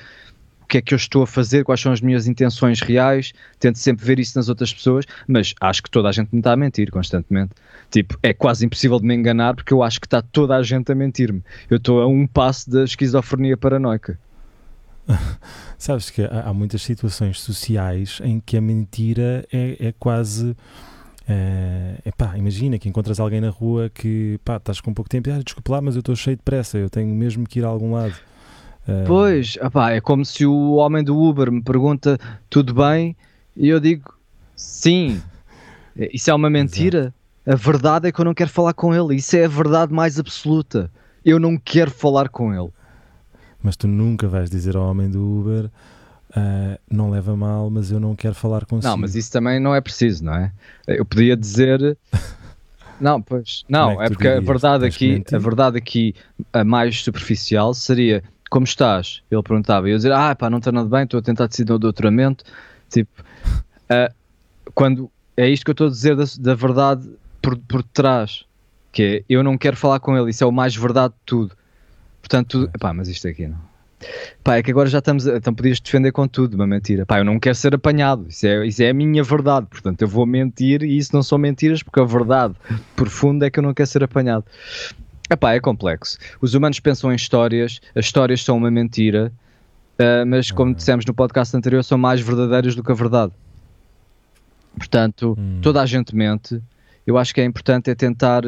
o 0.62 0.66
que 0.68 0.80
é 0.80 0.82
que 0.82 0.94
eu 0.94 0.98
estou 0.98 1.24
a 1.24 1.28
fazer, 1.28 1.64
quais 1.64 1.80
são 1.80 1.92
as 1.92 2.02
minhas 2.02 2.28
intenções 2.28 2.82
reais, 2.82 3.32
tento 3.60 3.78
sempre 3.78 4.06
ver 4.06 4.20
isso 4.20 4.38
nas 4.38 4.50
outras 4.50 4.74
pessoas, 4.74 5.06
mas 5.28 5.54
acho 5.62 5.84
que 5.84 5.90
toda 5.90 6.10
a 6.10 6.12
gente 6.12 6.30
me 6.34 6.40
está 6.40 6.54
a 6.54 6.58
mentir 6.58 6.92
constantemente. 6.92 7.52
Tipo, 7.90 8.18
é 8.22 8.34
quase 8.34 8.66
impossível 8.66 9.00
de 9.00 9.06
me 9.06 9.16
enganar 9.16 9.56
porque 9.56 9.74
eu 9.74 9.82
acho 9.82 10.02
que 10.02 10.08
está 10.08 10.22
toda 10.22 10.58
a 10.58 10.64
gente 10.64 10.92
a 10.92 10.96
mentir-me. 10.96 11.42
Eu 11.70 11.78
estou 11.78 12.02
a 12.02 12.08
um 12.08 12.28
passo 12.28 12.70
da 12.70 12.84
esquizofrenia 12.84 13.56
paranoica. 13.56 14.20
Sabes 15.78 16.10
que 16.10 16.24
há, 16.24 16.46
há, 16.48 16.54
muitas 16.54 16.82
situações 16.82 17.40
sociais 17.40 18.20
em 18.24 18.40
que 18.40 18.58
a 18.58 18.62
mentira 18.62 19.48
é, 19.52 19.88
é 19.88 19.94
quase 19.98 20.56
Uh, 21.30 22.00
epá, 22.06 22.38
imagina 22.38 22.80
que 22.80 22.88
encontras 22.88 23.20
alguém 23.20 23.42
na 23.42 23.50
rua 23.50 23.92
que 23.94 24.40
pá, 24.46 24.56
estás 24.56 24.80
com 24.80 24.94
pouco 24.94 25.10
tempo 25.10 25.28
e 25.28 25.34
ah, 25.34 25.42
desculpa 25.44 25.74
lá, 25.74 25.82
mas 25.82 25.96
eu 25.96 26.00
estou 26.00 26.16
cheio 26.16 26.38
de 26.38 26.42
pressa, 26.42 26.78
eu 26.78 26.90
tenho 26.90 27.14
mesmo 27.14 27.46
que 27.46 27.60
ir 27.60 27.66
a 27.66 27.68
algum 27.68 27.92
lado. 27.92 28.14
Uh, 28.88 29.04
pois, 29.06 29.58
epá, 29.62 29.92
é 29.92 30.00
como 30.00 30.24
se 30.24 30.46
o 30.46 30.76
homem 30.76 31.04
do 31.04 31.20
Uber 31.22 31.52
me 31.52 31.62
pergunta 31.62 32.18
tudo 32.50 32.74
bem 32.74 33.14
e 33.58 33.68
eu 33.68 33.78
digo 33.78 34.14
sim. 34.56 35.22
Isso 36.14 36.32
é 36.32 36.34
uma 36.34 36.50
mentira. 36.50 37.00
Exato. 37.00 37.14
A 37.46 37.56
verdade 37.56 38.08
é 38.08 38.12
que 38.12 38.22
eu 38.22 38.26
não 38.26 38.34
quero 38.34 38.50
falar 38.50 38.74
com 38.74 38.94
ele. 38.94 39.18
Isso 39.18 39.36
é 39.36 39.44
a 39.44 39.50
verdade 39.50 39.94
mais 39.94 40.18
absoluta. 40.18 40.90
Eu 41.26 41.40
não 41.40 41.58
quero 41.58 41.92
falar 41.92 42.30
com 42.30 42.54
ele. 42.54 42.70
Mas 43.68 43.76
tu 43.76 43.86
nunca 43.86 44.30
vais 44.30 44.50
dizer 44.50 44.78
ao 44.78 44.90
homem 44.90 45.10
do 45.10 45.22
Uber 45.22 45.70
Uh, 46.30 46.78
não 46.92 47.10
leva 47.10 47.36
mal, 47.38 47.70
mas 47.70 47.90
eu 47.90 48.02
não 48.02 48.14
quero 48.14 48.36
falar 48.36 48.66
consigo. 48.66 48.92
Não, 48.92 48.98
mas 48.98 49.16
isso 49.16 49.32
também 49.32 49.62
não 49.62 49.74
é 49.74 49.80
preciso, 49.80 50.26
não 50.26 50.36
é? 50.36 50.52
Eu 50.86 51.06
podia 51.06 51.38
dizer. 51.38 51.98
Não, 53.00 53.22
pois. 53.22 53.64
Não, 53.70 54.02
é, 54.02 54.08
é 54.08 54.10
porque 54.10 54.24
dirias? 54.24 54.44
a 54.44 54.46
verdade 54.46 54.86
aqui, 54.86 55.24
a 55.32 55.38
verdade 55.38 55.78
aqui, 55.78 56.16
a 56.52 56.64
mais 56.64 57.02
superficial 57.02 57.74
seria 57.74 58.24
como 58.50 58.66
estás? 58.66 59.22
Ele 59.30 59.44
perguntava, 59.44 59.88
e 59.88 59.94
eu 59.94 59.98
dizer, 59.98 60.12
ah, 60.12 60.36
pá, 60.36 60.50
não 60.50 60.58
está 60.58 60.72
nada 60.72 60.90
bem, 60.90 61.04
estou 61.04 61.20
a 61.20 61.22
tentar 61.22 61.48
decidir 61.48 61.72
o 61.72 61.80
doutoramento. 61.80 62.44
Tipo, 62.90 63.24
uh, 63.92 64.14
quando 64.74 65.12
é 65.38 65.48
isto 65.48 65.64
que 65.64 65.70
eu 65.70 65.74
estou 65.74 65.88
a 65.88 65.92
dizer 65.92 66.16
da, 66.16 66.26
da 66.40 66.56
verdade 66.56 67.10
por, 67.42 67.58
por 67.58 67.84
trás, 67.84 68.46
que 68.92 69.04
é 69.04 69.24
eu 69.30 69.44
não 69.44 69.58
quero 69.58 69.78
falar 69.78 70.00
com 70.00 70.18
ele, 70.18 70.32
isso 70.32 70.44
é 70.44 70.48
o 70.48 70.52
mais 70.52 70.76
verdade 70.76 71.14
de 71.14 71.20
tudo. 71.26 71.56
Portanto, 72.28 72.70
pá, 72.78 72.92
mas 72.92 73.08
isto 73.08 73.26
aqui 73.26 73.48
não. 73.48 73.58
Pá, 74.44 74.58
é 74.58 74.64
que 74.64 74.70
agora 74.70 74.90
já 74.90 75.00
estamos. 75.00 75.26
Então 75.26 75.54
podias 75.54 75.80
defender 75.80 76.12
com 76.12 76.28
tudo 76.28 76.56
uma 76.56 76.68
mentira. 76.68 77.06
Pá, 77.06 77.20
eu 77.20 77.24
não 77.24 77.40
quero 77.40 77.56
ser 77.56 77.74
apanhado. 77.74 78.26
Isso 78.28 78.46
é, 78.46 78.68
isso 78.68 78.84
é 78.84 78.90
a 78.90 78.94
minha 78.94 79.24
verdade. 79.24 79.66
Portanto, 79.68 80.02
eu 80.02 80.10
vou 80.10 80.26
mentir 80.26 80.84
e 80.84 80.98
isso 80.98 81.16
não 81.16 81.24
são 81.24 81.38
mentiras 81.38 81.82
porque 81.82 82.02
a 82.02 82.04
verdade 82.04 82.54
profunda 82.98 83.48
é 83.48 83.50
que 83.50 83.60
eu 83.60 83.64
não 83.64 83.74
quero 83.74 83.88
ser 83.88 84.04
apanhado. 84.04 84.44
Epá, 85.30 85.54
é 85.54 85.60
complexo. 85.62 86.18
Os 86.42 86.54
humanos 86.54 86.82
pensam 86.82 87.14
em 87.14 87.16
histórias, 87.16 87.80
as 87.96 88.06
histórias 88.06 88.44
são 88.44 88.58
uma 88.58 88.70
mentira, 88.70 89.32
uh, 90.00 90.26
mas 90.28 90.52
como 90.52 90.76
dissemos 90.76 91.06
no 91.06 91.14
podcast 91.14 91.56
anterior, 91.56 91.82
são 91.82 91.98
mais 91.98 92.20
verdadeiras 92.20 92.76
do 92.76 92.84
que 92.84 92.92
a 92.92 92.96
verdade. 92.96 93.32
Portanto, 94.78 95.34
hum. 95.38 95.60
toda 95.62 95.82
a 95.82 95.86
gente 95.86 96.14
mente. 96.14 96.62
Eu 97.06 97.18
acho 97.18 97.34
que 97.34 97.40
é 97.40 97.46
importante 97.46 97.90
é 97.90 97.96
tentar 97.96 98.44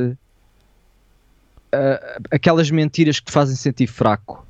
uh, 1.73 2.21
aquelas 2.31 2.69
mentiras 2.71 3.19
que 3.19 3.25
te 3.25 3.31
fazem 3.31 3.55
sentir 3.55 3.87
fraco 3.87 4.45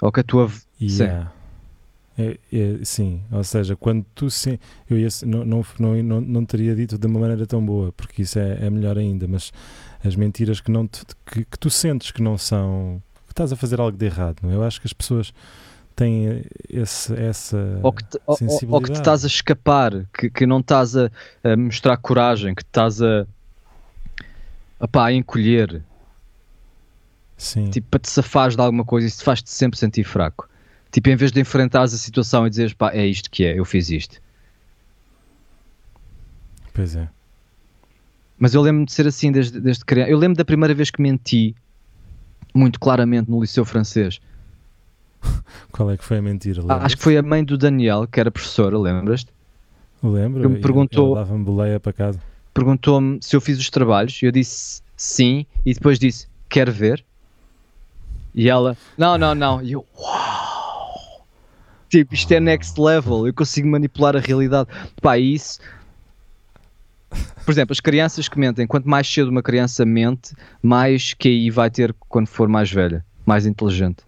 ou 0.00 0.10
que 0.10 0.20
a 0.20 0.24
tua. 0.24 0.50
Yeah. 0.80 1.26
Sim. 1.26 1.40
É, 2.18 2.38
é, 2.52 2.84
sim, 2.84 3.22
ou 3.32 3.42
seja, 3.42 3.74
quando 3.74 4.04
tu 4.14 4.30
se, 4.30 4.60
eu 4.90 4.98
ia, 4.98 5.08
não, 5.24 5.42
não, 5.44 5.64
não, 5.78 6.20
não, 6.20 6.44
teria 6.44 6.74
dito 6.74 6.98
de 6.98 7.06
uma 7.06 7.18
maneira 7.18 7.46
tão 7.46 7.64
boa, 7.64 7.92
porque 7.92 8.22
isso 8.22 8.38
é, 8.38 8.66
é 8.66 8.68
melhor 8.68 8.98
ainda, 8.98 9.26
mas 9.26 9.50
as 10.04 10.14
mentiras 10.16 10.60
que, 10.60 10.70
não 10.70 10.86
te, 10.86 11.02
que, 11.24 11.46
que, 11.46 11.58
tu 11.58 11.70
sentes 11.70 12.10
que 12.10 12.20
não 12.20 12.36
são, 12.36 13.02
que 13.26 13.32
estás 13.32 13.52
a 13.52 13.56
fazer 13.56 13.80
algo 13.80 13.96
de 13.96 14.04
errado, 14.04 14.36
não 14.42 14.50
é? 14.50 14.54
Eu 14.54 14.62
acho 14.62 14.80
que 14.82 14.86
as 14.86 14.92
pessoas 14.92 15.32
têm 15.96 16.44
esse, 16.68 17.14
essa 17.14 17.80
ou 17.82 17.92
que, 17.92 18.04
te, 18.04 18.18
ou, 18.26 18.36
ou, 18.68 18.82
que 18.82 18.90
te 18.90 18.98
estás 18.98 19.24
a 19.24 19.26
escapar, 19.26 20.04
que, 20.12 20.28
que 20.28 20.44
não 20.44 20.60
estás 20.60 20.94
a, 20.96 21.10
a 21.42 21.56
mostrar 21.56 21.96
coragem, 21.96 22.54
que 22.54 22.62
estás 22.62 23.00
a, 23.00 23.26
a, 24.78 24.88
pá, 24.88 25.06
a 25.06 25.12
encolher, 25.14 25.82
Sim. 27.40 27.70
Tipo, 27.70 27.88
para 27.88 28.00
te 28.00 28.10
safares 28.10 28.54
de 28.54 28.60
alguma 28.60 28.84
coisa, 28.84 29.06
isso 29.06 29.24
faz-te 29.24 29.48
sempre 29.50 29.78
sentir 29.78 30.04
fraco. 30.04 30.46
Tipo, 30.92 31.08
em 31.08 31.16
vez 31.16 31.32
de 31.32 31.40
enfrentares 31.40 31.94
a 31.94 31.96
situação 31.96 32.46
e 32.46 32.50
dizeres, 32.50 32.74
pá, 32.74 32.90
é 32.92 33.06
isto 33.06 33.30
que 33.30 33.44
é, 33.44 33.58
eu 33.58 33.64
fiz 33.64 33.88
isto. 33.90 34.20
Pois 36.74 36.94
é. 36.96 37.08
Mas 38.38 38.52
eu 38.54 38.60
lembro 38.60 38.84
de 38.84 38.92
ser 38.92 39.06
assim 39.06 39.32
desde, 39.32 39.58
desde 39.58 39.84
criança. 39.84 40.10
Eu 40.10 40.18
lembro 40.18 40.36
da 40.36 40.44
primeira 40.44 40.74
vez 40.74 40.90
que 40.90 41.00
menti 41.00 41.54
muito 42.54 42.78
claramente 42.78 43.30
no 43.30 43.40
liceu 43.40 43.64
francês. 43.64 44.20
Qual 45.72 45.90
é 45.90 45.96
que 45.96 46.04
foi 46.04 46.18
a 46.18 46.22
mentira? 46.22 46.62
Ah, 46.68 46.84
acho 46.84 46.96
que 46.96 47.02
foi 47.02 47.16
a 47.16 47.22
mãe 47.22 47.42
do 47.42 47.56
Daniel, 47.56 48.06
que 48.06 48.20
era 48.20 48.30
professora, 48.30 48.78
lembras-te? 48.78 49.30
Lembro. 50.02 50.42
que 50.42 50.48
me 50.48 50.58
perguntou- 50.60 51.14
Dava-me 51.14 51.44
boleia 51.44 51.80
para 51.80 51.92
casa. 51.92 52.20
Perguntou-me 52.52 53.18
se 53.22 53.34
eu 53.34 53.40
fiz 53.40 53.58
os 53.58 53.70
trabalhos. 53.70 54.18
Eu 54.22 54.30
disse 54.32 54.82
sim, 54.96 55.46
e 55.64 55.72
depois 55.72 55.98
disse: 55.98 56.26
Quer 56.48 56.70
ver? 56.70 57.02
E 58.34 58.48
ela: 58.48 58.76
Não, 58.96 59.16
não, 59.18 59.34
não. 59.34 59.62
E 59.62 59.72
eu: 59.72 59.84
Uau! 59.98 61.26
Tipo, 61.88 62.14
isto 62.14 62.30
é 62.32 62.38
next 62.40 62.80
level. 62.80 63.26
Eu 63.26 63.34
consigo 63.34 63.66
manipular 63.68 64.14
a 64.16 64.20
realidade. 64.20 64.68
Pá, 65.02 65.18
isso. 65.18 65.58
Por 67.44 67.50
exemplo, 67.50 67.72
as 67.72 67.80
crianças 67.80 68.28
que 68.28 68.38
mentem, 68.38 68.66
quanto 68.66 68.88
mais 68.88 69.12
cedo 69.12 69.28
uma 69.28 69.42
criança 69.42 69.84
mente, 69.84 70.32
mais 70.62 71.14
QI 71.14 71.50
vai 71.50 71.68
ter 71.70 71.92
quando 72.08 72.28
for 72.28 72.48
mais 72.48 72.70
velha, 72.70 73.04
mais 73.26 73.44
inteligente. 73.46 74.04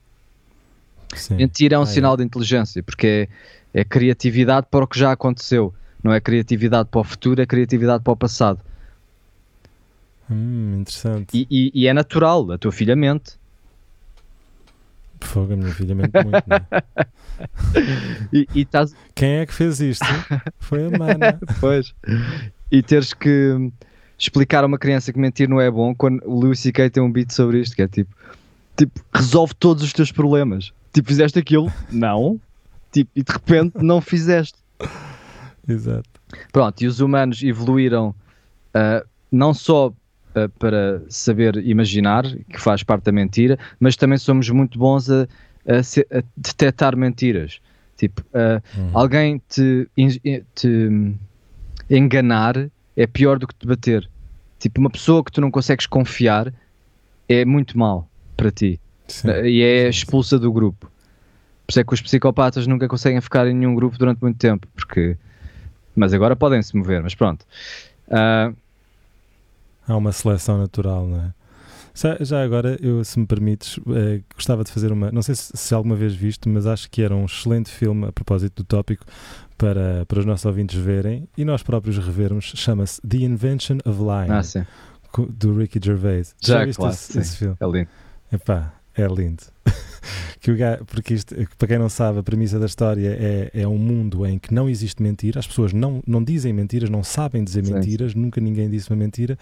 Sim. 1.17 1.35
Mentir 1.35 1.73
é 1.73 1.79
um 1.79 1.81
Ah, 1.81 1.85
é. 1.85 1.87
sinal 1.87 2.17
de 2.17 2.23
inteligência, 2.23 2.83
porque 2.83 3.29
é, 3.75 3.81
é 3.81 3.85
criatividade 3.85 4.69
para 4.71 4.85
o 4.85 4.87
que 4.87 4.97
já 4.99 5.11
aconteceu. 5.11 5.75
Não 6.05 6.13
é 6.13 6.21
criatividade 6.21 6.89
para 6.91 7.01
o 7.01 7.05
futuro, 7.05 7.43
é 7.43 7.47
criatividade 7.47 8.05
para 8.05 8.13
o 8.13 8.17
passado. 8.17 8.61
Hum, 10.31 10.79
interessante. 10.81 11.37
E, 11.37 11.47
e- 11.51 11.73
e 11.83 11.87
é 11.89 11.93
natural, 11.93 12.53
a 12.53 12.59
tua 12.59 12.71
filha 12.73 12.95
mente. 12.95 13.33
Fogo, 15.25 15.53
a 15.53 15.57
minha 15.57 15.73
filha 15.73 15.95
mente 15.95 16.13
muito. 16.13 16.45
não 16.47 16.57
é? 16.57 17.07
E, 18.33 18.47
e 18.55 18.61
estás. 18.61 18.95
Quem 19.15 19.39
é 19.39 19.47
que 19.47 19.53
fez 19.53 19.81
isto? 19.81 20.05
Foi 20.59 20.87
a 20.87 20.91
mana. 20.91 21.41
Pois. 21.61 21.95
E 22.71 22.83
teres 22.83 23.13
que 23.13 23.71
explicar 24.19 24.63
a 24.63 24.67
uma 24.67 24.79
criança 24.79 25.13
que 25.13 25.19
mentir 25.19 25.49
não 25.49 25.61
é 25.61 25.71
bom 25.71 25.95
quando 25.95 26.23
o 26.25 26.39
Louis 26.39 26.61
C.K. 26.61 26.91
tem 26.91 27.03
um 27.03 27.11
beat 27.11 27.33
sobre 27.33 27.61
isto, 27.61 27.75
que 27.75 27.83
é 27.83 27.89
tipo, 27.89 28.15
tipo, 28.77 29.01
resolve 29.13 29.55
todos 29.55 29.83
os 29.83 29.93
teus 29.93 30.13
problemas. 30.13 30.73
Tipo, 30.93 31.09
fizeste 31.09 31.39
aquilo? 31.39 31.73
Não. 31.91 32.41
Tipo, 32.93 33.11
e 33.17 33.23
de 33.23 33.33
repente 33.33 33.79
não 33.83 34.01
fizeste. 34.01 34.59
Exato. 35.67 36.09
Pronto, 36.53 36.81
e 36.83 36.87
os 36.87 37.01
humanos 37.01 37.43
evoluíram 37.43 38.15
ah, 38.75 39.05
não 39.31 39.53
só 39.55 39.93
para 40.59 41.03
saber 41.09 41.57
imaginar, 41.67 42.25
que 42.25 42.61
faz 42.61 42.83
parte 42.83 43.05
da 43.05 43.13
mentira, 43.13 43.59
mas 43.79 43.97
também 43.97 44.19
somos 44.19 44.49
muito 44.51 44.79
bons 44.79 45.11
a, 45.11 45.27
a 45.67 45.83
se- 45.83 46.07
a 46.11 46.23
detectar 46.37 46.97
mentiras. 46.97 47.61
Tipo, 47.97 48.23
Uhum. 48.35 48.91
alguém 48.95 49.41
te, 49.49 49.89
en- 49.97 50.43
te 50.55 51.15
enganar 51.91 52.69
é 52.97 53.07
pior 53.07 53.39
do 53.39 53.47
que 53.47 53.55
te 53.55 53.67
bater. 53.67 54.09
Tipo, 54.59 54.81
uma 54.81 54.91
pessoa 54.91 55.25
que 55.25 55.33
tu 55.33 55.41
não 55.41 55.51
consegues 55.51 55.87
confiar 55.87 56.53
é 57.29 57.45
muito 57.45 57.77
mal 57.79 58.09
para 58.37 58.51
ti 58.51 58.81
Sim. 59.09 59.29
e 59.45 59.63
é 59.63 59.89
expulsa 59.89 60.39
do 60.39 60.53
grupo. 60.53 60.87
Por 61.67 61.71
isso 61.73 61.81
é 61.81 61.85
que 61.85 61.95
os 61.95 62.01
psicopatas 62.01 62.67
nunca 62.67 62.89
conseguem 62.89 63.21
ficar 63.21 63.47
em 63.47 63.55
nenhum 63.55 63.75
grupo 63.75 63.97
durante 63.99 64.21
muito 64.21 64.37
tempo, 64.39 64.67
porque. 64.75 65.17
Mas 65.95 66.13
agora 66.15 66.35
podem 66.35 66.63
se 66.63 66.75
mover, 66.77 67.03
mas 67.03 67.15
pronto. 67.15 67.45
Ah, 68.11 68.53
Há 69.93 69.97
uma 69.97 70.13
seleção 70.13 70.57
natural, 70.57 71.07
não 71.07 71.21
é? 71.21 71.35
Já, 71.95 72.17
já 72.21 72.43
agora, 72.43 72.79
eu, 72.81 73.05
se 73.05 73.19
me 73.19 73.27
permites, 73.27 73.79
eh, 73.95 74.23
gostava 74.35 74.65
de 74.65 74.73
fazer 74.73 74.91
uma. 74.91 75.13
Não 75.13 75.21
sei 75.21 75.35
se, 75.35 75.53
se 75.55 75.75
alguma 75.75 75.95
vez 75.95 76.15
visto, 76.15 76.49
mas 76.49 76.67
acho 76.67 76.91
que 76.91 77.03
era 77.03 77.15
um 77.15 77.27
excelente 77.27 77.71
filme 77.71 78.07
a 78.07 78.13
propósito 78.13 78.63
do 78.63 78.67
tópico 78.67 79.05
para, 79.59 80.07
para 80.07 80.19
os 80.19 80.25
nossos 80.25 80.47
ouvintes 80.47 80.81
verem 80.81 81.29
e 81.37 81.45
nós 81.45 81.63
próprios 81.63 81.99
revermos. 81.99 82.53
Chama-se 82.57 83.01
The 83.07 83.19
Invention 83.19 83.79
of 83.85 84.01
Lying, 84.01 84.31
ah, 84.31 85.27
do 85.29 85.55
Ricky 85.55 85.79
Gervais. 85.83 86.35
Já, 86.41 86.65
viste 86.65 86.79
claro, 86.79 86.95
esse, 86.95 87.19
esse 87.19 87.37
filme? 87.37 87.57
é 87.61 87.67
lindo. 87.67 87.89
Epá, 88.33 88.73
é 88.97 89.07
lindo. 89.07 89.43
que 90.41 90.51
o 90.51 90.57
ga- 90.57 90.81
porque 90.87 91.15
isto, 91.15 91.35
para 91.57 91.69
quem 91.69 91.79
não 91.79 91.89
sabe, 91.89 92.19
a 92.19 92.23
premissa 92.23 92.59
da 92.59 92.67
história 92.67 93.09
é, 93.09 93.51
é 93.63 93.69
um 93.69 93.79
mundo 93.79 94.27
em 94.27 94.39
que 94.39 94.53
não 94.53 94.69
existe 94.69 95.01
mentira, 95.03 95.39
as 95.39 95.47
pessoas 95.47 95.73
não, 95.73 96.03
não 96.07 96.23
dizem 96.23 96.53
mentiras, 96.53 96.91
não 96.91 97.05
sabem 97.05 97.45
dizer 97.45 97.65
Sim, 97.65 97.75
mentiras, 97.75 98.15
nunca 98.15 98.41
ninguém 98.41 98.69
disse 98.69 98.91
uma 98.91 98.97
mentira. 98.97 99.39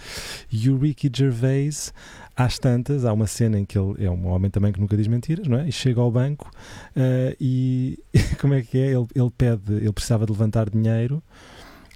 E 0.52 0.68
o 0.68 0.76
Ricky 0.76 1.10
Gervais, 1.14 1.92
às 2.36 2.58
tantas, 2.58 3.04
há 3.06 3.12
uma 3.12 3.26
cena 3.26 3.58
em 3.58 3.64
que 3.64 3.78
ele 3.78 4.04
é 4.04 4.10
um 4.10 4.26
homem 4.26 4.50
também 4.50 4.72
que 4.72 4.80
nunca 4.80 4.96
diz 4.96 5.06
mentiras, 5.08 5.48
não 5.48 5.58
é? 5.58 5.68
E 5.68 5.72
chega 5.72 6.00
ao 6.00 6.10
banco 6.10 6.50
eh, 6.94 7.34
e 7.40 7.98
como 8.40 8.52
é 8.54 8.60
que 8.62 8.76
é? 8.78 8.88
Ele, 8.92 9.06
ele 9.14 9.30
pede, 9.36 9.72
ele 9.74 9.92
precisava 9.92 10.26
de 10.26 10.32
levantar 10.32 10.68
dinheiro. 10.68 11.22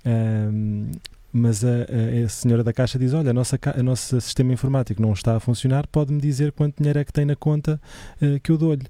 ehm, 0.04 0.90
mas 1.36 1.64
a, 1.64 1.68
a- 1.68 2.24
a 2.24 2.28
senhora 2.28 2.62
da 2.62 2.72
caixa 2.72 2.98
diz: 2.98 3.12
Olha, 3.12 3.30
a 3.30 3.34
nossa, 3.34 3.58
a 3.76 3.82
nosso 3.82 4.20
sistema 4.20 4.52
informático 4.52 5.02
não 5.02 5.12
está 5.12 5.36
a 5.36 5.40
funcionar, 5.40 5.86
pode-me 5.88 6.20
dizer 6.20 6.52
quanto 6.52 6.76
dinheiro 6.78 7.00
é 7.00 7.04
que 7.04 7.12
tem 7.12 7.24
na 7.24 7.34
conta 7.36 7.80
eh, 8.22 8.38
que 8.40 8.50
eu 8.52 8.56
dou-lhe. 8.56 8.86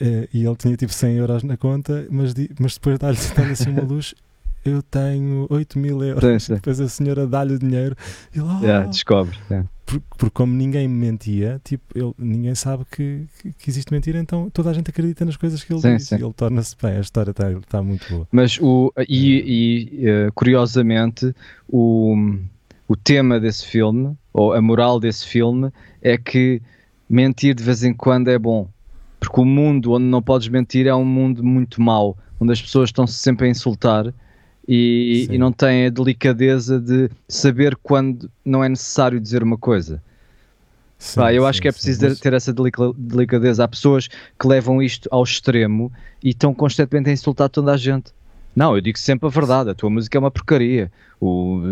Eh, 0.00 0.28
e 0.32 0.44
ele 0.44 0.54
tinha 0.56 0.76
tipo 0.76 0.92
100 0.92 1.16
euros 1.16 1.42
na 1.42 1.56
conta, 1.56 2.06
mas, 2.10 2.34
mas 2.60 2.74
depois 2.74 2.98
dá-lhe 3.00 3.18
assim 3.52 3.70
uma 3.70 3.82
luz: 3.82 4.14
Eu 4.64 4.82
tenho 4.82 5.46
8 5.50 5.78
mil 5.78 6.02
euros. 6.02 6.22
Sim, 6.24 6.38
sim. 6.38 6.54
Depois 6.54 6.80
a 6.80 6.88
senhora 6.88 7.26
dá-lhe 7.26 7.54
o 7.54 7.58
dinheiro 7.58 7.96
e 8.34 8.38
ele, 8.38 8.46
"Oh." 8.48 8.64
Yeah, 8.64 8.86
descobre. 8.88 9.36
yeah. 9.50 9.68
Por- 9.86 10.02
porque 10.18 10.30
como 10.34 10.52
ninguém 10.52 10.86
mentia, 10.86 11.58
tipo, 11.64 11.82
ele, 11.94 12.12
ninguém 12.18 12.54
sabe 12.54 12.84
que, 12.90 13.24
que, 13.58 13.70
existe 13.70 13.90
mentira, 13.90 14.18
então 14.18 14.50
toda 14.50 14.68
a 14.70 14.74
gente 14.74 14.90
acredita 14.90 15.24
nas 15.24 15.36
coisas 15.36 15.64
que 15.64 15.72
ele 15.72 15.80
Sim, 15.80 15.96
diz 15.96 16.08
sim. 16.08 16.16
e 16.16 16.22
ele 16.22 16.32
torna-se 16.34 16.76
bem. 16.82 16.96
A 16.96 17.00
história 17.00 17.30
está 17.30 17.46
tá 17.68 17.82
muito 17.82 18.06
boa. 18.10 18.28
Mas 18.30 18.58
o, 18.60 18.92
e, 19.08 19.90
e, 20.02 20.06
eh, 20.06 20.28
curiosamente 20.34 21.34
o, 21.66 22.14
o 22.86 22.94
tema 22.96 23.40
desse 23.40 23.66
filme, 23.66 24.14
ou 24.32 24.52
a 24.52 24.60
moral 24.60 25.00
desse 25.00 25.26
filme, 25.26 25.70
é 26.02 26.18
que 26.18 26.60
mentir 27.08 27.54
de 27.54 27.62
vez 27.62 27.82
em 27.82 27.94
quando 27.94 28.28
é 28.28 28.38
bom. 28.38 28.68
Porque 29.18 29.40
o 29.40 29.44
mundo 29.44 29.92
onde 29.92 30.04
não 30.04 30.20
podes 30.20 30.48
mentir 30.48 30.86
é 30.86 30.94
um 30.94 31.04
mundo 31.04 31.42
muito 31.42 31.80
mau, 31.80 32.14
onde 32.38 32.52
as 32.52 32.60
pessoas 32.60 32.90
estão-se 32.90 33.14
sempre 33.14 33.46
a 33.46 33.50
insultar 33.50 34.12
e, 34.68 35.24
Sim. 35.26 35.34
e 35.34 35.38
não 35.38 35.50
têm 35.50 35.86
a 35.86 35.90
delicadeza 35.90 36.78
de 36.78 37.10
saber 37.26 37.74
quando 37.82 38.30
não 38.44 38.62
é 38.62 38.68
necessário 38.68 39.18
dizer 39.18 39.42
uma 39.42 39.56
coisa. 39.56 40.02
Sim, 40.98 41.20
Pá, 41.20 41.32
eu 41.32 41.42
sim, 41.44 41.48
acho 41.48 41.62
que 41.62 41.68
é 41.68 41.72
sim. 41.72 41.76
preciso 41.76 42.08
Mas- 42.08 42.20
ter 42.20 42.32
essa 42.34 42.52
delica- 42.52 42.92
delicadeza. 42.96 43.64
Há 43.64 43.68
pessoas 43.68 44.08
que 44.08 44.46
levam 44.46 44.82
isto 44.82 45.08
ao 45.10 45.22
extremo 45.22 45.90
e 46.22 46.30
estão 46.30 46.52
constantemente 46.52 47.08
a 47.08 47.12
insultar 47.12 47.48
toda 47.48 47.72
a 47.72 47.76
gente. 47.76 48.12
Não, 48.54 48.74
eu 48.74 48.80
digo 48.80 48.98
sempre 48.98 49.26
a 49.26 49.30
verdade. 49.30 49.70
A 49.70 49.74
tua 49.74 49.88
música 49.88 50.18
é 50.18 50.20
uma 50.20 50.30
porcaria. 50.30 50.90
O, 51.20 51.62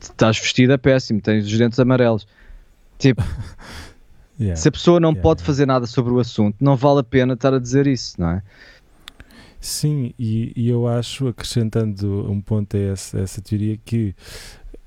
estás 0.00 0.38
vestida 0.38 0.78
péssimo, 0.78 1.20
tens 1.20 1.44
os 1.44 1.58
dentes 1.58 1.78
amarelos. 1.78 2.26
Tipo, 2.98 3.22
Yeah. 4.40 4.54
se 4.54 4.68
a 4.68 4.70
pessoa 4.70 5.00
não 5.00 5.08
Yeah, 5.08 5.20
pode 5.22 5.40
yeah. 5.40 5.46
fazer 5.46 5.66
nada 5.66 5.84
sobre 5.84 6.12
o 6.12 6.20
assunto, 6.20 6.54
não 6.60 6.76
vale 6.76 7.00
a 7.00 7.02
pena 7.02 7.34
estar 7.34 7.52
a 7.52 7.58
dizer 7.58 7.88
isso, 7.88 8.14
não 8.20 8.30
é? 8.30 8.42
Sim, 9.60 10.12
e, 10.18 10.52
e 10.54 10.68
eu 10.68 10.86
acho, 10.86 11.26
acrescentando 11.28 12.30
um 12.30 12.40
ponto 12.40 12.76
a 12.76 12.80
essa, 12.80 13.18
a 13.18 13.22
essa 13.22 13.40
teoria, 13.40 13.76
que 13.84 14.14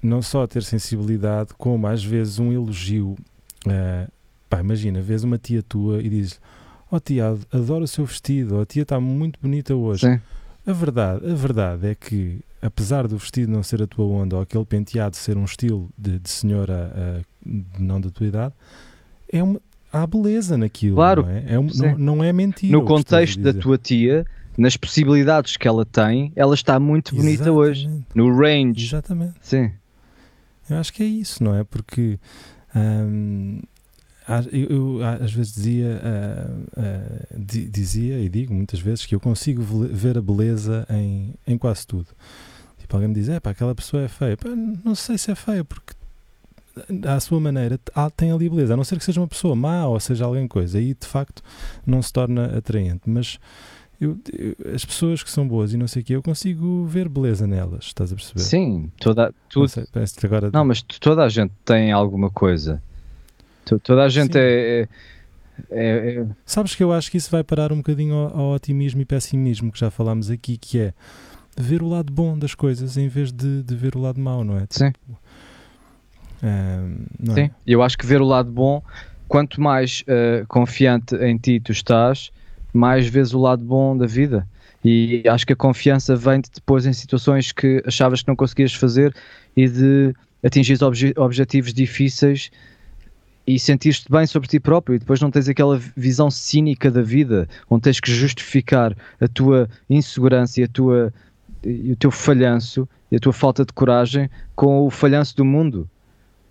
não 0.01 0.21
só 0.21 0.47
ter 0.47 0.63
sensibilidade, 0.63 1.49
como 1.57 1.87
às 1.87 2.03
vezes 2.03 2.39
um 2.39 2.51
elogio. 2.53 3.15
eh, 3.67 4.07
pá, 4.49 4.59
imagina, 4.61 5.01
vês 5.01 5.23
uma 5.23 5.37
tia 5.37 5.61
tua 5.61 6.01
e 6.01 6.09
dizes: 6.09 6.39
Oh 6.89 6.99
tia, 6.99 7.37
adoro 7.51 7.83
o 7.83 7.87
seu 7.87 8.05
vestido, 8.05 8.59
a 8.61 8.65
tia 8.65 8.83
está 8.83 8.99
muito 8.99 9.39
bonita 9.41 9.75
hoje. 9.75 10.07
Sim. 10.07 10.21
A 10.65 10.73
verdade, 10.73 11.29
a 11.29 11.33
verdade 11.33 11.87
é 11.87 11.95
que, 11.95 12.39
apesar 12.61 13.07
do 13.07 13.17
vestido 13.17 13.51
não 13.51 13.63
ser 13.63 13.81
a 13.81 13.87
tua 13.87 14.05
onda, 14.05 14.35
ou 14.37 14.41
aquele 14.43 14.63
penteado 14.65 15.15
ser 15.17 15.35
um 15.37 15.43
estilo 15.45 15.89
de, 15.97 16.17
de 16.19 16.29
senhora 16.29 16.93
eh, 16.95 17.21
não 17.79 17.99
da 17.99 18.09
tua 18.09 18.27
idade, 18.27 18.53
é 19.31 19.41
uma, 19.43 19.59
há 19.91 20.05
beleza 20.07 20.57
naquilo. 20.57 20.95
Claro, 20.95 21.23
Não 21.23 21.29
é, 21.29 21.43
é 21.47 21.59
um- 21.59 21.67
não, 21.75 21.97
não 21.97 22.23
é 22.23 22.31
mentira. 22.31 22.71
No 22.71 22.83
contexto 22.85 23.41
da 23.41 23.53
tua 23.53 23.77
tia, 23.77 24.23
nas 24.57 24.75
possibilidades 24.77 25.57
que 25.57 25.67
ela 25.67 25.85
tem, 25.85 26.31
ela 26.35 26.53
está 26.53 26.79
muito 26.79 27.15
bonita 27.15 27.51
hoje. 27.51 27.89
No 28.13 28.35
range. 28.35 28.85
Exatamente. 28.85 29.35
Sim. 29.41 29.71
Eu 30.69 30.77
acho 30.77 30.93
que 30.93 31.03
é 31.03 31.05
isso, 31.05 31.43
não 31.43 31.55
é? 31.55 31.63
Porque 31.63 32.19
hum, 32.75 33.61
eu, 34.51 34.99
eu 34.99 34.99
às 35.03 35.31
vezes 35.33 35.53
dizia, 35.55 36.01
ah, 36.77 37.25
di- 37.37 37.67
dizia 37.67 38.19
e 38.19 38.29
digo 38.29 38.53
muitas 38.53 38.79
vezes 38.79 39.05
que 39.05 39.13
eu 39.15 39.19
consigo 39.19 39.61
ver 39.63 40.17
a 40.17 40.21
beleza 40.21 40.85
em, 40.89 41.33
em 41.45 41.57
quase 41.57 41.85
tudo. 41.85 42.07
Tipo, 42.77 42.95
alguém 42.95 43.09
me 43.09 43.15
diz, 43.15 43.27
é 43.29 43.39
pá, 43.39 43.49
aquela 43.51 43.75
pessoa 43.75 44.03
é 44.03 44.07
feia. 44.07 44.37
Pá, 44.37 44.49
não 44.49 44.95
sei 44.95 45.17
se 45.17 45.31
é 45.31 45.35
feia, 45.35 45.63
porque 45.65 45.93
à 47.05 47.19
sua 47.19 47.39
maneira 47.39 47.77
tem 48.15 48.31
ali 48.31 48.49
beleza, 48.49 48.73
a 48.73 48.77
não 48.77 48.83
ser 48.85 48.97
que 48.97 49.03
seja 49.03 49.19
uma 49.19 49.27
pessoa 49.27 49.55
má 49.55 49.85
ou 49.87 49.99
seja 49.99 50.23
alguém 50.23 50.47
coisa, 50.47 50.77
aí 50.77 50.93
de 50.93 51.05
facto 51.05 51.43
não 51.85 52.01
se 52.01 52.13
torna 52.13 52.57
atraente, 52.57 53.01
mas 53.05 53.37
eu- 54.01 54.19
eu- 54.37 54.73
as 54.73 54.83
pessoas 54.83 55.21
que 55.23 55.29
são 55.29 55.47
boas 55.47 55.73
e 55.73 55.77
não 55.77 55.87
sei 55.87 56.01
o 56.01 56.05
que, 56.05 56.13
eu 56.13 56.21
consigo 56.23 56.85
ver 56.85 57.07
beleza 57.07 57.45
nelas, 57.45 57.85
estás 57.85 58.11
a 58.11 58.15
perceber? 58.15 58.39
Sim, 58.41 58.91
toda, 58.99 59.25
Não 59.27 59.33
tudo, 59.47 59.67
sei, 59.69 59.85
agora 60.23 60.49
Não, 60.51 60.65
mas 60.65 60.81
toda 60.81 61.23
a 61.23 61.29
gente 61.29 61.53
tem 61.63 61.91
alguma 61.91 62.29
coisa. 62.29 62.81
To- 63.65 63.79
Toda 63.79 64.03
a 64.03 64.09
gente 64.09 64.37
é, 64.37 64.81
é- 64.81 64.87
é- 65.69 66.15
é- 66.21 66.27
Sabes 66.45 66.73
que 66.73 66.83
eu 66.83 66.91
acho 66.91 67.11
que 67.11 67.17
isso 67.17 67.29
vai 67.29 67.43
parar 67.43 67.71
um 67.71 67.77
bocadinho 67.77 68.15
ao, 68.15 68.39
ao 68.39 68.51
otimismo 68.53 69.01
e 69.01 69.05
pessimismo 69.05 69.71
que 69.71 69.79
já 69.79 69.91
falámos 69.91 70.29
aqui, 70.31 70.57
que 70.57 70.79
é 70.79 70.93
ver 71.55 71.83
o 71.83 71.87
lado 71.87 72.11
bom 72.11 72.37
das 72.37 72.55
coisas 72.55 72.97
em 72.97 73.07
vez 73.07 73.31
de, 73.31 73.61
de 73.61 73.75
ver 73.75 73.95
o 73.95 73.99
lado 73.99 74.19
mau, 74.19 74.43
não 74.43 74.57
é? 74.57 74.65
Sim. 74.69 74.91
Ahm, 76.43 77.05
não 77.19 77.35
Sim, 77.35 77.41
é? 77.41 77.51
eu 77.67 77.83
acho 77.83 77.97
que 77.97 78.05
ver 78.05 78.21
o 78.21 78.25
lado 78.25 78.51
bom, 78.51 78.81
quanto 79.27 79.61
mais 79.61 80.03
eh, 80.07 80.43
confiante 80.47 81.15
em 81.17 81.37
ti 81.37 81.59
tu 81.59 81.71
estás, 81.71 82.31
mais 82.73 83.07
vês 83.07 83.33
o 83.33 83.39
lado 83.39 83.63
bom 83.63 83.97
da 83.97 84.05
vida. 84.05 84.47
E 84.83 85.23
acho 85.27 85.45
que 85.45 85.53
a 85.53 85.55
confiança 85.55 86.15
vem 86.15 86.41
de 86.41 86.49
depois 86.53 86.85
em 86.85 86.93
situações 86.93 87.51
que 87.51 87.83
achavas 87.85 88.21
que 88.21 88.27
não 88.27 88.35
conseguias 88.35 88.73
fazer 88.73 89.13
e 89.55 89.67
de 89.67 90.13
atingir 90.43 90.83
obje 90.83 91.13
objetivos 91.15 91.73
difíceis 91.73 92.49
e 93.45 93.59
sentir-te 93.59 94.11
bem 94.11 94.25
sobre 94.25 94.47
ti 94.47 94.59
próprio 94.59 94.95
e 94.95 94.99
depois 94.99 95.19
não 95.19 95.29
tens 95.29 95.47
aquela 95.47 95.79
visão 95.95 96.31
cínica 96.31 96.89
da 96.89 97.01
vida 97.01 97.47
onde 97.69 97.83
tens 97.83 97.99
que 97.99 98.11
justificar 98.11 98.95
a 99.19 99.27
tua 99.27 99.69
insegurança 99.89 100.61
e, 100.61 100.63
a 100.63 100.67
tua, 100.67 101.13
e 101.63 101.91
o 101.91 101.95
teu 101.95 102.09
falhanço 102.09 102.87
e 103.11 103.15
a 103.15 103.19
tua 103.19 103.33
falta 103.33 103.65
de 103.65 103.73
coragem 103.73 104.29
com 104.55 104.85
o 104.85 104.89
falhanço 104.89 105.35
do 105.35 105.45
mundo. 105.45 105.87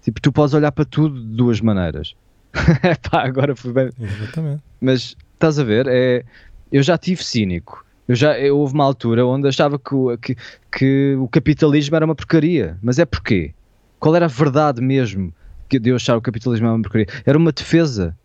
Tipo, 0.02 0.20
tu 0.20 0.32
podes 0.32 0.54
olhar 0.54 0.72
para 0.72 0.84
tudo 0.84 1.20
de 1.20 1.36
duas 1.36 1.60
maneiras. 1.60 2.14
Pá, 3.10 3.24
agora 3.24 3.54
foi 3.56 3.72
bem. 3.72 3.90
Exatamente. 3.98 4.62
Mas 4.80 5.16
estás 5.40 5.58
a 5.58 5.64
ver? 5.64 5.86
É, 5.88 6.24
eu 6.70 6.82
já 6.82 6.96
tive 6.98 7.24
cínico. 7.24 7.84
Eu 8.06 8.14
já, 8.14 8.38
eu, 8.38 8.58
houve 8.58 8.74
uma 8.74 8.84
altura 8.84 9.24
onde 9.26 9.48
achava 9.48 9.78
que, 9.78 9.94
o- 9.94 10.16
que, 10.18 10.36
que 10.70 11.16
o 11.18 11.28
capitalismo 11.28 11.96
era 11.96 12.04
uma 12.04 12.14
porcaria. 12.14 12.76
Mas 12.82 12.98
é 12.98 13.04
porquê? 13.04 13.54
Qual 13.98 14.14
era 14.14 14.24
a 14.26 14.28
verdade 14.28 14.80
mesmo 14.82 15.32
que 15.68 15.78
de 15.78 15.90
eu 15.90 15.96
achar 15.96 16.16
o 16.16 16.20
capitalismo 16.22 16.66
era 16.66 16.74
uma 16.74 16.82
porcaria? 16.82 17.06
Era 17.24 17.38
uma 17.38 17.52
defesa 17.52 18.16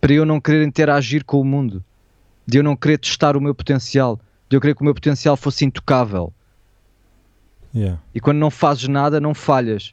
para 0.00 0.12
eu 0.12 0.24
não 0.24 0.40
querer 0.40 0.66
interagir 0.66 1.24
com 1.24 1.40
o 1.40 1.44
mundo, 1.44 1.82
de 2.46 2.58
eu 2.58 2.62
não 2.62 2.76
querer 2.76 2.98
testar 2.98 3.36
o 3.36 3.40
meu 3.40 3.54
potencial, 3.54 4.18
de 4.48 4.56
eu 4.56 4.60
querer 4.60 4.74
que 4.74 4.82
o 4.82 4.84
meu 4.84 4.94
potencial 4.94 5.36
fosse 5.36 5.64
intocável. 5.64 6.32
Yeah, 7.74 8.00
E 8.14 8.20
quando 8.20 8.38
não 8.38 8.50
fazes 8.50 8.86
nada, 8.86 9.20
não 9.20 9.34
falhas. 9.34 9.92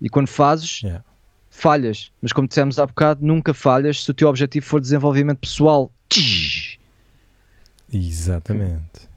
E 0.00 0.08
quando 0.08 0.26
fazes, 0.28 0.82
yeah. 0.82 1.04
Falhas. 1.54 2.10
Mas 2.20 2.32
como 2.32 2.48
dissemos 2.48 2.78
há 2.78 2.86
bocado, 2.86 3.24
nunca 3.24 3.54
falhas 3.54 4.04
se 4.04 4.10
o 4.10 4.14
teu 4.14 4.28
objetivo 4.28 4.66
for 4.66 4.80
desenvolvimento 4.80 5.38
pessoal. 5.38 5.90
Exatamente. 7.92 9.08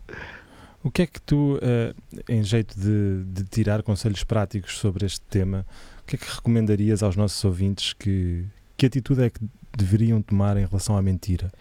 O 0.84 0.92
que 0.92 1.02
é 1.02 1.08
que 1.08 1.20
tu, 1.20 1.60
eh, 1.62 1.94
em 2.30 2.44
jeito 2.44 2.80
de, 2.80 3.24
de 3.26 3.44
tirar 3.44 3.82
conselhos 3.82 4.24
práticos 4.24 4.78
sobre 4.78 5.06
este 5.06 5.22
tema, 5.22 5.66
o 6.02 6.06
que 6.06 6.16
é 6.16 6.20
que 6.20 6.32
recomendarias 6.34 7.04
aos 7.04 7.16
nossos 7.16 7.44
ouvintes 7.44 7.92
que, 7.94 8.46
que 8.78 8.86
atitude 8.86 9.24
é 9.24 9.30
que 9.30 9.40
deveriam 9.76 10.22
tomar 10.22 10.56
em 10.58 10.66
relação 10.66 10.96
à 10.96 11.02
mentira 11.02 11.52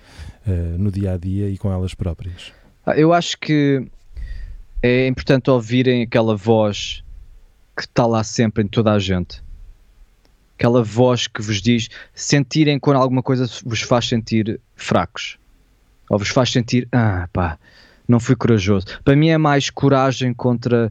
eh, 0.47 0.77
no 0.79 0.93
dia 0.93 1.15
a 1.15 1.17
dia 1.17 1.49
e 1.49 1.59
com 1.59 1.73
elas 1.73 1.95
próprias? 1.95 2.53
Ah, 2.85 2.97
Eu 2.97 3.13
acho 3.13 3.39
que 3.39 3.85
é 4.83 5.09
importante 5.09 5.51
ouvirem 5.51 6.03
aquela 6.03 6.37
voz 6.37 7.03
que 7.75 7.83
está 7.83 8.07
lá 8.07 8.23
sempre 8.23 8.63
em 8.63 8.69
toda 8.69 8.93
a 8.93 8.99
gente. 8.99 9.43
Aquela 10.59 10.83
voz 10.83 11.27
que 11.27 11.43
vos 11.43 11.61
diz 11.61 11.89
sentirem 12.15 12.79
quando 12.79 12.97
alguma 12.97 13.23
coisa 13.23 13.47
vos 13.65 13.83
faz 13.83 14.09
sentir 14.09 14.59
fracos. 14.75 15.39
Ou 16.09 16.19
vos 16.19 16.29
faz 16.29 16.51
sentir, 16.51 16.89
ah 16.93 17.29
pá, 17.33 17.59
não 18.09 18.19
fui 18.19 18.35
corajoso. 18.35 18.87
Para 19.05 19.17
mim 19.17 19.29
é 19.29 19.37
mais 19.37 19.69
coragem 19.69 20.33
contra 20.33 20.91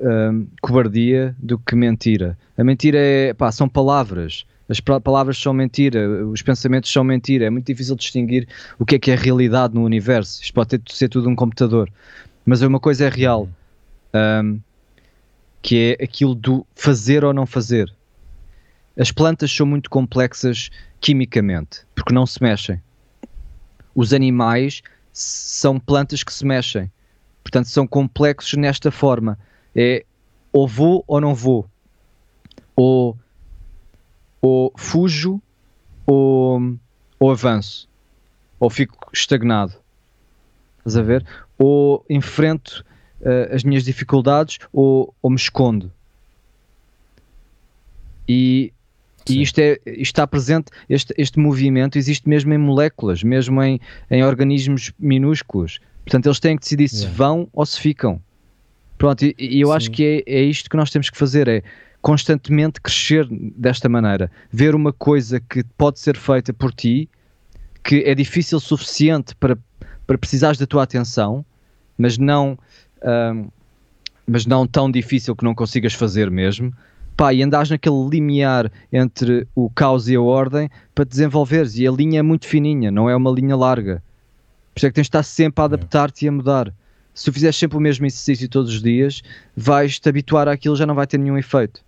hum, 0.00 0.46
cobardia 0.60 1.34
do 1.38 1.58
que 1.58 1.74
mentira. 1.74 2.36
A 2.58 2.64
mentira 2.64 2.98
é, 2.98 3.32
pá, 3.32 3.50
são 3.50 3.68
palavras. 3.68 4.44
As 4.68 4.80
palavras 4.80 5.38
são 5.38 5.52
mentira, 5.52 6.26
os 6.26 6.42
pensamentos 6.42 6.92
são 6.92 7.04
mentira. 7.04 7.46
É 7.46 7.50
muito 7.50 7.66
difícil 7.66 7.94
distinguir 7.94 8.48
o 8.78 8.84
que 8.84 8.96
é 8.96 8.98
que 8.98 9.10
é 9.10 9.14
realidade 9.14 9.74
no 9.74 9.84
universo. 9.84 10.42
Isto 10.42 10.52
pode 10.52 10.78
ter, 10.78 10.92
ser 10.92 11.08
tudo 11.08 11.28
um 11.28 11.36
computador. 11.36 11.90
Mas 12.44 12.62
uma 12.62 12.80
coisa 12.80 13.06
é 13.06 13.08
real, 13.08 13.48
hum, 14.12 14.58
que 15.62 15.96
é 15.98 16.04
aquilo 16.04 16.34
do 16.34 16.66
fazer 16.74 17.24
ou 17.24 17.32
não 17.32 17.46
fazer. 17.46 17.92
As 18.98 19.12
plantas 19.12 19.52
são 19.52 19.66
muito 19.66 19.90
complexas 19.90 20.70
quimicamente, 21.00 21.86
porque 21.94 22.14
não 22.14 22.24
se 22.26 22.42
mexem. 22.42 22.80
Os 23.94 24.12
animais 24.12 24.82
são 25.12 25.78
plantas 25.78 26.22
que 26.22 26.32
se 26.32 26.44
mexem. 26.44 26.90
Portanto, 27.42 27.68
são 27.68 27.86
complexos 27.86 28.54
nesta 28.54 28.90
forma. 28.90 29.38
É 29.74 30.04
ou 30.52 30.66
vou 30.66 31.04
ou 31.06 31.20
não 31.20 31.34
vou. 31.34 31.68
Ou, 32.74 33.16
ou 34.40 34.72
fujo 34.76 35.40
ou, 36.06 36.76
ou 37.18 37.30
avanço. 37.30 37.88
Ou 38.58 38.70
fico 38.70 39.10
estagnado. 39.12 39.74
Estás 40.78 40.96
a 40.96 41.02
ver? 41.02 41.26
Ou 41.58 42.04
enfrento 42.08 42.84
eh, 43.20 43.50
as 43.52 43.64
minhas 43.64 43.84
dificuldades 43.84 44.58
ou, 44.72 45.14
ou 45.20 45.30
me 45.30 45.36
escondo. 45.36 45.92
E, 48.28 48.72
e 49.28 49.42
isto, 49.42 49.58
é, 49.58 49.78
isto 49.86 50.02
está 50.02 50.26
presente, 50.26 50.66
este, 50.88 51.14
este 51.16 51.38
movimento 51.38 51.98
existe 51.98 52.28
mesmo 52.28 52.52
em 52.52 52.58
moléculas, 52.58 53.22
mesmo 53.22 53.62
em, 53.62 53.80
em 54.10 54.24
organismos 54.24 54.92
minúsculos. 54.98 55.80
Portanto, 56.04 56.26
eles 56.26 56.38
têm 56.38 56.56
que 56.56 56.62
decidir 56.62 56.88
se 56.88 56.96
Yeah. 57.02 57.16
vão 57.16 57.48
ou 57.52 57.66
se 57.66 57.80
ficam. 57.80 58.20
Pronto, 58.96 59.24
e, 59.24 59.34
e 59.38 59.60
eu 59.60 59.72
acho 59.72 59.86
Sim. 59.86 59.92
que 59.92 60.24
é, 60.26 60.38
é 60.38 60.42
isto 60.42 60.70
que 60.70 60.76
nós 60.76 60.90
temos 60.90 61.10
que 61.10 61.18
fazer, 61.18 61.48
é 61.48 61.62
constantemente 62.00 62.80
crescer 62.80 63.26
desta 63.30 63.88
maneira. 63.88 64.30
Ver 64.52 64.74
uma 64.74 64.92
coisa 64.92 65.40
que 65.40 65.64
pode 65.76 65.98
ser 65.98 66.16
feita 66.16 66.52
por 66.52 66.72
ti, 66.72 67.08
que 67.82 68.04
é 68.06 68.14
difícil 68.14 68.58
o 68.58 68.60
suficiente 68.60 69.34
para, 69.34 69.58
para 70.06 70.16
precisares 70.16 70.58
da 70.58 70.66
tua 70.66 70.84
atenção, 70.84 71.44
mas 71.98 72.16
não, 72.16 72.56
ahm, 73.02 73.48
mas 74.26 74.46
não 74.46 74.66
tão 74.66 74.90
difícil 74.90 75.34
que 75.34 75.44
não 75.44 75.54
consigas 75.54 75.94
fazer 75.94 76.30
mesmo. 76.30 76.72
Pá, 77.16 77.32
e 77.32 77.42
andares 77.42 77.70
naquele 77.70 78.08
limiar 78.08 78.70
entre 78.92 79.48
o 79.54 79.70
caos 79.70 80.08
e 80.08 80.14
a 80.14 80.20
ordem 80.20 80.68
para 80.94 81.04
desenvolveres. 81.04 81.78
E 81.78 81.86
a 81.86 81.90
linha 81.90 82.18
é 82.20 82.22
muito 82.22 82.46
fininha, 82.46 82.90
não 82.90 83.08
é 83.08 83.16
uma 83.16 83.30
linha 83.30 83.56
larga. 83.56 84.02
Por 84.74 84.80
isso 84.80 84.86
é 84.86 84.90
que 84.90 84.94
tens 84.94 85.04
de 85.04 85.08
estar 85.08 85.22
sempre 85.22 85.62
a 85.62 85.64
adaptar-te 85.64 86.26
e 86.26 86.28
a 86.28 86.32
mudar. 86.32 86.72
Se 87.14 87.24
tu 87.24 87.32
fizeres 87.32 87.56
sempre 87.56 87.78
o 87.78 87.80
mesmo 87.80 88.04
exercício 88.04 88.46
todos 88.46 88.70
os 88.70 88.82
dias, 88.82 89.22
vais-te 89.56 90.06
habituar 90.06 90.48
àquilo 90.48 90.76
já 90.76 90.84
não 90.84 90.94
vai 90.94 91.06
ter 91.06 91.16
nenhum 91.16 91.38
efeito. 91.38 91.80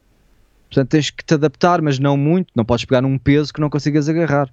Portanto, 0.70 0.88
tens 0.88 1.10
que 1.10 1.22
te 1.22 1.34
adaptar, 1.34 1.82
mas 1.82 1.98
não 1.98 2.16
muito. 2.16 2.50
Não 2.54 2.64
podes 2.64 2.86
pegar 2.86 3.02
num 3.02 3.18
peso 3.18 3.52
que 3.52 3.60
não 3.60 3.68
consigas 3.68 4.08
agarrar. 4.08 4.50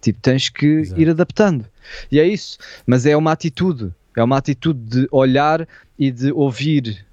Tipo, 0.00 0.18
tens 0.20 0.48
que 0.48 0.66
Exato. 0.66 1.00
ir 1.00 1.10
adaptando. 1.10 1.66
E 2.10 2.18
é 2.18 2.26
isso. 2.26 2.56
Mas 2.86 3.04
é 3.04 3.14
uma 3.14 3.32
atitude. 3.32 3.92
É 4.16 4.22
uma 4.22 4.38
atitude 4.38 4.80
de 4.80 5.08
olhar 5.10 5.68
e 5.98 6.10
de 6.10 6.32
ouvir 6.32 7.06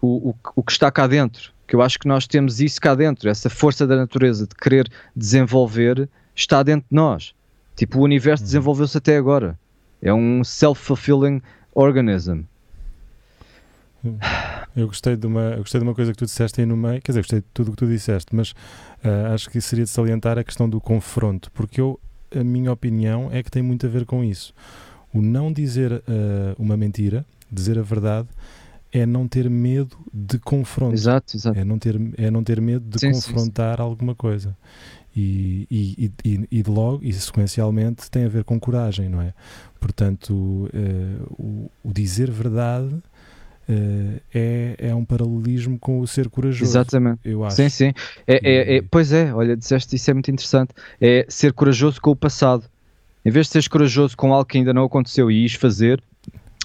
o, 0.00 0.30
o, 0.30 0.34
o 0.56 0.62
que 0.62 0.72
está 0.72 0.90
cá 0.90 1.06
dentro. 1.06 1.52
Que 1.68 1.76
eu 1.76 1.82
acho 1.82 1.98
que 1.98 2.08
nós 2.08 2.26
temos 2.26 2.60
isso 2.60 2.80
cá 2.80 2.94
dentro. 2.94 3.28
Essa 3.28 3.48
força 3.48 3.86
da 3.86 3.94
natureza 3.94 4.46
de 4.46 4.54
querer 4.54 4.90
desenvolver 5.14 6.08
está 6.34 6.62
dentro 6.64 6.88
de 6.90 6.96
nós. 6.96 7.34
Tipo, 7.76 8.00
o 8.00 8.02
universo 8.02 8.42
desenvolveu-se 8.42 8.98
até 8.98 9.16
agora. 9.16 9.56
É 10.02 10.12
um 10.12 10.42
self-fulfilling 10.42 11.40
organism. 11.72 12.40
Eu 14.74 14.86
gostei 14.86 15.16
de 15.16 15.26
uma, 15.26 15.40
eu 15.40 15.58
gostei 15.58 15.80
de 15.80 15.86
uma 15.86 15.94
coisa 15.94 16.12
que 16.12 16.18
tu 16.18 16.24
disseste 16.24 16.60
aí 16.60 16.66
no 16.66 16.76
meio, 16.76 17.02
quer 17.02 17.12
dizer, 17.12 17.20
gostei 17.20 17.40
de 17.40 17.46
tudo 17.52 17.68
o 17.68 17.70
que 17.72 17.78
tu 17.78 17.86
disseste, 17.86 18.34
mas 18.34 18.54
ah, 19.02 19.34
acho 19.34 19.50
que 19.50 19.60
seria 19.60 19.84
de 19.84 19.90
salientar 19.90 20.38
a 20.38 20.44
questão 20.44 20.68
do 20.68 20.80
confronto, 20.80 21.50
porque 21.52 21.80
eu, 21.80 21.98
a 22.34 22.44
minha 22.44 22.72
opinião 22.72 23.28
é 23.32 23.42
que 23.42 23.50
tem 23.50 23.62
muito 23.62 23.86
a 23.86 23.88
ver 23.88 24.06
com 24.06 24.22
isso. 24.22 24.54
O 25.12 25.20
não 25.20 25.52
dizer 25.52 25.92
ah, 26.06 26.54
uma 26.58 26.76
mentira, 26.76 27.26
dizer 27.50 27.78
a 27.78 27.82
verdade, 27.82 28.28
é 28.92 29.04
não 29.06 29.28
ter 29.28 29.48
medo 29.50 29.96
de 30.12 30.38
confronto. 30.38 30.94
Exato, 30.94 31.36
exato. 31.36 31.58
É 31.58 31.64
não 31.64 31.78
ter, 31.78 32.00
é 32.16 32.30
não 32.30 32.42
ter 32.42 32.60
medo 32.60 32.84
de 32.88 32.98
Sim, 33.00 33.12
sim, 33.12 33.20
sim. 33.20 33.32
confrontar 33.32 33.80
alguma 33.80 34.14
coisa. 34.14 34.56
E, 35.16 35.66
e, 35.70 36.12
e, 36.24 36.48
e- 36.60 36.62
logo, 36.62 37.00
e 37.02 37.12
sequencialmente, 37.12 38.10
tem 38.10 38.24
a 38.24 38.28
ver 38.28 38.44
com 38.44 38.58
coragem, 38.60 39.08
não 39.08 39.20
é? 39.20 39.34
Portanto, 39.80 40.68
eh, 40.72 41.16
o, 41.30 41.70
o 41.82 41.92
dizer 41.92 42.30
verdade 42.30 42.94
eh, 43.68 44.20
é, 44.32 44.74
é 44.90 44.94
um 44.94 45.04
paralelismo 45.04 45.78
com 45.78 45.98
o 46.00 46.06
ser 46.06 46.28
corajoso. 46.28 46.70
Exatamente. 46.70 47.20
Eu 47.24 47.44
acho. 47.44 47.56
Sim, 47.56 47.68
sim. 47.68 47.92
É, 48.26 48.36
é- 48.42 48.76
é- 48.76 48.82
pois 48.82 49.12
é, 49.12 49.32
olha, 49.34 49.56
disseste 49.56 49.96
isso 49.96 50.10
é 50.10 50.14
muito 50.14 50.30
interessante. 50.30 50.72
É 51.00 51.26
ser 51.28 51.52
corajoso 51.52 52.00
com 52.00 52.10
o 52.12 52.16
passado. 52.16 52.64
Em 53.24 53.30
vez 53.30 53.46
de 53.46 53.52
seres 53.52 53.68
corajoso 53.68 54.16
com 54.16 54.32
algo 54.32 54.46
que 54.46 54.56
ainda 54.58 54.72
não 54.72 54.84
aconteceu 54.84 55.30
e 55.30 55.42
ires 55.44 55.54
fazer, 55.54 56.00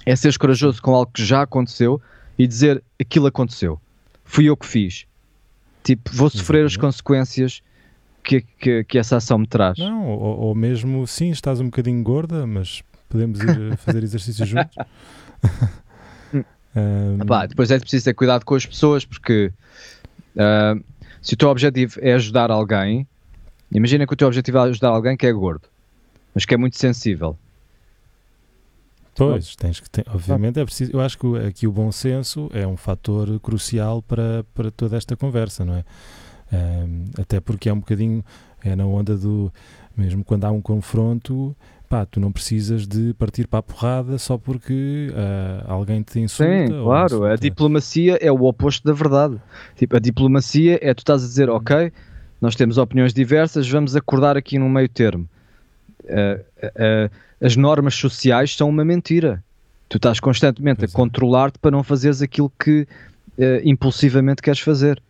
é 0.04 0.16
seres 0.16 0.36
corajoso 0.36 0.80
com 0.82 0.94
algo 0.94 1.10
que 1.12 1.24
já 1.24 1.42
aconteceu 1.42 2.00
e 2.38 2.46
dizer 2.46 2.82
aquilo 3.00 3.26
aconteceu. 3.26 3.80
Fui 4.24 4.46
eu 4.46 4.56
que 4.56 4.66
fiz. 4.66 5.06
Tipo, 5.82 6.10
vou 6.12 6.30
sofrer 6.30 6.64
as 6.64 6.76
consequências 6.76 7.62
que, 8.22 8.40
que, 8.58 8.84
que 8.84 8.98
essa 8.98 9.16
ação 9.16 9.38
me 9.38 9.46
traz. 9.46 9.78
Não, 9.78 10.06
ou, 10.06 10.38
ou 10.38 10.54
mesmo, 10.54 11.06
sim, 11.06 11.30
estás 11.30 11.60
um 11.60 11.66
bocadinho 11.66 12.02
gorda, 12.02 12.46
mas 12.46 12.82
podemos 13.08 13.38
ir 13.40 13.76
fazer 13.76 14.02
exercício 14.02 14.46
juntos. 14.46 14.76
Ahm, 16.76 17.24
Pá, 17.24 17.46
depois 17.46 17.70
é 17.70 17.78
preciso 17.78 18.06
ter 18.06 18.14
cuidado 18.14 18.44
com 18.44 18.56
as 18.56 18.66
pessoas 18.66 19.04
porque 19.04 19.52
ah, 20.36 20.74
se 21.22 21.34
o 21.34 21.36
teu 21.36 21.48
objetivo 21.48 21.98
é 22.02 22.14
ajudar 22.14 22.50
alguém, 22.50 23.06
imagina 23.72 24.06
que 24.06 24.12
o 24.12 24.16
teu 24.16 24.26
objetivo 24.26 24.58
é 24.58 24.62
ajudar 24.62 24.88
alguém 24.88 25.16
que 25.16 25.26
é 25.26 25.32
gordo, 25.32 25.68
mas 26.34 26.44
que 26.44 26.54
é 26.54 26.56
muito 26.56 26.76
sensível. 26.76 27.38
Pois, 29.14 29.56
tens 29.56 29.80
que 29.80 29.88
ter, 29.88 30.04
obviamente 30.12 30.58
é 30.58 30.64
preciso, 30.64 30.92
eu 30.92 31.00
acho 31.00 31.18
que 31.18 31.26
aqui 31.46 31.66
o 31.66 31.72
bom 31.72 31.92
senso 31.92 32.50
é 32.52 32.66
um 32.66 32.76
fator 32.76 33.38
crucial 33.40 34.02
para, 34.02 34.44
para 34.54 34.70
toda 34.70 34.96
esta 34.96 35.16
conversa, 35.16 35.64
não 35.64 35.74
é? 35.74 35.84
Até 37.18 37.40
porque 37.40 37.68
é 37.68 37.72
um 37.72 37.80
bocadinho, 37.80 38.24
é 38.62 38.76
na 38.76 38.86
onda 38.86 39.16
do, 39.16 39.52
mesmo 39.96 40.24
quando 40.24 40.44
há 40.44 40.50
um 40.50 40.60
confronto, 40.60 41.56
pá, 41.88 42.04
tu 42.04 42.18
não 42.20 42.32
precisas 42.32 42.86
de 42.86 43.14
partir 43.14 43.46
para 43.46 43.60
a 43.60 43.62
porrada 43.62 44.18
só 44.18 44.36
porque 44.36 45.10
uh, 45.10 45.70
alguém 45.70 46.02
te 46.02 46.20
insulta. 46.20 46.66
Sim, 46.66 46.82
claro. 46.82 47.06
Insulta. 47.06 47.32
A 47.32 47.36
diplomacia 47.36 48.18
é 48.20 48.30
o 48.30 48.42
oposto 48.44 48.84
da 48.84 48.92
verdade. 48.92 49.40
Tipo, 49.76 49.96
a 49.96 49.98
diplomacia 49.98 50.78
é 50.82 50.92
tu 50.94 51.00
estás 51.00 51.24
a 51.24 51.26
dizer, 51.26 51.48
ok, 51.48 51.92
nós 52.40 52.54
temos 52.54 52.78
opiniões 52.78 53.12
diversas, 53.14 53.68
vamos 53.68 53.94
acordar 53.96 54.36
aqui 54.36 54.58
no 54.58 54.68
meio 54.68 54.88
termo. 54.88 55.28
Uh, 56.04 57.10
as 57.40 57.56
normas 57.56 57.94
sociais 57.94 58.54
são 58.56 58.68
uma 58.68 58.84
mentira. 58.84 59.42
Tu 59.88 59.96
estás 59.96 60.20
constantemente 60.20 60.84
a 60.84 60.88
é. 60.88 60.90
controlar-te 60.90 61.58
para 61.58 61.70
não 61.70 61.82
fazeres 61.82 62.22
aquilo 62.22 62.50
que 62.58 62.86
impulsivamente 63.64 64.40
queres 64.40 64.60
fazer. 64.60 65.02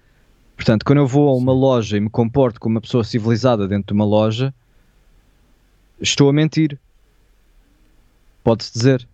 Portanto, 0.56 0.84
quando 0.84 0.98
eu 0.98 1.06
vou 1.06 1.28
a 1.28 1.34
uma 1.34 1.52
loja 1.52 1.96
e 1.96 2.00
me 2.00 2.08
comporto 2.08 2.58
como 2.58 2.76
uma 2.76 2.80
pessoa 2.80 3.04
civilizada 3.04 3.68
dentro 3.68 3.88
de 3.88 3.92
uma 3.92 4.04
loja, 4.04 4.54
estou 6.00 6.28
a 6.28 6.32
mentir. 6.32 6.78
Pode-se 8.42 8.72
dizer. 8.72 9.06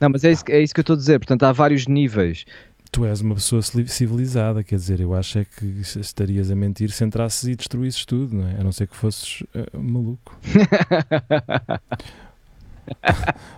Não, 0.00 0.08
mas 0.08 0.24
é 0.24 0.32
isso, 0.32 0.44
é 0.48 0.60
isso 0.60 0.74
que 0.74 0.80
eu 0.80 0.82
estou 0.82 0.94
a 0.94 0.98
dizer. 0.98 1.18
Portanto, 1.18 1.42
há 1.44 1.52
vários 1.52 1.86
níveis. 1.86 2.44
Tu 2.92 3.04
és 3.06 3.20
uma 3.20 3.36
pessoa 3.36 3.62
civilizada, 3.62 4.64
quer 4.64 4.74
dizer, 4.74 5.00
eu 5.00 5.14
acho 5.14 5.38
é 5.38 5.44
que 5.44 5.64
estarias 6.00 6.50
a 6.50 6.56
mentir 6.56 6.90
se 6.90 7.04
entrasses 7.04 7.44
e 7.44 7.54
destruísses 7.54 8.04
tudo, 8.04 8.34
não 8.34 8.48
é? 8.48 8.60
A 8.60 8.64
não 8.64 8.72
ser 8.72 8.88
que 8.88 8.96
fosses 8.96 9.42
uh, 9.42 9.78
maluco. 9.80 10.36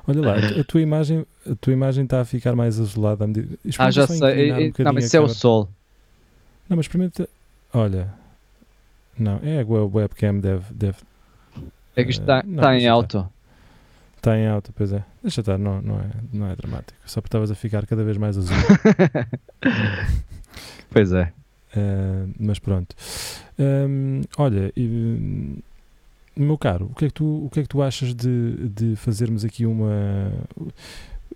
Olha 0.06 0.20
lá, 0.20 0.34
a 0.36 0.64
tua 0.64 0.82
imagem, 0.82 1.24
a 1.50 1.54
tua 1.54 1.72
imagem 1.72 2.04
está 2.04 2.20
a 2.20 2.24
ficar 2.26 2.54
mais 2.54 2.78
azulada. 2.78 3.24
Ah, 3.78 3.90
já 3.90 4.06
sei. 4.06 4.52
Um 4.52 4.72
não, 4.84 4.92
mas 4.92 5.06
isso 5.06 5.16
é 5.16 5.20
o 5.20 5.28
sol. 5.28 5.66
Não, 6.68 6.76
mas 6.76 6.84
experimenta. 6.84 7.26
Olha. 7.72 8.12
Não, 9.18 9.40
é 9.42 9.60
a 9.60 9.64
webcam 9.64 10.38
deve. 10.38 10.64
deve 10.74 10.98
é 11.96 12.04
que 12.04 12.10
está, 12.10 12.42
uh, 12.44 12.54
está 12.54 12.76
em 12.76 12.86
alto. 12.86 13.26
Está 14.22 14.38
em 14.38 14.46
alto, 14.46 14.72
pois 14.72 14.92
é. 14.92 15.04
Deixa 15.20 15.40
estar, 15.40 15.58
não, 15.58 15.82
não, 15.82 15.98
é, 15.98 16.10
não 16.32 16.46
é 16.46 16.54
dramático. 16.54 16.96
Só 17.04 17.20
porque 17.20 17.26
estavas 17.26 17.50
a 17.50 17.56
ficar 17.56 17.84
cada 17.88 18.04
vez 18.04 18.16
mais 18.16 18.38
azul. 18.38 18.56
pois 20.90 21.12
é. 21.12 21.32
Uh, 21.76 22.32
mas 22.38 22.60
pronto. 22.60 22.94
Um, 23.58 24.20
olha, 24.38 24.72
e, 24.76 25.60
meu 26.36 26.56
caro, 26.56 26.88
o 26.92 26.94
que 26.94 27.06
é 27.06 27.08
que 27.08 27.14
tu, 27.14 27.46
o 27.46 27.50
que 27.50 27.58
é 27.58 27.62
que 27.64 27.68
tu 27.68 27.82
achas 27.82 28.14
de, 28.14 28.68
de 28.68 28.94
fazermos 28.94 29.44
aqui 29.44 29.66
uma 29.66 30.30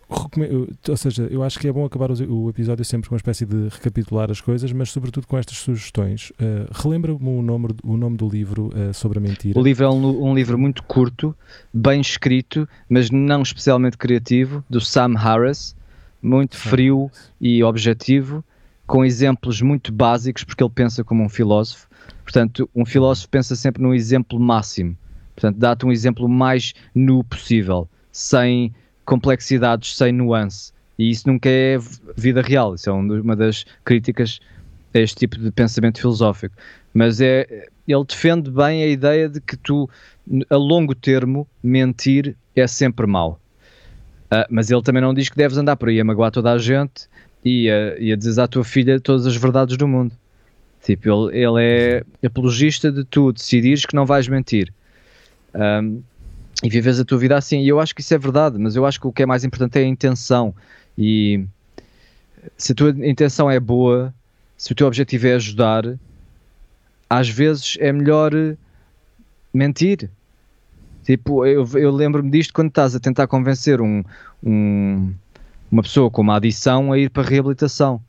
ou 0.09 0.97
seja, 0.97 1.25
eu 1.25 1.43
acho 1.43 1.59
que 1.59 1.67
é 1.67 1.73
bom 1.73 1.85
acabar 1.85 2.11
o 2.11 2.49
episódio 2.49 2.85
sempre 2.85 3.09
com 3.09 3.15
uma 3.15 3.19
espécie 3.19 3.45
de 3.45 3.69
recapitular 3.69 4.31
as 4.31 4.41
coisas, 4.41 4.71
mas 4.73 4.91
sobretudo 4.91 5.27
com 5.27 5.37
estas 5.37 5.59
sugestões. 5.59 6.31
Uh, 6.33 6.71
Relembra-me 6.71 7.29
o 7.29 7.43
nome, 7.43 7.69
o 7.83 7.97
nome 7.97 8.17
do 8.17 8.29
livro 8.29 8.69
uh, 8.69 8.95
sobre 8.95 9.19
a 9.19 9.21
mentira. 9.21 9.59
O 9.59 9.63
livro 9.63 9.85
é 9.85 9.91
um, 9.91 10.29
um, 10.29 10.35
livro 10.35 10.57
muito 10.57 10.85
curto, 10.85 11.35
bem 11.75 12.01
escrito, 12.01 12.69
mas 12.89 13.11
não 13.11 13.43
especialmente 13.43 13.97
criativo, 13.97 14.65
do 14.71 14.81
Sam 14.81 15.15
Harris, 15.17 15.75
muito 16.23 16.57
frio 16.57 17.11
e 17.41 17.65
objetivo, 17.65 18.45
com 18.87 19.05
exemplos 19.05 19.61
muito 19.61 19.93
básicos, 19.93 20.45
porque 20.45 20.63
ele 20.63 20.73
pensa 20.73 21.03
como 21.03 21.25
um 21.25 21.29
filósofo. 21.29 21.89
Portanto, 22.23 22.71
um 22.75 22.87
filósofo 22.87 23.29
pensa 23.29 23.57
sempre 23.57 23.83
no 23.83 23.93
exemplo 23.93 24.39
máximo. 24.39 24.97
Portanto, 25.35 25.59
dá-te 25.59 25.85
um 25.85 25.91
exemplo 25.91 26.29
mais 26.29 26.75
nu 26.95 27.25
possível, 27.25 27.89
sem 28.13 28.73
complexidades 29.07 29.97
sem 29.97 30.13
nuance. 30.13 30.73
E 30.99 31.11
isso 31.11 31.29
nunca 31.29 31.49
é 31.49 31.79
vida 32.17 32.43
real. 32.43 32.75
Isso 32.75 32.91
é 32.91 32.93
uma 32.93 33.37
das 33.37 33.65
críticas 33.85 34.41
a 34.95 34.99
este 34.99 35.17
tipo 35.21 35.39
de 35.39 35.51
pensamento 35.51 36.01
filosófico. 36.01 36.55
Mas 36.93 37.21
é, 37.21 37.67
ele 37.87 38.05
defende 38.05 38.51
bem 38.51 38.83
a 38.83 38.87
ideia 38.87 39.29
de 39.29 39.41
que 39.41 39.57
tu, 39.57 39.89
a 40.51 40.57
longo 40.57 40.95
termo, 40.95 41.47
mentir 41.63 42.37
é 42.55 42.67
sempre 42.67 43.07
mau. 43.07 43.41
Uh, 44.27 44.45
mas 44.51 44.71
ele 44.71 44.83
também 44.83 45.01
não 45.01 45.15
diz 45.15 45.29
que 45.29 45.37
deves 45.37 45.57
andar 45.57 45.77
por 45.77 45.89
aí 45.89 46.01
a 46.01 46.05
magoar 46.05 46.33
toda 46.33 46.51
a 46.51 46.59
gente 46.59 47.09
e 47.45 47.71
a, 47.71 47.97
e 47.99 48.13
a 48.13 48.17
dizer 48.17 48.41
à 48.41 48.49
tua 48.49 48.65
filha 48.65 48.99
todas 48.99 49.27
as 49.27 49.37
verdades 49.37 49.77
do 49.77 49.87
mundo. 49.87 50.13
Tipo, 50.83 51.31
ele, 51.31 51.45
ele 51.45 51.63
é 51.63 52.27
apologista 52.27 52.91
de 52.91 53.05
tu 53.05 53.33
decidires 53.33 53.85
que 53.85 53.95
não 53.95 54.07
vais 54.07 54.27
mentir. 54.27 54.73
Um, 55.55 56.03
e 56.63 56.71
vives 56.71 56.99
a 56.99 57.05
tua 57.05 57.19
vida 57.19 57.37
assim. 57.37 57.61
E 57.61 57.69
eu 57.69 57.81
acho 57.81 57.95
que 57.95 58.01
isso 58.01 58.15
é 58.15 58.19
verdade, 58.19 58.59
mas 58.59 58.77
eu 58.77 58.87
acho 58.87 59.01
que 59.01 59.07
o 59.07 59.13
que 59.13 59.23
é 59.23 59.27
mais 59.27 59.45
importante 59.45 59.79
é 59.79 59.83
a 59.83 59.87
intenção. 59.87 60.55
E 60.97 61.45
se 62.57 62.73
a 62.73 62.75
tua 62.75 62.91
intenção 62.91 63.51
é 63.51 63.61
boa, 63.61 64.15
se 64.57 64.73
o 64.73 64.75
teu 64.75 64.87
objetivo 64.87 65.27
é 65.27 65.35
ajudar, 65.35 65.85
às 67.09 67.29
vezes 67.29 67.77
é 67.81 67.93
melhor 67.93 68.33
mentir. 69.53 70.11
Tipo, 71.05 71.47
eu, 71.47 71.65
eu 71.75 71.91
lembro-me 71.93 72.31
disto 72.31 72.53
quando 72.53 72.69
estás 72.69 72.97
a 72.97 73.01
tentar 73.01 73.27
convencer 73.29 73.81
um, 73.81 74.03
um, 74.43 75.15
uma 75.71 75.83
pessoa 75.83 76.11
com 76.11 76.23
uma 76.23 76.37
adição 76.37 76.93
a 76.93 76.99
ir 76.99 77.11
para 77.11 77.23
a 77.23 77.27
reabilitação. 77.27 78.01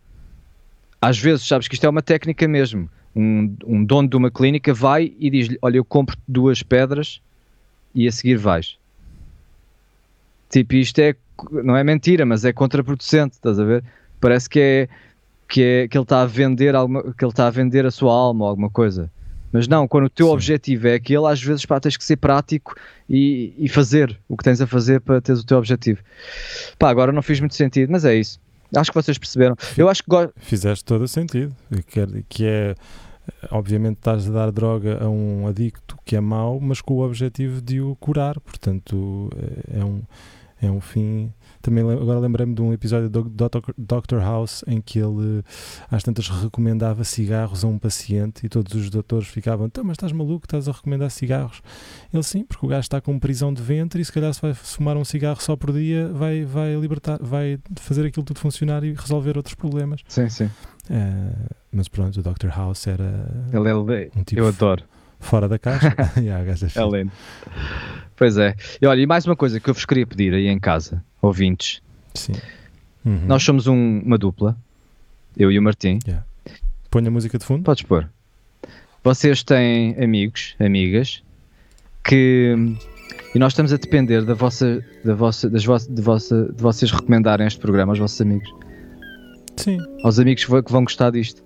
Às 1.00 1.20
vezes, 1.20 1.48
sabes 1.48 1.68
que 1.68 1.76
isto 1.76 1.86
é 1.86 1.90
uma 1.90 2.02
técnica 2.02 2.48
mesmo. 2.48 2.90
Um, 3.16 3.56
um 3.66 3.86
dono 3.86 4.08
de 4.08 4.16
uma 4.16 4.32
clínica 4.32 4.74
vai 4.74 5.14
e 5.20 5.30
diz-lhe: 5.30 5.60
Olha, 5.62 5.78
eu 5.78 5.86
compro 5.86 6.18
duas 6.28 6.64
pedras 6.64 7.22
e 7.94 8.08
a 8.08 8.12
seguir 8.12 8.38
vais. 8.38 8.78
Tipo, 10.50 10.76
isto 10.76 11.00
é, 11.00 11.16
não 11.52 11.76
é 11.76 11.84
mentira, 11.84 12.26
mas 12.26 12.46
é 12.46 12.54
contraproducente, 12.54 13.36
estás 13.36 13.60
a 13.60 13.64
ver? 13.64 13.84
Parece 14.20 14.50
que 14.50 14.60
é 14.60 14.90
que, 15.48 15.62
é, 15.62 15.88
que 15.88 15.98
ele 15.98 16.04
está 16.04 16.22
a 16.22 16.26
vender 16.26 16.76
alguma, 16.76 17.02
que 17.14 17.24
ele 17.24 17.32
está 17.32 17.48
a 17.48 17.50
vender 17.50 17.86
a 17.86 17.92
sua 17.92 18.14
alma 18.14 18.46
ou 18.46 18.50
alguma 18.50 18.70
coisa. 18.70 19.10
Mas 19.52 19.68
não, 19.68 19.88
quando 19.88 20.06
o 20.06 20.10
teu 20.10 20.28
Sim. 20.28 20.34
objetivo 20.34 20.88
é 20.88 20.96
aquele, 20.96 21.26
às 21.26 21.42
vezes 21.42 21.66
pá, 21.66 21.80
tens 21.80 21.96
que 21.96 22.04
ser 22.04 22.18
prático 22.18 22.76
e, 23.10 23.54
e 23.58 23.70
fazer 23.70 24.18
o 24.28 24.36
que 24.36 24.44
tens 24.44 24.60
a 24.60 24.68
fazer 24.68 25.00
para 25.00 25.22
teres 25.22 25.42
o 25.42 25.46
teu 25.46 25.58
objetivo. 25.58 26.02
Pá, 26.78 26.90
agora 26.90 27.12
não 27.12 27.22
fiz 27.22 27.40
muito 27.40 27.56
sentido, 27.56 27.90
mas 27.92 28.04
é 28.04 28.16
isso. 28.16 28.40
Acho 28.76 28.92
que 28.92 28.96
vocês 28.96 29.18
perceberam. 29.18 29.56
Eu 29.78 29.88
acho 29.88 30.04
que 30.04 30.10
fizeste 30.38 30.84
todo 30.84 31.04
o 31.04 31.08
sentido, 31.08 31.56
que, 31.88 32.06
que 32.28 32.46
é 32.46 32.76
obviamente 33.52 33.98
estás 33.98 34.28
a 34.30 34.32
dar 34.32 34.52
droga 34.52 35.04
a 35.04 35.10
um 35.10 35.48
adicto 35.48 35.98
que 36.06 36.16
é 36.16 36.22
mau, 36.22 36.60
mas 36.60 36.82
com 36.82 36.96
o 36.96 37.06
objetivo 37.06 37.62
de 37.62 37.82
o 37.82 37.96
curar, 37.96 38.40
portanto 38.40 39.30
é, 39.72 39.80
é 39.80 39.86
um, 39.86 40.02
é 40.62 40.72
um 40.72 40.82
fim. 40.82 41.32
Também 41.62 41.90
agora 41.90 42.20
lembrei-me 42.20 42.54
de 42.54 42.62
um 42.62 42.74
episódio 42.74 43.10
do 43.10 43.24
Dr. 43.24 44.20
House 44.20 44.64
em 44.68 44.82
que 44.82 45.00
ele 45.00 45.44
às 45.90 46.04
tantas 46.04 46.30
recomendava 46.30 47.04
cigarros 47.04 47.64
a 47.64 47.68
um 47.68 47.78
paciente 47.78 48.46
e 48.46 48.50
todos 48.50 48.74
os 48.74 48.90
doutores 48.90 49.28
ficavam, 49.28 49.68
então, 49.68 49.84
mas 49.84 49.94
estás 49.96 50.12
maluco, 50.12 50.46
estás 50.46 50.68
a 50.68 50.72
recomendar 50.72 51.10
cigarros? 51.10 51.62
Ele 52.14 52.24
sim, 52.24 52.44
porque 52.44 52.66
o 52.66 52.70
gajo 52.70 52.82
está 52.82 53.02
com 53.02 53.18
prisão 53.20 53.54
de 53.54 53.62
ventre 53.62 54.02
e 54.02 54.06
se 54.06 54.12
calhar 54.12 54.34
se 54.34 54.42
vai 54.42 54.54
fumar 54.54 54.98
um 54.98 55.06
cigarro 55.06 55.42
só 55.42 55.56
por 55.56 55.72
dia 55.74 56.08
vai, 56.08 56.44
vai 56.44 56.76
libertar, 56.76 57.20
vai 57.22 57.60
fazer 57.76 58.06
aquilo 58.06 58.26
tudo 58.26 58.40
funcionar 58.40 58.84
e 58.84 58.94
resolver 58.94 59.38
outros 59.38 59.56
problemas. 59.56 60.02
Sim, 60.08 60.30
sim. 60.30 60.46
Uh, 60.90 61.56
mas 61.72 61.88
pronto, 61.88 62.20
o 62.20 62.24
Dr. 62.24 62.50
House 62.50 62.88
era. 62.88 63.30
Ele 63.52 63.70
é 63.70 63.76
um 64.16 64.24
tipo 64.24 64.42
eu 64.42 64.48
adoro. 64.48 64.84
Fora 65.20 65.48
da 65.48 65.58
caixa. 65.58 65.96
yeah, 66.18 66.44
é 66.44 66.90
lindo. 66.90 67.12
Pois 68.16 68.38
é. 68.38 68.56
E 68.82 68.86
olha, 68.86 69.02
e 69.02 69.06
mais 69.06 69.26
uma 69.26 69.36
coisa 69.36 69.60
que 69.60 69.70
eu 69.70 69.74
vos 69.74 69.86
queria 69.86 70.06
pedir 70.06 70.34
aí 70.34 70.48
em 70.48 70.60
casa, 70.60 71.04
ouvintes. 71.22 71.82
Sim. 72.14 72.34
Uhum. 73.06 73.26
Nós 73.26 73.44
somos 73.44 73.68
um, 73.68 74.00
uma 74.00 74.18
dupla, 74.18 74.58
eu 75.36 75.52
e 75.52 75.58
o 75.58 75.62
Martim. 75.62 76.00
Yeah. 76.06 76.26
Põe 76.90 77.08
a 77.08 77.12
música 77.12 77.38
de 77.38 77.46
fundo? 77.46 77.64
Podes 77.64 77.84
pôr. 77.84 78.10
Vocês 79.04 79.44
têm 79.44 79.96
amigos, 80.02 80.56
amigas, 80.60 81.24
que. 82.04 82.56
E 83.34 83.40
nós 83.40 83.54
estamos 83.54 83.72
a 83.72 83.78
depender 83.78 84.24
da 84.24 84.34
vossa, 84.34 84.84
da 85.04 85.14
vossa, 85.14 85.50
das 85.50 85.64
vo 85.64 85.78
de, 85.78 86.02
vossa, 86.02 86.52
de 86.52 86.62
vocês 86.62 86.92
recomendarem 86.92 87.46
este 87.46 87.60
programa 87.60 87.92
aos 87.92 88.00
vossos 88.00 88.20
amigos. 88.20 88.50
Sim. 89.56 89.78
Aos 90.04 90.20
amigos 90.20 90.44
que 90.46 90.72
vão 90.72 90.84
gostar 90.84 91.12
disto. 91.12 91.44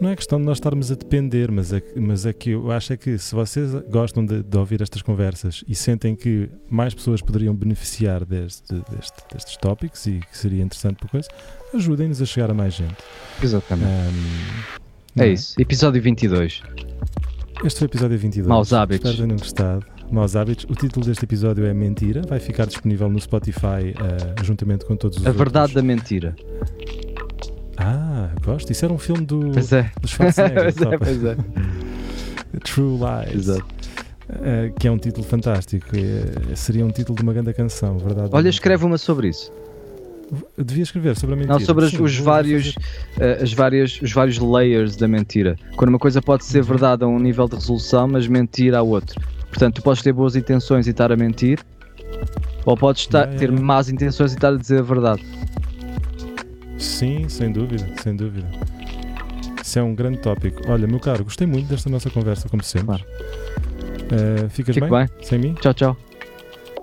Não 0.00 0.08
é 0.08 0.16
questão 0.16 0.38
de 0.38 0.46
nós 0.46 0.56
estarmos 0.56 0.90
a 0.90 0.94
depender, 0.94 1.50
mas 1.50 1.74
é, 1.74 1.82
mas 1.94 2.24
é 2.24 2.32
que 2.32 2.50
eu 2.50 2.70
acho 2.72 2.94
é 2.94 2.96
que 2.96 3.18
se 3.18 3.34
vocês 3.34 3.70
gostam 3.90 4.24
de, 4.24 4.42
de, 4.42 4.56
ouvir 4.56 4.80
estas 4.80 5.02
conversas 5.02 5.62
e 5.68 5.74
sentem 5.74 6.16
que 6.16 6.48
mais 6.70 6.94
pessoas 6.94 7.20
poderiam 7.20 7.54
beneficiar 7.54 8.24
deste, 8.24 8.72
deste, 8.90 9.18
destes 9.30 9.58
tópicos 9.58 10.06
e 10.06 10.20
que 10.20 10.38
seria 10.38 10.62
interessante 10.62 10.96
por 10.96 11.10
coisa, 11.10 11.28
ajudem-nos 11.74 12.22
a 12.22 12.24
chegar 12.24 12.50
a 12.50 12.54
mais 12.54 12.72
gente. 12.72 12.96
Exatamente. 13.42 13.90
Um, 13.90 15.20
é, 15.20 15.26
é, 15.28 15.32
isso. 15.34 15.60
Episódio 15.60 16.00
22. 16.00 16.62
Este 17.62 17.78
foi 17.78 17.86
o 17.86 17.90
episódio 17.90 18.18
22. 18.18 18.48
Maus 18.48 18.72
hábitos. 18.72 19.10
Espero 19.10 19.28
tenham 19.28 19.38
gostado. 19.38 19.84
Maus 20.10 20.34
hábitos. 20.34 20.64
O 20.64 20.74
título 20.74 21.04
deste 21.04 21.24
episódio 21.26 21.66
é 21.66 21.74
Mentira. 21.74 22.22
Vai 22.26 22.40
ficar 22.40 22.66
disponível 22.66 23.10
no 23.10 23.20
Spotify 23.20 23.92
uh, 23.92 24.44
juntamente 24.44 24.86
com 24.86 24.96
todos 24.96 25.18
os 25.18 25.26
A 25.26 25.28
outros. 25.28 25.44
verdade 25.44 25.74
da 25.74 25.82
mentira. 25.82 26.34
Ah, 27.80 28.28
gosto. 28.44 28.70
Isso 28.70 28.84
era 28.84 28.92
um 28.92 28.98
filme 28.98 29.24
do, 29.24 29.50
pois 29.52 29.72
é. 29.72 29.90
do 30.00 30.06
Schwarzenegger. 30.06 30.74
pois 30.76 30.92
é, 30.92 30.98
pois 30.98 31.24
é. 31.24 31.36
True 32.64 32.98
Lies. 32.98 33.34
Exato. 33.48 33.64
Uh, 34.28 34.72
que 34.78 34.86
é 34.86 34.90
um 34.90 34.98
título 34.98 35.26
fantástico. 35.26 35.86
Uh, 35.96 36.54
seria 36.56 36.84
um 36.84 36.90
título 36.90 37.16
de 37.16 37.22
uma 37.22 37.32
grande 37.32 37.52
canção, 37.52 37.98
verdade? 37.98 38.30
Olha, 38.32 38.48
escreve 38.48 38.84
uma 38.84 38.98
sobre 38.98 39.28
isso. 39.28 39.50
Devia 40.56 40.84
escrever 40.84 41.16
sobre 41.16 41.34
a 41.34 41.38
mentira. 41.38 41.58
Não, 41.58 41.64
sobre 41.64 41.86
as, 41.86 41.90
Sim, 41.90 42.02
os, 42.02 42.16
vários, 42.18 42.68
uh, 42.68 43.42
as 43.42 43.52
várias, 43.52 44.00
os 44.00 44.12
vários 44.12 44.38
layers 44.38 44.94
da 44.94 45.08
mentira. 45.08 45.56
Quando 45.74 45.88
uma 45.88 45.98
coisa 45.98 46.22
pode 46.22 46.44
ser 46.44 46.62
verdade 46.62 47.02
a 47.02 47.08
um 47.08 47.18
nível 47.18 47.48
de 47.48 47.56
resolução, 47.56 48.06
mas 48.06 48.28
mentira 48.28 48.78
a 48.78 48.82
outro. 48.82 49.20
Portanto, 49.48 49.76
tu 49.76 49.82
podes 49.82 50.02
ter 50.02 50.12
boas 50.12 50.36
intenções 50.36 50.86
e 50.86 50.90
estar 50.90 51.10
a 51.10 51.16
mentir, 51.16 51.58
ou 52.64 52.76
podes 52.76 53.02
estar- 53.02 53.26
ter 53.34 53.50
más 53.50 53.88
intenções 53.88 54.30
e 54.32 54.36
estar 54.36 54.52
a 54.52 54.56
dizer 54.56 54.78
a 54.78 54.82
verdade. 54.82 55.24
Sim, 56.80 57.28
sem 57.28 57.52
dúvida, 57.52 57.86
sem 58.02 58.16
dúvida. 58.16 58.48
Isso 59.62 59.78
é 59.78 59.82
um 59.82 59.94
grande 59.94 60.18
tópico. 60.18 60.62
Olha, 60.68 60.86
meu 60.86 60.98
caro, 60.98 61.24
gostei 61.24 61.46
muito 61.46 61.68
desta 61.68 61.88
nossa 61.90 62.10
conversa, 62.10 62.48
como 62.48 62.62
sempre. 62.64 62.86
Claro. 62.86 63.04
Eh, 64.10 64.48
ficas 64.48 64.74
Fico 64.74 64.88
bem? 64.88 65.06
bem. 65.06 65.08
Sem 65.22 65.38
mim? 65.38 65.54
Tchau, 65.54 65.74
tchau. 65.74 65.96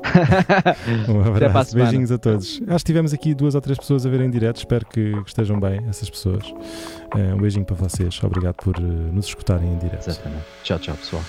Um 1.10 1.22
abraço, 1.22 1.76
beijinhos 1.76 2.12
a 2.12 2.18
todos. 2.18 2.62
Acho 2.68 2.78
que 2.78 2.92
tivemos 2.92 3.14
aqui 3.14 3.34
duas 3.34 3.56
ou 3.56 3.62
três 3.62 3.78
pessoas 3.78 4.06
a 4.06 4.10
verem 4.10 4.28
em 4.28 4.32
direto, 4.32 4.58
espero 4.58 4.86
que 4.86 5.14
estejam 5.26 5.60
bem, 5.60 5.84
essas 5.90 6.10
pessoas. 6.10 6.46
Eh, 7.16 7.34
um 7.34 7.38
beijinho 7.38 7.66
para 7.66 7.76
vocês, 7.76 8.24
obrigado 8.24 8.56
por 8.56 8.76
eh, 8.78 8.82
nos 8.82 9.26
escutarem 9.26 9.74
em 9.74 9.78
direto. 9.78 10.08
Exatamente. 10.08 10.44
Tchau, 10.64 10.80
tchau, 10.80 10.96
pessoal. 10.96 11.24